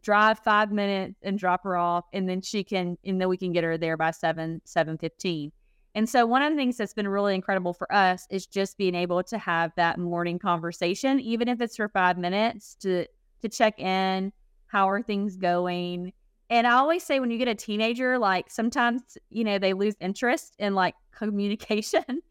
drive 0.00 0.38
five 0.38 0.72
minutes 0.72 1.20
and 1.22 1.38
drop 1.38 1.62
her 1.64 1.76
off, 1.76 2.04
and 2.12 2.28
then 2.28 2.40
she 2.40 2.64
can, 2.64 2.96
and 3.04 3.20
then 3.20 3.28
we 3.28 3.36
can 3.36 3.52
get 3.52 3.64
her 3.64 3.76
there 3.78 3.96
by 3.96 4.10
7, 4.10 4.60
7 4.64 4.98
15 4.98 5.52
and 5.94 6.08
so 6.08 6.24
one 6.24 6.42
of 6.42 6.52
the 6.52 6.56
things 6.56 6.76
that's 6.76 6.94
been 6.94 7.08
really 7.08 7.34
incredible 7.34 7.74
for 7.74 7.92
us 7.92 8.26
is 8.30 8.46
just 8.46 8.78
being 8.78 8.94
able 8.94 9.22
to 9.24 9.38
have 9.38 9.72
that 9.76 9.98
morning 9.98 10.38
conversation, 10.38 11.20
even 11.20 11.48
if 11.48 11.60
it's 11.60 11.76
for 11.76 11.88
five 11.88 12.16
minutes 12.16 12.74
to 12.76 13.06
to 13.42 13.48
check 13.48 13.78
in, 13.78 14.32
how 14.68 14.88
are 14.88 15.02
things 15.02 15.36
going? 15.36 16.12
And 16.48 16.66
I 16.66 16.72
always 16.72 17.02
say 17.02 17.18
when 17.20 17.30
you 17.30 17.38
get 17.38 17.48
a 17.48 17.54
teenager, 17.54 18.18
like 18.18 18.50
sometimes, 18.50 19.02
you 19.30 19.44
know, 19.44 19.58
they 19.58 19.72
lose 19.74 19.94
interest 20.00 20.54
in 20.58 20.74
like 20.74 20.94
communication. 21.12 22.22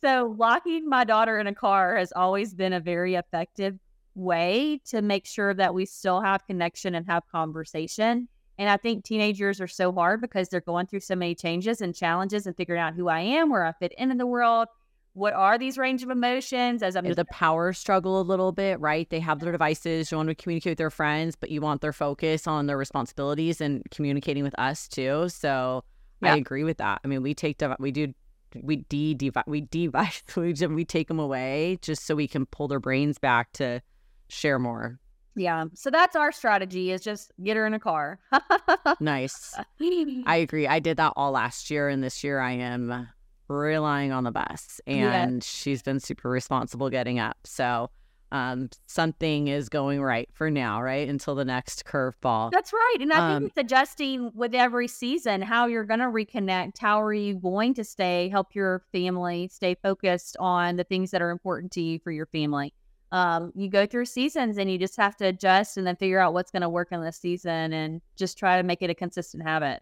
so 0.00 0.34
locking 0.38 0.88
my 0.88 1.04
daughter 1.04 1.38
in 1.38 1.46
a 1.46 1.54
car 1.54 1.96
has 1.96 2.12
always 2.14 2.54
been 2.54 2.72
a 2.72 2.80
very 2.80 3.14
effective 3.14 3.78
way 4.14 4.80
to 4.84 5.00
make 5.00 5.26
sure 5.26 5.54
that 5.54 5.74
we 5.74 5.86
still 5.86 6.20
have 6.20 6.46
connection 6.46 6.94
and 6.94 7.06
have 7.06 7.22
conversation. 7.30 8.28
And 8.58 8.68
I 8.68 8.76
think 8.76 9.04
teenagers 9.04 9.60
are 9.60 9.66
so 9.68 9.92
hard 9.92 10.20
because 10.20 10.48
they're 10.48 10.60
going 10.60 10.86
through 10.86 11.00
so 11.00 11.16
many 11.16 11.34
changes 11.34 11.80
and 11.80 11.94
challenges 11.94 12.46
and 12.46 12.56
figuring 12.56 12.80
out 12.80 12.94
who 12.94 13.08
I 13.08 13.20
am, 13.20 13.50
where 13.50 13.64
I 13.64 13.72
fit 13.72 13.92
into 13.96 14.14
the 14.14 14.26
world. 14.26 14.68
What 15.14 15.34
are 15.34 15.58
these 15.58 15.76
range 15.76 16.02
of 16.02 16.08
emotions? 16.08 16.82
As 16.82 16.96
I'm 16.96 17.04
the 17.12 17.26
power 17.26 17.72
struggle 17.74 18.20
a 18.20 18.22
little 18.22 18.52
bit, 18.52 18.80
right? 18.80 19.08
They 19.10 19.20
have 19.20 19.40
their 19.40 19.52
devices, 19.52 20.10
you 20.10 20.16
want 20.16 20.30
to 20.30 20.34
communicate 20.34 20.72
with 20.72 20.78
their 20.78 20.90
friends, 20.90 21.36
but 21.36 21.50
you 21.50 21.60
want 21.60 21.82
their 21.82 21.92
focus 21.92 22.46
on 22.46 22.66
their 22.66 22.78
responsibilities 22.78 23.60
and 23.60 23.82
communicating 23.90 24.42
with 24.42 24.58
us 24.58 24.88
too. 24.88 25.28
So 25.28 25.84
yeah. 26.22 26.34
I 26.34 26.36
agree 26.36 26.64
with 26.64 26.78
that. 26.78 27.00
I 27.04 27.08
mean, 27.08 27.22
we 27.22 27.34
take 27.34 27.60
we 27.78 27.90
do 27.90 28.14
we 28.62 28.76
de 28.76 29.16
we 29.46 29.60
device 29.62 30.22
we 30.36 30.52
we 30.52 30.84
take 30.84 31.08
them 31.08 31.18
away 31.18 31.78
just 31.82 32.06
so 32.06 32.14
we 32.14 32.28
can 32.28 32.46
pull 32.46 32.68
their 32.68 32.80
brains 32.80 33.18
back 33.18 33.52
to 33.54 33.82
share 34.28 34.58
more. 34.58 34.98
Yeah. 35.34 35.64
So 35.74 35.90
that's 35.90 36.16
our 36.16 36.32
strategy 36.32 36.92
is 36.92 37.02
just 37.02 37.32
get 37.42 37.56
her 37.56 37.66
in 37.66 37.74
a 37.74 37.80
car. 37.80 38.18
nice. 39.00 39.54
I 40.26 40.36
agree. 40.36 40.66
I 40.66 40.78
did 40.78 40.96
that 40.98 41.12
all 41.16 41.32
last 41.32 41.70
year 41.70 41.88
and 41.88 42.02
this 42.02 42.22
year 42.22 42.40
I 42.40 42.52
am 42.52 43.08
relying 43.48 44.12
on 44.12 44.24
the 44.24 44.30
bus 44.30 44.80
and 44.86 45.34
yeah. 45.34 45.38
she's 45.42 45.82
been 45.82 46.00
super 46.00 46.28
responsible 46.28 46.90
getting 46.90 47.18
up. 47.18 47.36
So 47.44 47.90
um, 48.32 48.70
something 48.86 49.48
is 49.48 49.68
going 49.68 50.02
right 50.02 50.26
for 50.32 50.50
now, 50.50 50.80
right? 50.80 51.06
Until 51.06 51.34
the 51.34 51.44
next 51.44 51.84
curveball. 51.84 52.50
That's 52.50 52.72
right. 52.72 52.96
And 53.00 53.12
I 53.12 53.18
um, 53.18 53.42
think 53.42 53.50
it's 53.50 53.58
adjusting 53.58 54.32
with 54.34 54.54
every 54.54 54.88
season 54.88 55.42
how 55.42 55.66
you're 55.66 55.84
going 55.84 56.00
to 56.00 56.06
reconnect. 56.06 56.78
How 56.78 57.02
are 57.02 57.12
you 57.12 57.34
going 57.34 57.74
to 57.74 57.84
stay, 57.84 58.30
help 58.30 58.54
your 58.54 58.84
family 58.90 59.48
stay 59.52 59.76
focused 59.82 60.38
on 60.40 60.76
the 60.76 60.84
things 60.84 61.10
that 61.10 61.20
are 61.20 61.30
important 61.30 61.72
to 61.72 61.82
you 61.82 61.98
for 61.98 62.10
your 62.10 62.26
family? 62.26 62.72
Um, 63.12 63.52
you 63.54 63.68
go 63.68 63.86
through 63.86 64.06
seasons 64.06 64.56
and 64.56 64.70
you 64.70 64.78
just 64.78 64.96
have 64.96 65.16
to 65.18 65.26
adjust 65.26 65.76
and 65.76 65.86
then 65.86 65.96
figure 65.96 66.18
out 66.18 66.32
what's 66.32 66.50
going 66.50 66.62
to 66.62 66.68
work 66.68 66.88
in 66.92 67.02
this 67.02 67.18
season 67.18 67.72
and 67.72 68.00
just 68.16 68.38
try 68.38 68.56
to 68.56 68.62
make 68.62 68.82
it 68.82 68.90
a 68.90 68.94
consistent 68.94 69.42
habit. 69.42 69.80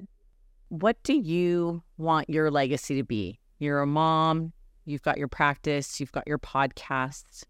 What 0.68 1.02
do 1.04 1.14
you 1.14 1.82
want 1.96 2.28
your 2.28 2.50
legacy 2.50 2.96
to 2.96 3.04
be? 3.04 3.38
You're 3.60 3.82
a 3.82 3.86
mom, 3.86 4.52
you've 4.84 5.02
got 5.02 5.16
your 5.16 5.28
practice, 5.28 6.00
you've 6.00 6.12
got 6.12 6.26
your 6.26 6.38
podcasts. 6.38 7.44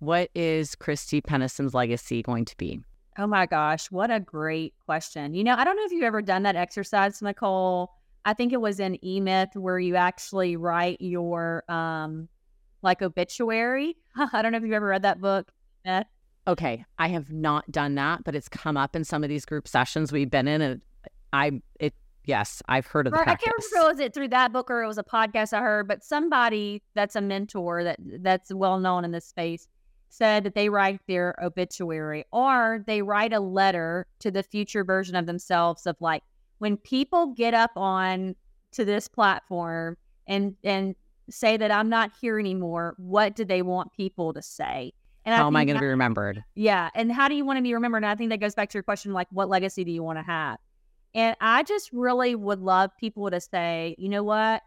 What 0.00 0.30
is 0.34 0.74
Christy 0.74 1.20
Pennison's 1.20 1.74
legacy 1.74 2.22
going 2.22 2.44
to 2.46 2.56
be? 2.56 2.80
Oh 3.16 3.26
my 3.26 3.46
gosh, 3.46 3.90
what 3.90 4.10
a 4.10 4.18
great 4.18 4.74
question. 4.84 5.34
You 5.34 5.44
know, 5.44 5.54
I 5.54 5.64
don't 5.64 5.76
know 5.76 5.84
if 5.84 5.92
you've 5.92 6.04
ever 6.04 6.22
done 6.22 6.42
that 6.44 6.56
exercise, 6.56 7.22
Nicole. 7.22 7.92
I 8.24 8.34
think 8.34 8.52
it 8.52 8.60
was 8.60 8.80
in 8.80 9.02
E 9.04 9.20
Myth 9.20 9.50
where 9.54 9.78
you 9.78 9.94
actually 9.94 10.56
write 10.56 11.00
your 11.00 11.64
um 11.68 12.28
like 12.82 13.02
obituary. 13.02 13.96
I 14.32 14.42
don't 14.42 14.52
know 14.52 14.58
if 14.58 14.64
you've 14.64 14.72
ever 14.72 14.86
read 14.86 15.02
that 15.02 15.20
book. 15.20 15.50
Okay, 16.46 16.84
I 16.98 17.08
have 17.08 17.30
not 17.32 17.70
done 17.70 17.94
that, 17.96 18.24
but 18.24 18.34
it's 18.34 18.48
come 18.48 18.76
up 18.76 18.96
in 18.96 19.04
some 19.04 19.22
of 19.22 19.28
these 19.28 19.44
group 19.44 19.68
sessions 19.68 20.10
we've 20.10 20.30
been 20.30 20.48
in, 20.48 20.60
and 20.62 20.80
I 21.32 21.62
it 21.78 21.94
yes, 22.24 22.62
I've 22.68 22.86
heard 22.86 23.06
of 23.06 23.12
the. 23.12 23.20
I 23.20 23.24
can't 23.24 23.56
remember 23.72 23.90
was 23.90 24.00
it 24.00 24.14
through 24.14 24.28
that 24.28 24.52
book 24.52 24.70
or 24.70 24.82
it 24.82 24.86
was 24.86 24.98
a 24.98 25.04
podcast 25.04 25.52
I 25.52 25.60
heard, 25.60 25.88
but 25.88 26.02
somebody 26.02 26.82
that's 26.94 27.16
a 27.16 27.20
mentor 27.20 27.84
that 27.84 27.98
that's 28.20 28.52
well 28.52 28.78
known 28.78 29.04
in 29.04 29.10
this 29.10 29.26
space 29.26 29.68
said 30.08 30.44
that 30.44 30.54
they 30.54 30.68
write 30.68 31.00
their 31.06 31.36
obituary 31.42 32.24
or 32.32 32.82
they 32.86 33.00
write 33.02 33.32
a 33.32 33.40
letter 33.40 34.06
to 34.18 34.30
the 34.30 34.42
future 34.42 34.84
version 34.84 35.14
of 35.14 35.26
themselves 35.26 35.86
of 35.86 35.96
like 36.00 36.22
when 36.58 36.76
people 36.76 37.28
get 37.28 37.54
up 37.54 37.70
on 37.76 38.34
to 38.72 38.84
this 38.84 39.08
platform 39.08 39.96
and 40.26 40.54
and 40.64 40.94
say 41.30 41.56
that 41.56 41.70
I'm 41.70 41.88
not 41.88 42.12
here 42.20 42.38
anymore, 42.38 42.94
what 42.98 43.34
do 43.34 43.44
they 43.44 43.62
want 43.62 43.92
people 43.92 44.32
to 44.34 44.42
say? 44.42 44.92
And 45.24 45.34
how 45.34 45.46
am 45.46 45.56
I 45.56 45.64
going 45.64 45.76
to 45.76 45.80
be 45.80 45.86
remembered? 45.86 46.42
Yeah. 46.54 46.88
And 46.94 47.12
how 47.12 47.28
do 47.28 47.34
you 47.34 47.44
want 47.44 47.58
to 47.58 47.62
be 47.62 47.74
remembered? 47.74 47.98
And 47.98 48.06
I 48.06 48.14
think 48.14 48.30
that 48.30 48.40
goes 48.40 48.54
back 48.54 48.70
to 48.70 48.78
your 48.78 48.82
question 48.82 49.12
like, 49.12 49.28
what 49.30 49.48
legacy 49.48 49.84
do 49.84 49.90
you 49.90 50.02
want 50.02 50.18
to 50.18 50.22
have? 50.22 50.58
And 51.14 51.36
I 51.40 51.62
just 51.62 51.90
really 51.92 52.34
would 52.34 52.60
love 52.60 52.90
people 52.98 53.30
to 53.30 53.40
say, 53.40 53.94
you 53.98 54.08
know 54.08 54.22
what? 54.22 54.62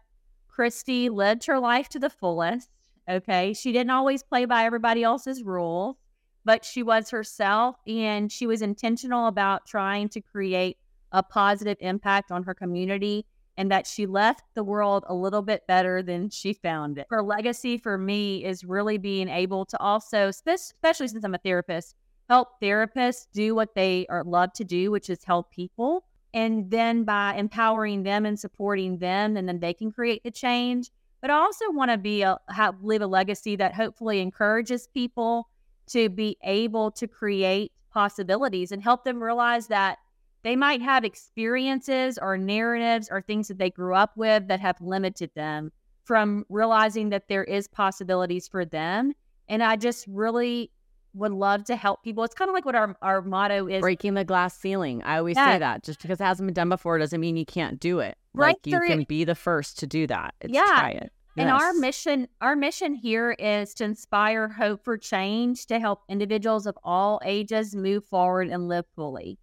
Christy 0.48 1.08
lived 1.08 1.46
her 1.46 1.58
life 1.58 1.88
to 1.90 1.98
the 1.98 2.10
fullest. 2.10 2.68
Okay. 3.08 3.52
She 3.52 3.72
didn't 3.72 3.90
always 3.90 4.22
play 4.22 4.44
by 4.44 4.64
everybody 4.64 5.02
else's 5.02 5.42
rules, 5.42 5.96
but 6.44 6.64
she 6.64 6.82
was 6.82 7.10
herself 7.10 7.76
and 7.86 8.30
she 8.30 8.46
was 8.46 8.62
intentional 8.62 9.26
about 9.26 9.66
trying 9.66 10.08
to 10.10 10.20
create 10.20 10.78
a 11.10 11.22
positive 11.22 11.76
impact 11.80 12.30
on 12.30 12.44
her 12.44 12.54
community 12.54 13.26
and 13.56 13.70
that 13.70 13.86
she 13.86 14.06
left 14.06 14.42
the 14.54 14.64
world 14.64 15.04
a 15.06 15.14
little 15.14 15.42
bit 15.42 15.66
better 15.66 16.02
than 16.02 16.30
she 16.30 16.52
found 16.52 16.98
it. 16.98 17.06
Her 17.10 17.22
legacy 17.22 17.78
for 17.78 17.96
me 17.96 18.44
is 18.44 18.64
really 18.64 18.98
being 18.98 19.28
able 19.28 19.64
to 19.66 19.80
also, 19.80 20.28
especially 20.28 21.08
since 21.08 21.24
I'm 21.24 21.34
a 21.34 21.38
therapist, 21.38 21.94
help 22.28 22.60
therapists 22.60 23.26
do 23.32 23.54
what 23.54 23.74
they 23.74 24.06
are 24.08 24.24
love 24.24 24.52
to 24.54 24.64
do, 24.64 24.90
which 24.90 25.10
is 25.10 25.24
help 25.24 25.50
people. 25.50 26.04
And 26.32 26.68
then 26.70 27.04
by 27.04 27.34
empowering 27.34 28.02
them 28.02 28.26
and 28.26 28.38
supporting 28.38 28.98
them, 28.98 29.36
and 29.36 29.48
then 29.48 29.60
they 29.60 29.72
can 29.72 29.92
create 29.92 30.24
the 30.24 30.32
change. 30.32 30.90
But 31.20 31.30
I 31.30 31.34
also 31.34 31.70
want 31.70 31.90
to 31.90 31.96
be 31.96 32.22
a 32.22 32.38
have 32.48 32.82
live 32.82 33.02
a 33.02 33.06
legacy 33.06 33.56
that 33.56 33.74
hopefully 33.74 34.20
encourages 34.20 34.88
people 34.88 35.48
to 35.86 36.08
be 36.08 36.36
able 36.42 36.90
to 36.90 37.06
create 37.06 37.72
possibilities 37.92 38.72
and 38.72 38.82
help 38.82 39.04
them 39.04 39.22
realize 39.22 39.68
that 39.68 39.98
they 40.44 40.56
might 40.56 40.82
have 40.82 41.04
experiences 41.04 42.18
or 42.18 42.36
narratives 42.36 43.08
or 43.10 43.22
things 43.22 43.48
that 43.48 43.58
they 43.58 43.70
grew 43.70 43.94
up 43.94 44.16
with 44.16 44.46
that 44.48 44.60
have 44.60 44.80
limited 44.80 45.30
them 45.34 45.72
from 46.04 46.44
realizing 46.50 47.08
that 47.08 47.28
there 47.28 47.42
is 47.42 47.66
possibilities 47.66 48.46
for 48.46 48.64
them. 48.64 49.14
And 49.48 49.62
I 49.62 49.76
just 49.76 50.06
really 50.06 50.70
would 51.14 51.32
love 51.32 51.64
to 51.64 51.76
help 51.76 52.02
people. 52.02 52.24
It's 52.24 52.34
kind 52.34 52.50
of 52.50 52.52
like 52.52 52.66
what 52.66 52.74
our, 52.74 52.94
our 53.00 53.22
motto 53.22 53.66
is 53.68 53.80
breaking 53.80 54.14
the 54.14 54.24
glass 54.24 54.58
ceiling. 54.58 55.02
I 55.02 55.16
always 55.16 55.36
yeah. 55.36 55.54
say 55.54 55.58
that 55.60 55.82
just 55.82 56.02
because 56.02 56.20
it 56.20 56.24
hasn't 56.24 56.46
been 56.46 56.54
done 56.54 56.68
before 56.68 56.98
doesn't 56.98 57.20
mean 57.20 57.36
you 57.36 57.46
can't 57.46 57.80
do 57.80 58.00
it. 58.00 58.18
Right. 58.34 58.48
Like 58.48 58.66
you 58.66 58.80
can 58.80 59.04
be 59.04 59.24
the 59.24 59.34
first 59.34 59.78
to 59.78 59.86
do 59.86 60.06
that. 60.08 60.34
It's 60.42 60.52
yeah. 60.52 60.64
try 60.64 60.90
it. 60.90 61.10
And 61.36 61.50
our 61.50 61.72
mission, 61.72 62.28
our 62.40 62.54
mission 62.54 62.94
here 62.94 63.32
is 63.32 63.74
to 63.74 63.84
inspire 63.84 64.48
hope 64.48 64.84
for 64.84 64.96
change 64.96 65.66
to 65.66 65.80
help 65.80 66.02
individuals 66.08 66.66
of 66.66 66.78
all 66.84 67.20
ages 67.24 67.74
move 67.74 68.04
forward 68.04 68.48
and 68.48 68.68
live 68.68 68.84
fully. 68.94 69.38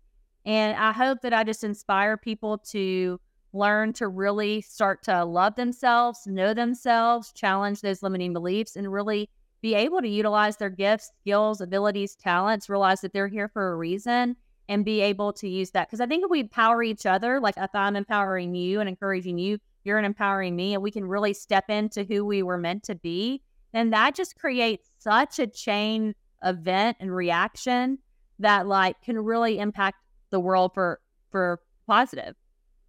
And 0.46 0.78
I 0.78 0.92
hope 0.92 1.22
that 1.22 1.34
I 1.34 1.44
just 1.44 1.64
inspire 1.64 2.18
people 2.18 2.58
to 2.70 3.20
learn 3.54 3.94
to 3.94 4.08
really 4.08 4.62
start 4.62 5.04
to 5.04 5.24
love 5.26 5.56
themselves, 5.56 6.26
know 6.26 6.54
themselves, 6.54 7.32
challenge 7.34 7.82
those 7.82 8.02
limiting 8.02 8.34
beliefs, 8.34 8.76
and 8.76 8.92
really 8.92 9.30
be 9.62 9.76
able 9.76 10.02
to 10.02 10.08
utilize 10.08 10.58
their 10.58 10.70
gifts, 10.70 11.12
skills, 11.20 11.62
abilities, 11.62 12.16
talents, 12.16 12.70
realize 12.70 13.02
that 13.02 13.14
they're 13.14 13.28
here 13.28 13.50
for 13.50 13.72
a 13.72 13.76
reason 13.76 14.36
and 14.70 14.86
be 14.86 15.02
able 15.02 15.34
to 15.34 15.48
use 15.50 15.72
that. 15.72 15.88
Because 15.88 16.00
I 16.02 16.08
think 16.08 16.24
if 16.24 16.32
we 16.32 16.39
empower 16.39 16.82
each 16.82 17.06
other, 17.06 17.39
like 17.39 17.56
if 17.58 17.70
I'm 17.74 17.96
empowering 17.96 18.56
you 18.56 18.80
and 18.80 18.88
encouraging 18.88 19.38
you, 19.38 19.60
you're 19.84 20.00
empowering 20.00 20.56
me, 20.56 20.74
and 20.74 20.82
we 20.82 20.92
can 20.92 21.06
really 21.06 21.34
step 21.34 21.70
into 21.70 22.04
who 22.04 22.26
we 22.26 22.42
were 22.42 22.58
meant 22.58 22.84
to 22.84 22.96
be, 22.96 23.42
then 23.74 23.89
that 23.89 24.16
just 24.16 24.36
creates 24.38 24.89
such 24.98 25.39
a 25.39 25.48
chain 25.48 26.16
event 26.44 26.98
and 27.00 27.14
reaction 27.14 28.00
that 28.39 28.68
like 28.68 29.02
can 29.02 29.20
really 29.20 29.60
impact 29.60 29.98
the 30.32 30.40
world 30.40 30.74
for 30.74 31.00
for 31.30 31.62
positive 31.88 32.36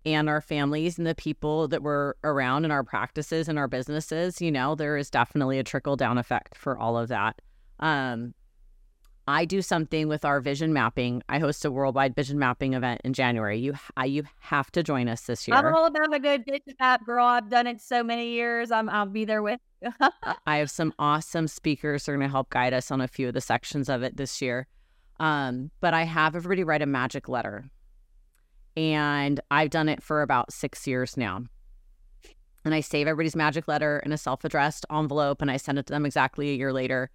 and 0.04 0.28
our 0.28 0.40
families 0.40 0.98
and 0.98 1.06
the 1.06 1.14
people 1.14 1.68
that 1.68 1.82
were 1.82 2.16
around 2.24 2.64
in 2.64 2.70
our 2.70 2.82
practices 2.82 3.48
and 3.48 3.58
our 3.58 3.68
businesses 3.68 4.40
you 4.40 4.50
know 4.50 4.74
there 4.74 4.96
is 4.96 5.10
definitely 5.10 5.58
a 5.58 5.64
trickle 5.64 5.96
down 5.96 6.18
effect 6.18 6.56
for 6.56 6.78
all 6.78 6.96
of 6.96 7.08
that 7.08 7.40
um 7.80 8.34
I 9.28 9.44
do 9.44 9.62
something 9.62 10.08
with 10.08 10.24
our 10.24 10.40
vision 10.40 10.72
mapping. 10.72 11.22
I 11.28 11.38
host 11.38 11.64
a 11.64 11.70
worldwide 11.70 12.14
vision 12.16 12.38
mapping 12.38 12.74
event 12.74 13.02
in 13.04 13.12
January. 13.12 13.58
You 13.58 13.74
I, 13.96 14.06
you 14.06 14.24
have 14.40 14.70
to 14.72 14.82
join 14.82 15.08
us 15.08 15.22
this 15.22 15.46
year. 15.46 15.56
I'm 15.56 15.72
all 15.74 15.86
about 15.86 16.12
a 16.12 16.18
good 16.18 16.44
vision 16.44 16.74
map, 16.80 17.06
girl. 17.06 17.24
I've 17.24 17.48
done 17.48 17.66
it 17.66 17.80
so 17.80 18.02
many 18.02 18.30
years. 18.30 18.70
I'm 18.70 18.88
I'll 18.88 19.06
be 19.06 19.24
there 19.24 19.42
with. 19.42 19.60
I 20.46 20.56
have 20.56 20.70
some 20.70 20.92
awesome 20.98 21.46
speakers 21.46 22.06
who 22.06 22.12
are 22.12 22.16
going 22.16 22.28
to 22.28 22.32
help 22.32 22.50
guide 22.50 22.72
us 22.72 22.90
on 22.90 23.00
a 23.00 23.08
few 23.08 23.28
of 23.28 23.34
the 23.34 23.40
sections 23.40 23.88
of 23.88 24.02
it 24.02 24.16
this 24.16 24.42
year. 24.42 24.66
Um, 25.22 25.70
but 25.80 25.94
I 25.94 26.02
have 26.02 26.34
everybody 26.34 26.64
write 26.64 26.82
a 26.82 26.86
magic 26.86 27.28
letter. 27.28 27.70
And 28.76 29.40
I've 29.52 29.70
done 29.70 29.88
it 29.88 30.02
for 30.02 30.20
about 30.20 30.52
six 30.52 30.84
years 30.84 31.16
now. 31.16 31.44
And 32.64 32.74
I 32.74 32.80
save 32.80 33.06
everybody's 33.06 33.36
magic 33.36 33.68
letter 33.68 34.02
in 34.04 34.10
a 34.10 34.18
self 34.18 34.44
addressed 34.44 34.84
envelope 34.90 35.40
and 35.40 35.50
I 35.50 35.58
send 35.58 35.78
it 35.78 35.86
to 35.86 35.92
them 35.92 36.04
exactly 36.06 36.50
a 36.50 36.54
year 36.54 36.72
later. 36.72 37.08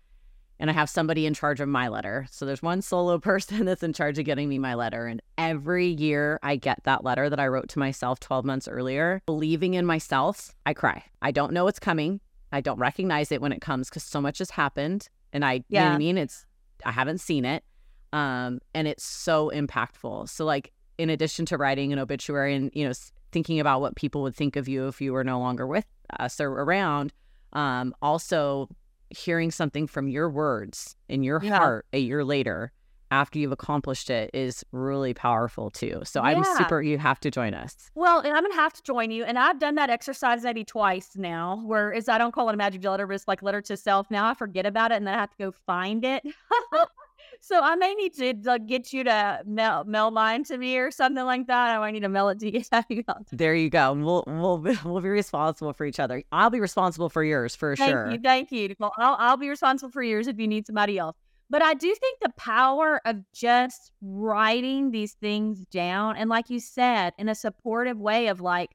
And 0.58 0.70
I 0.70 0.74
have 0.74 0.89
somebody 0.89 1.26
in 1.26 1.34
charge 1.34 1.60
of 1.60 1.68
my 1.68 1.89
letter. 1.89 2.28
So 2.32 2.45
there's 2.45 2.64
one 2.64 2.82
solo 2.82 3.20
person 3.20 3.66
that's 3.66 3.84
in 3.84 3.91
charge 3.91 4.18
of 4.18 4.26
getting 4.26 4.47
me 4.47 4.58
my 4.58 4.74
letter. 4.74 5.05
And 5.05 5.22
every 5.38 5.88
year 5.88 6.39
I 6.41 6.55
get 6.55 6.80
that 6.86 7.03
letter 7.03 7.30
that 7.30 7.41
I 7.41 7.47
wrote 7.47 7.68
to 7.70 7.80
myself 7.80 8.22
12 8.22 8.45
months 8.45 8.70
earlier, 8.70 9.22
believing 9.26 9.74
in 9.74 9.86
myself, 9.86 10.55
I 10.66 10.74
cry. 10.74 11.03
I 11.22 11.32
don't 11.32 11.51
know 11.51 11.66
what's 11.66 11.80
coming. 11.80 12.22
I 12.53 12.62
don't 12.62 12.80
recognize 12.80 13.34
it 13.34 13.41
when 13.41 13.51
it 13.51 13.60
comes 13.60 13.89
because 13.89 14.03
so 14.03 14.22
much 14.22 14.38
has 14.38 14.51
happened. 14.51 15.10
And 15.34 15.43
I, 15.43 15.66
yeah. 15.68 15.82
you 15.82 15.86
know 15.86 15.89
what 15.89 15.95
I 15.95 15.97
mean? 15.97 16.18
It's, 16.18 16.45
I 16.86 16.91
haven't 16.91 17.20
seen 17.20 17.43
it 17.43 17.66
um, 18.14 18.60
and 18.74 18.88
it's 18.88 19.03
so 19.03 19.51
impactful. 19.53 20.30
So 20.30 20.45
like 20.45 20.72
in 20.97 21.10
addition 21.10 21.45
to 21.47 21.58
writing 21.58 21.93
an 21.93 21.99
obituary 21.99 22.55
and 22.55 22.72
you 22.74 22.86
know 22.86 22.93
thinking 23.32 23.60
about 23.60 23.82
what 23.82 23.95
people 23.95 24.22
would 24.24 24.36
think 24.36 24.55
of 24.55 24.68
you 24.68 24.88
if 24.88 25.01
you 25.01 25.14
were 25.14 25.24
no 25.24 25.39
longer 25.39 25.68
with 25.68 25.86
us 26.20 26.39
or 26.39 26.49
around, 26.49 27.14
um, 27.53 27.93
also 28.01 28.70
hearing 29.10 29.51
something 29.51 29.88
from 29.88 30.08
your 30.08 30.30
words 30.30 30.95
in 31.08 31.24
your 31.24 31.41
yeah. 31.43 31.58
heart 31.58 31.86
a 31.93 31.99
year 31.99 32.24
later 32.24 32.72
after 33.12 33.39
you've 33.39 33.51
accomplished 33.51 34.10
it 34.10 34.30
is 34.34 34.66
really 34.72 35.14
powerful 35.14 35.70
too. 35.70 36.01
So 36.03 36.22
yeah. 36.22 36.30
I'm 36.30 36.43
super 36.58 36.82
you 36.82 36.97
have 36.97 37.20
to 37.22 37.32
join 37.32 37.53
us. 37.53 37.89
Well, 37.95 38.20
and 38.20 38.34
I'm 38.36 38.43
gonna 38.43 38.55
have 38.55 38.74
to 38.74 38.84
join 38.84 39.12
you. 39.12 39.24
And 39.24 39.39
I've 39.39 39.60
done 39.60 39.76
that 39.76 39.89
exercise 39.89 40.43
maybe 40.43 40.64
twice 40.64 41.12
now, 41.16 41.62
where 41.66 41.91
is 41.91 42.10
I 42.10 42.18
don't 42.18 42.34
call 42.34 42.49
it 42.49 42.53
a 42.53 42.58
magic 42.58 42.84
letter, 42.84 43.08
but 43.08 43.16
it's 43.16 43.28
like 43.28 43.41
letter 43.41 43.62
to 43.62 43.78
self. 43.78 44.12
Now 44.12 44.30
I 44.30 44.34
forget 44.34 44.66
about 44.66 44.91
it 44.91 44.95
and 44.95 45.08
then 45.08 45.14
I 45.14 45.20
have 45.20 45.32
to 45.32 45.38
go 45.38 45.51
find 45.51 46.03
it. 46.03 46.24
So 47.42 47.62
I 47.62 47.76
may 47.76 47.94
need 47.94 48.14
to 48.16 48.52
uh, 48.52 48.58
get 48.58 48.94
you 48.94 49.04
to 49.04 49.42
mail, 49.46 49.84
mail 49.86 50.12
mine 50.12 50.44
to 50.46 50.58
me 50.58 50.78
or 50.78 50.92
something 50.92 51.24
like 51.24 51.48
that. 51.48 51.76
I 51.76 51.80
might 51.80 51.92
need 51.92 52.02
to 52.02 52.10
mail 52.10 52.30
it 52.30 52.40
to 52.40 52.54
you. 52.54 52.64
there 53.32 53.56
you 53.56 53.70
go. 53.70 53.94
We'll 53.94 54.24
we'll 54.28 54.58
be, 54.58 54.78
we'll 54.86 55.02
be 55.02 55.10
responsible 55.10 55.74
for 55.74 55.86
each 55.86 56.00
other. 56.00 56.24
I'll 56.32 56.50
be 56.50 56.60
responsible 56.60 57.10
for 57.10 57.24
yours 57.24 57.56
for 57.56 57.76
thank 57.76 57.92
sure. 57.92 58.12
You, 58.12 58.20
thank 58.20 58.52
you. 58.52 58.76
Well, 58.80 58.94
I'll 58.98 59.16
I'll 59.20 59.38
be 59.38 59.50
responsible 59.50 59.92
for 59.92 60.04
yours 60.04 60.28
if 60.28 60.40
you 60.40 60.48
need 60.48 60.66
somebody 60.66 60.98
else. 60.98 61.16
But 61.50 61.62
I 61.62 61.74
do 61.76 61.94
think 61.96 62.20
the 62.20 62.34
power 62.36 63.00
of 63.06 63.18
just 63.34 63.92
writing 64.02 64.92
these 64.92 65.14
things 65.14 65.66
down 65.68 66.18
and, 66.18 66.30
like 66.30 66.50
you 66.50 66.60
said, 66.60 67.14
in 67.18 67.30
a 67.30 67.36
supportive 67.36 67.98
way 67.98 68.28
of 68.28 68.42
like, 68.42 68.72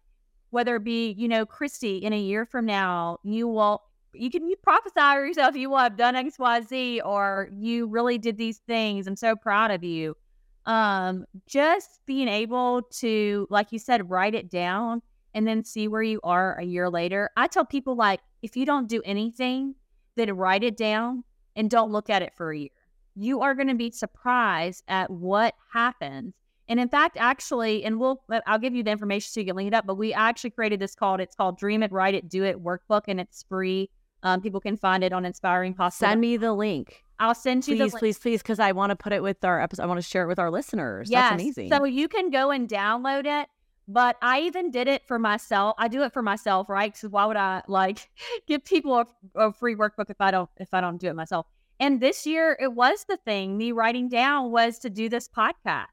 whether 0.48 0.76
it 0.76 0.84
be 0.84 1.12
you 1.12 1.28
know 1.28 1.44
Christy 1.44 1.98
in 1.98 2.12
a 2.12 2.18
year 2.18 2.46
from 2.46 2.64
now, 2.66 3.18
you 3.22 3.48
will 3.48 3.82
you 4.14 4.30
can 4.30 4.48
you 4.48 4.56
prophesy 4.56 5.00
yourself 5.00 5.56
you 5.56 5.70
will 5.70 5.78
have 5.78 5.96
done 5.96 6.14
xyz 6.14 7.00
or 7.04 7.48
you 7.52 7.86
really 7.86 8.18
did 8.18 8.36
these 8.36 8.58
things. 8.66 9.06
I'm 9.06 9.16
so 9.16 9.36
proud 9.36 9.70
of 9.70 9.82
you. 9.82 10.16
Um 10.66 11.24
just 11.46 12.00
being 12.06 12.28
able 12.28 12.82
to 13.00 13.46
like 13.50 13.72
you 13.72 13.78
said 13.78 14.10
write 14.10 14.34
it 14.34 14.50
down 14.50 15.02
and 15.34 15.46
then 15.46 15.64
see 15.64 15.88
where 15.88 16.02
you 16.02 16.20
are 16.22 16.58
a 16.58 16.64
year 16.64 16.90
later. 16.90 17.30
I 17.36 17.46
tell 17.46 17.64
people 17.64 17.96
like 17.96 18.20
if 18.42 18.56
you 18.56 18.66
don't 18.66 18.88
do 18.88 19.02
anything 19.04 19.74
then 20.16 20.36
write 20.36 20.62
it 20.62 20.76
down 20.76 21.24
and 21.56 21.70
don't 21.70 21.90
look 21.90 22.10
at 22.10 22.22
it 22.22 22.32
for 22.36 22.52
a 22.52 22.58
year. 22.58 22.68
You 23.14 23.40
are 23.40 23.54
going 23.54 23.68
to 23.68 23.74
be 23.74 23.90
surprised 23.90 24.84
at 24.88 25.10
what 25.10 25.54
happens. 25.72 26.34
And 26.68 26.78
in 26.80 26.88
fact 26.88 27.16
actually 27.18 27.84
and 27.84 27.98
we'll 27.98 28.22
i'll 28.46 28.58
give 28.58 28.74
you 28.74 28.82
the 28.82 28.90
information 28.90 29.30
so 29.30 29.40
you 29.40 29.46
can 29.46 29.56
link 29.56 29.68
it 29.68 29.74
up 29.74 29.86
but 29.86 29.96
we 29.96 30.14
actually 30.14 30.50
created 30.50 30.80
this 30.80 30.94
called 30.94 31.20
it's 31.20 31.34
called 31.34 31.58
dream 31.58 31.82
it 31.82 31.92
write 31.92 32.14
it 32.14 32.28
do 32.28 32.44
it 32.44 32.62
workbook 32.62 33.02
and 33.08 33.20
it's 33.20 33.42
free 33.42 33.90
um, 34.22 34.40
people 34.40 34.60
can 34.60 34.76
find 34.76 35.02
it 35.02 35.12
on 35.12 35.24
Inspiring 35.24 35.74
Possible. 35.74 36.08
Send 36.08 36.20
me 36.20 36.36
the 36.36 36.52
link. 36.52 37.04
I'll 37.18 37.34
send 37.34 37.66
you 37.68 37.76
please, 37.76 37.92
the 37.92 37.98
please, 37.98 38.18
please, 38.18 38.42
because 38.42 38.58
I 38.58 38.72
want 38.72 38.90
to 38.90 38.96
put 38.96 39.12
it 39.12 39.22
with 39.22 39.44
our 39.44 39.60
episode. 39.60 39.82
I 39.82 39.86
want 39.86 39.98
to 39.98 40.06
share 40.06 40.24
it 40.24 40.28
with 40.28 40.38
our 40.38 40.50
listeners. 40.50 41.10
Yes. 41.10 41.30
That's 41.30 41.42
amazing. 41.42 41.68
So 41.70 41.84
you 41.84 42.08
can 42.08 42.30
go 42.30 42.50
and 42.50 42.68
download 42.68 43.26
it. 43.26 43.48
But 43.88 44.16
I 44.22 44.40
even 44.42 44.70
did 44.70 44.86
it 44.86 45.06
for 45.06 45.18
myself. 45.18 45.74
I 45.78 45.88
do 45.88 46.02
it 46.02 46.12
for 46.12 46.22
myself, 46.22 46.68
right? 46.68 46.92
Because 46.92 47.10
why 47.10 47.26
would 47.26 47.36
I 47.36 47.62
like 47.66 48.08
give 48.46 48.64
people 48.64 48.96
a, 48.96 49.06
a 49.34 49.52
free 49.52 49.74
workbook 49.74 50.08
if 50.08 50.20
I 50.20 50.30
don't 50.30 50.48
if 50.56 50.68
I 50.72 50.80
don't 50.80 50.98
do 50.98 51.08
it 51.08 51.14
myself? 51.14 51.46
And 51.80 52.00
this 52.00 52.24
year 52.24 52.56
it 52.60 52.72
was 52.72 53.04
the 53.08 53.16
thing. 53.16 53.58
Me 53.58 53.72
writing 53.72 54.08
down 54.08 54.52
was 54.52 54.78
to 54.80 54.90
do 54.90 55.08
this 55.08 55.28
podcast, 55.28 55.86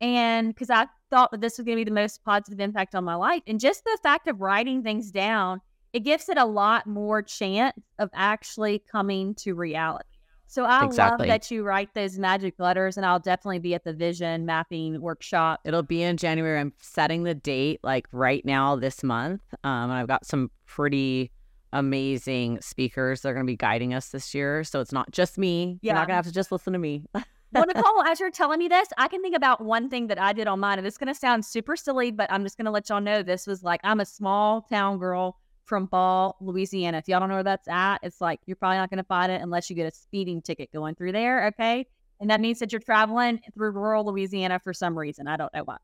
and 0.00 0.48
because 0.48 0.70
I 0.70 0.86
thought 1.10 1.32
that 1.32 1.40
this 1.40 1.58
was 1.58 1.64
going 1.64 1.76
to 1.76 1.84
be 1.84 1.88
the 1.88 1.94
most 1.94 2.24
positive 2.24 2.60
impact 2.60 2.94
on 2.94 3.04
my 3.04 3.16
life, 3.16 3.42
and 3.48 3.58
just 3.58 3.82
the 3.82 3.98
fact 4.02 4.28
of 4.28 4.40
writing 4.40 4.84
things 4.84 5.10
down 5.10 5.60
it 5.96 6.00
gives 6.00 6.28
it 6.28 6.36
a 6.36 6.44
lot 6.44 6.86
more 6.86 7.22
chance 7.22 7.74
of 7.98 8.10
actually 8.12 8.82
coming 8.92 9.34
to 9.36 9.54
reality. 9.54 10.04
So 10.46 10.66
I 10.66 10.84
exactly. 10.84 11.26
love 11.26 11.28
that 11.28 11.50
you 11.50 11.62
write 11.62 11.94
those 11.94 12.18
magic 12.18 12.56
letters, 12.58 12.98
and 12.98 13.06
I'll 13.06 13.18
definitely 13.18 13.60
be 13.60 13.74
at 13.74 13.84
the 13.84 13.94
vision 13.94 14.44
mapping 14.44 15.00
workshop. 15.00 15.60
It'll 15.64 15.82
be 15.82 16.02
in 16.02 16.18
January. 16.18 16.60
I'm 16.60 16.74
setting 16.82 17.22
the 17.22 17.34
date 17.34 17.80
like 17.82 18.08
right 18.12 18.44
now 18.44 18.76
this 18.76 19.02
month. 19.02 19.40
Um, 19.64 19.84
and 19.84 19.92
I've 19.94 20.06
got 20.06 20.26
some 20.26 20.50
pretty 20.66 21.32
amazing 21.72 22.60
speakers 22.60 23.22
that 23.22 23.30
are 23.30 23.34
going 23.34 23.46
to 23.46 23.50
be 23.50 23.56
guiding 23.56 23.94
us 23.94 24.10
this 24.10 24.34
year. 24.34 24.64
So 24.64 24.80
it's 24.80 24.92
not 24.92 25.10
just 25.12 25.38
me. 25.38 25.78
Yeah. 25.80 25.92
You're 25.92 25.94
not 25.94 26.08
going 26.08 26.12
to 26.12 26.16
have 26.16 26.26
to 26.26 26.32
just 26.32 26.52
listen 26.52 26.74
to 26.74 26.78
me. 26.78 27.06
well, 27.14 27.24
Nicole, 27.66 28.02
as 28.02 28.20
you're 28.20 28.30
telling 28.30 28.58
me 28.58 28.68
this, 28.68 28.88
I 28.98 29.08
can 29.08 29.22
think 29.22 29.34
about 29.34 29.64
one 29.64 29.88
thing 29.88 30.08
that 30.08 30.20
I 30.20 30.34
did 30.34 30.46
on 30.46 30.60
mine. 30.60 30.76
And 30.76 30.86
it's 30.86 30.98
going 30.98 31.12
to 31.12 31.18
sound 31.18 31.46
super 31.46 31.74
silly, 31.74 32.10
but 32.10 32.30
I'm 32.30 32.42
just 32.42 32.58
going 32.58 32.66
to 32.66 32.70
let 32.70 32.90
y'all 32.90 33.00
know 33.00 33.22
this 33.22 33.46
was 33.46 33.62
like 33.62 33.80
I'm 33.82 34.00
a 34.00 34.06
small 34.06 34.60
town 34.60 34.98
girl 34.98 35.38
from 35.66 35.86
Ball, 35.86 36.36
Louisiana. 36.40 36.98
If 36.98 37.08
y'all 37.08 37.20
don't 37.20 37.28
know 37.28 37.36
where 37.36 37.44
that's 37.44 37.68
at, 37.68 37.98
it's 38.02 38.20
like 38.20 38.40
you're 38.46 38.56
probably 38.56 38.78
not 38.78 38.90
going 38.90 38.98
to 38.98 39.04
find 39.04 39.30
it 39.30 39.42
unless 39.42 39.68
you 39.68 39.76
get 39.76 39.92
a 39.92 39.94
speeding 39.94 40.40
ticket 40.40 40.72
going 40.72 40.94
through 40.94 41.12
there. 41.12 41.48
Okay. 41.48 41.86
And 42.20 42.30
that 42.30 42.40
means 42.40 42.60
that 42.60 42.72
you're 42.72 42.80
traveling 42.80 43.40
through 43.54 43.72
rural 43.72 44.06
Louisiana 44.06 44.58
for 44.58 44.72
some 44.72 44.98
reason. 44.98 45.28
I 45.28 45.36
don't 45.36 45.52
know 45.52 45.64
why. 45.64 45.76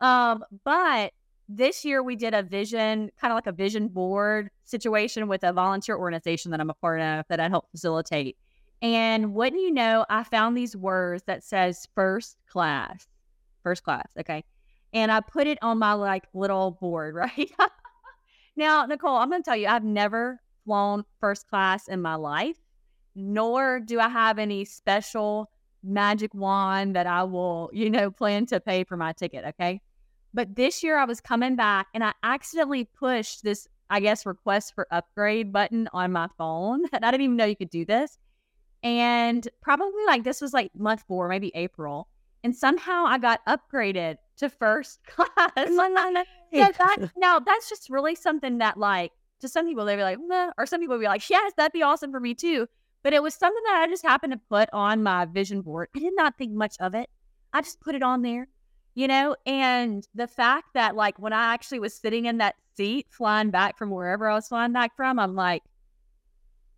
Um, 0.00 0.44
but 0.64 1.12
this 1.48 1.84
year 1.84 2.02
we 2.02 2.16
did 2.16 2.34
a 2.34 2.42
vision, 2.42 3.10
kind 3.20 3.32
of 3.32 3.36
like 3.36 3.46
a 3.46 3.52
vision 3.52 3.88
board 3.88 4.50
situation 4.64 5.28
with 5.28 5.44
a 5.44 5.52
volunteer 5.52 5.96
organization 5.96 6.50
that 6.50 6.60
I'm 6.60 6.70
a 6.70 6.74
part 6.74 7.00
of 7.00 7.24
that 7.28 7.40
I 7.40 7.48
help 7.48 7.70
facilitate. 7.70 8.36
And 8.82 9.34
wouldn't 9.34 9.62
you 9.62 9.72
know, 9.72 10.04
I 10.08 10.24
found 10.24 10.56
these 10.56 10.76
words 10.76 11.22
that 11.26 11.44
says 11.44 11.88
first 11.94 12.36
class, 12.48 13.06
first 13.62 13.82
class. 13.84 14.08
Okay. 14.18 14.44
And 14.92 15.10
I 15.10 15.20
put 15.20 15.46
it 15.46 15.58
on 15.62 15.78
my 15.78 15.92
like 15.92 16.24
little 16.34 16.72
board, 16.72 17.14
right? 17.16 17.50
Now, 18.56 18.86
Nicole, 18.86 19.16
I'm 19.16 19.30
going 19.30 19.42
to 19.42 19.44
tell 19.44 19.56
you, 19.56 19.68
I've 19.68 19.84
never 19.84 20.40
flown 20.64 21.04
first 21.20 21.48
class 21.48 21.88
in 21.88 22.02
my 22.02 22.14
life, 22.14 22.56
nor 23.14 23.80
do 23.80 24.00
I 24.00 24.08
have 24.08 24.38
any 24.38 24.64
special 24.64 25.50
magic 25.82 26.34
wand 26.34 26.96
that 26.96 27.06
I 27.06 27.22
will, 27.24 27.70
you 27.72 27.90
know, 27.90 28.10
plan 28.10 28.46
to 28.46 28.60
pay 28.60 28.84
for 28.84 28.96
my 28.96 29.12
ticket. 29.12 29.44
Okay. 29.44 29.80
But 30.34 30.54
this 30.56 30.82
year 30.82 30.98
I 30.98 31.04
was 31.04 31.20
coming 31.20 31.56
back 31.56 31.86
and 31.94 32.04
I 32.04 32.12
accidentally 32.22 32.84
pushed 32.84 33.42
this, 33.42 33.66
I 33.88 34.00
guess, 34.00 34.26
request 34.26 34.74
for 34.74 34.86
upgrade 34.90 35.52
button 35.52 35.88
on 35.92 36.12
my 36.12 36.28
phone. 36.36 36.84
And 36.92 37.04
I 37.04 37.10
didn't 37.10 37.24
even 37.24 37.36
know 37.36 37.46
you 37.46 37.56
could 37.56 37.70
do 37.70 37.84
this. 37.84 38.18
And 38.82 39.48
probably 39.62 40.04
like 40.06 40.24
this 40.24 40.40
was 40.40 40.52
like 40.52 40.70
month 40.76 41.04
four, 41.08 41.28
maybe 41.28 41.52
April. 41.54 42.08
And 42.44 42.54
somehow 42.54 43.04
I 43.06 43.18
got 43.18 43.40
upgraded 43.46 44.16
to 44.38 44.50
first 44.50 45.00
class. 45.06 45.50
Yeah, 46.52 46.70
that, 46.78 47.10
now 47.16 47.38
that's 47.38 47.68
just 47.68 47.90
really 47.90 48.14
something 48.14 48.58
that 48.58 48.76
like 48.76 49.12
to 49.40 49.48
some 49.48 49.66
people 49.66 49.84
they'd 49.84 49.96
be 49.96 50.02
like, 50.02 50.18
or 50.56 50.66
some 50.66 50.80
people 50.80 50.96
would 50.96 51.02
be 51.02 51.08
like, 51.08 51.28
yes, 51.28 51.52
that'd 51.56 51.72
be 51.72 51.82
awesome 51.82 52.10
for 52.10 52.20
me 52.20 52.34
too. 52.34 52.66
But 53.02 53.12
it 53.12 53.22
was 53.22 53.34
something 53.34 53.62
that 53.66 53.82
I 53.82 53.90
just 53.90 54.02
happened 54.02 54.32
to 54.32 54.40
put 54.48 54.68
on 54.72 55.02
my 55.02 55.26
vision 55.26 55.62
board. 55.62 55.88
I 55.94 56.00
did 56.00 56.14
not 56.16 56.36
think 56.38 56.52
much 56.52 56.76
of 56.80 56.94
it. 56.94 57.08
I 57.52 57.60
just 57.60 57.80
put 57.80 57.94
it 57.94 58.02
on 58.02 58.22
there 58.22 58.48
you 58.96 59.06
know? 59.06 59.36
And 59.46 60.08
the 60.14 60.26
fact 60.26 60.70
that, 60.74 60.96
like, 60.96 61.16
when 61.20 61.32
I 61.32 61.54
actually 61.54 61.78
was 61.78 61.94
sitting 61.94 62.24
in 62.24 62.38
that 62.38 62.56
seat 62.74 63.06
flying 63.10 63.50
back 63.50 63.78
from 63.78 63.90
wherever 63.90 64.28
I 64.28 64.34
was 64.34 64.48
flying 64.48 64.72
back 64.72 64.96
from, 64.96 65.20
I'm 65.20 65.36
like, 65.36 65.62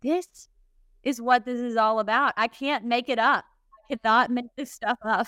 this 0.01 0.27
is 1.01 1.19
what 1.19 1.45
this 1.45 1.59
is 1.59 1.77
all 1.77 1.99
about. 1.99 2.33
I 2.37 2.47
can't 2.47 2.85
make 2.85 3.09
it 3.09 3.17
up. 3.19 3.45
Cannot 3.89 4.29
make 4.29 4.55
this 4.55 4.71
stuff 4.71 4.97
up. 5.03 5.27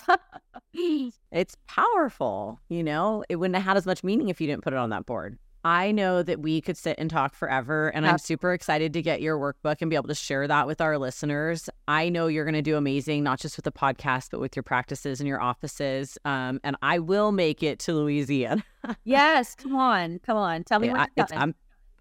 it's 1.32 1.56
powerful. 1.66 2.60
You 2.68 2.82
know, 2.82 3.24
it 3.28 3.36
wouldn't 3.36 3.56
have 3.56 3.64
had 3.64 3.76
as 3.76 3.86
much 3.86 4.04
meaning 4.04 4.28
if 4.28 4.40
you 4.40 4.46
didn't 4.46 4.62
put 4.62 4.72
it 4.72 4.78
on 4.78 4.90
that 4.90 5.06
board. 5.06 5.38
I 5.64 5.92
know 5.92 6.24
that 6.24 6.40
we 6.40 6.60
could 6.60 6.76
sit 6.76 6.96
and 6.98 7.08
talk 7.08 7.34
forever, 7.34 7.88
and 7.90 8.04
I'm 8.04 8.18
super 8.18 8.52
excited 8.52 8.92
to 8.94 9.02
get 9.02 9.22
your 9.22 9.38
workbook 9.38 9.76
and 9.80 9.88
be 9.88 9.94
able 9.94 10.08
to 10.08 10.14
share 10.14 10.48
that 10.48 10.66
with 10.66 10.80
our 10.80 10.98
listeners. 10.98 11.70
I 11.86 12.08
know 12.08 12.26
you're 12.26 12.44
going 12.44 12.54
to 12.54 12.62
do 12.62 12.76
amazing, 12.76 13.22
not 13.22 13.38
just 13.38 13.56
with 13.56 13.64
the 13.64 13.70
podcast, 13.70 14.30
but 14.32 14.40
with 14.40 14.56
your 14.56 14.64
practices 14.64 15.20
and 15.20 15.28
your 15.28 15.40
offices. 15.40 16.18
Um, 16.24 16.58
and 16.64 16.76
I 16.82 16.98
will 16.98 17.30
make 17.30 17.62
it 17.62 17.78
to 17.80 17.94
Louisiana. 17.94 18.64
yes, 19.04 19.54
come 19.54 19.76
on, 19.76 20.18
come 20.18 20.36
on, 20.36 20.64
tell 20.64 20.80
me 20.80 20.88
yeah, 20.88 21.06
I'm 21.30 21.54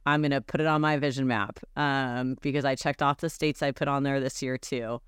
I'm 0.05 0.21
going 0.21 0.31
to 0.31 0.41
put 0.41 0.59
it 0.59 0.65
on 0.65 0.81
my 0.81 0.97
vision 0.97 1.27
map 1.27 1.59
um, 1.75 2.37
because 2.41 2.65
I 2.65 2.73
checked 2.73 3.03
off 3.03 3.17
the 3.17 3.29
states 3.29 3.61
I 3.61 3.71
put 3.71 3.87
on 3.87 4.01
there 4.01 4.19
this 4.19 4.41
year 4.41 4.57
too. 4.57 4.99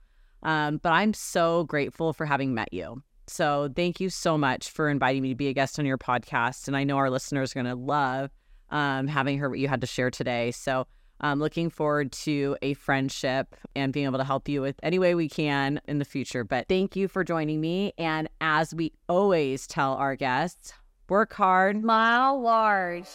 Um, 0.44 0.78
but 0.78 0.92
I'm 0.92 1.14
so 1.14 1.64
grateful 1.64 2.14
for 2.14 2.26
having 2.26 2.54
met 2.54 2.72
you. 2.72 3.02
So 3.28 3.70
thank 3.76 4.00
you 4.00 4.10
so 4.10 4.38
much 4.38 4.70
for 4.70 4.90
inviting 4.90 5.22
me 5.22 5.30
to 5.30 5.36
be 5.36 5.48
a 5.48 5.54
guest 5.54 5.80
on 5.80 5.86
your 5.86 5.98
podcast. 5.98 6.68
And 6.68 6.76
I 6.76 6.84
know 6.84 6.98
our 6.98 7.10
listeners 7.10 7.52
are 7.52 7.64
going 7.64 7.66
to 7.66 7.82
love 7.82 8.32
um, 8.70 9.08
having 9.08 9.38
heard 9.38 9.50
what 9.50 9.60
you 9.60 9.68
had 9.68 9.82
to 9.82 9.88
share 9.88 10.12
today. 10.12 10.52
So 10.52 10.86
I'm 11.22 11.40
looking 11.40 11.70
forward 11.70 12.12
to 12.12 12.58
a 12.62 12.74
friendship 12.74 13.56
and 13.76 13.94
being 13.94 14.06
able 14.06 14.18
to 14.18 14.26
help 14.26 14.50
you 14.50 14.62
with 14.62 14.76
any 14.84 15.00
way 15.00 15.16
we 15.16 15.30
can 15.30 15.80
in 15.88 16.00
the 16.00 16.06
future. 16.06 16.44
But 16.44 16.68
thank 16.68 16.96
you 16.96 17.08
for 17.08 17.24
joining 17.24 17.62
me. 17.62 17.94
And 17.98 18.28
as 18.42 18.76
we 18.76 18.92
always 19.08 19.66
tell 19.66 19.94
our 19.94 20.18
guests, 20.18 20.74
work 21.08 21.34
hard, 21.34 21.82
smile 21.82 22.42
large. 22.42 23.08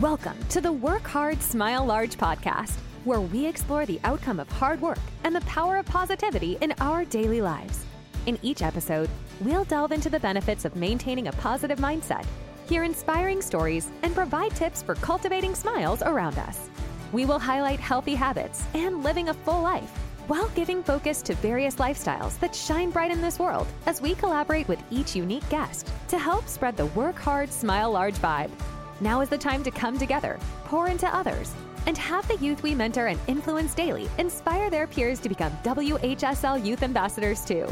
Welcome 0.00 0.36
to 0.50 0.60
the 0.60 0.72
Work 0.72 1.06
Hard, 1.06 1.42
Smile 1.42 1.84
Large 1.84 2.16
podcast, 2.16 2.76
where 3.04 3.20
we 3.20 3.46
explore 3.46 3.86
the 3.86 4.00
outcome 4.04 4.40
of 4.40 4.48
hard 4.52 4.80
work 4.80 4.98
and 5.24 5.34
the 5.34 5.40
power 5.42 5.76
of 5.78 5.86
positivity 5.86 6.58
in 6.60 6.74
our 6.80 7.04
daily 7.04 7.40
lives. 7.40 7.84
In 8.26 8.38
each 8.42 8.62
episode, 8.62 9.08
we'll 9.40 9.64
delve 9.64 9.92
into 9.92 10.10
the 10.10 10.20
benefits 10.20 10.64
of 10.64 10.76
maintaining 10.76 11.28
a 11.28 11.32
positive 11.32 11.78
mindset 11.78 12.26
hear 12.70 12.84
inspiring 12.84 13.42
stories, 13.42 13.90
and 14.04 14.14
provide 14.14 14.54
tips 14.54 14.80
for 14.80 14.94
cultivating 14.94 15.56
smiles 15.56 16.02
around 16.02 16.38
us. 16.38 16.70
We 17.10 17.26
will 17.26 17.40
highlight 17.40 17.80
healthy 17.80 18.14
habits 18.14 18.64
and 18.74 19.02
living 19.02 19.28
a 19.28 19.34
full 19.34 19.60
life 19.60 19.90
while 20.28 20.48
giving 20.50 20.84
focus 20.84 21.20
to 21.22 21.34
various 21.34 21.74
lifestyles 21.76 22.38
that 22.38 22.54
shine 22.54 22.90
bright 22.90 23.10
in 23.10 23.20
this 23.20 23.40
world 23.40 23.66
as 23.86 24.00
we 24.00 24.14
collaborate 24.14 24.68
with 24.68 24.80
each 24.92 25.16
unique 25.16 25.48
guest 25.48 25.90
to 26.06 26.16
help 26.16 26.46
spread 26.46 26.76
the 26.76 26.86
work 26.86 27.18
hard, 27.18 27.52
smile 27.52 27.90
large 27.90 28.14
vibe. 28.14 28.52
Now 29.00 29.20
is 29.20 29.28
the 29.28 29.36
time 29.36 29.64
to 29.64 29.72
come 29.72 29.98
together, 29.98 30.38
pour 30.66 30.86
into 30.86 31.12
others, 31.12 31.52
and 31.90 31.98
have 31.98 32.28
the 32.28 32.36
youth 32.36 32.62
we 32.62 32.72
mentor 32.72 33.08
and 33.08 33.18
influence 33.26 33.74
daily 33.74 34.08
inspire 34.18 34.70
their 34.70 34.86
peers 34.86 35.18
to 35.18 35.28
become 35.28 35.50
WHSL 35.64 36.64
Youth 36.64 36.84
Ambassadors 36.84 37.44
too. 37.44 37.66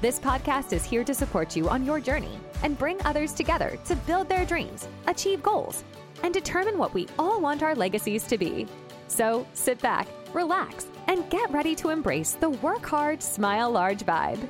This 0.00 0.20
podcast 0.20 0.72
is 0.72 0.84
here 0.84 1.02
to 1.02 1.12
support 1.12 1.56
you 1.56 1.68
on 1.68 1.84
your 1.84 1.98
journey 1.98 2.38
and 2.62 2.78
bring 2.78 3.04
others 3.04 3.32
together 3.32 3.76
to 3.86 3.96
build 3.96 4.28
their 4.28 4.46
dreams, 4.46 4.86
achieve 5.08 5.42
goals, 5.42 5.82
and 6.22 6.32
determine 6.32 6.78
what 6.78 6.94
we 6.94 7.08
all 7.18 7.40
want 7.40 7.64
our 7.64 7.74
legacies 7.74 8.22
to 8.28 8.38
be. 8.38 8.68
So 9.08 9.44
sit 9.54 9.80
back, 9.80 10.06
relax, 10.32 10.86
and 11.08 11.28
get 11.28 11.50
ready 11.50 11.74
to 11.82 11.88
embrace 11.88 12.34
the 12.34 12.50
work 12.50 12.86
hard, 12.86 13.20
smile 13.20 13.72
large 13.72 14.06
vibe. 14.06 14.48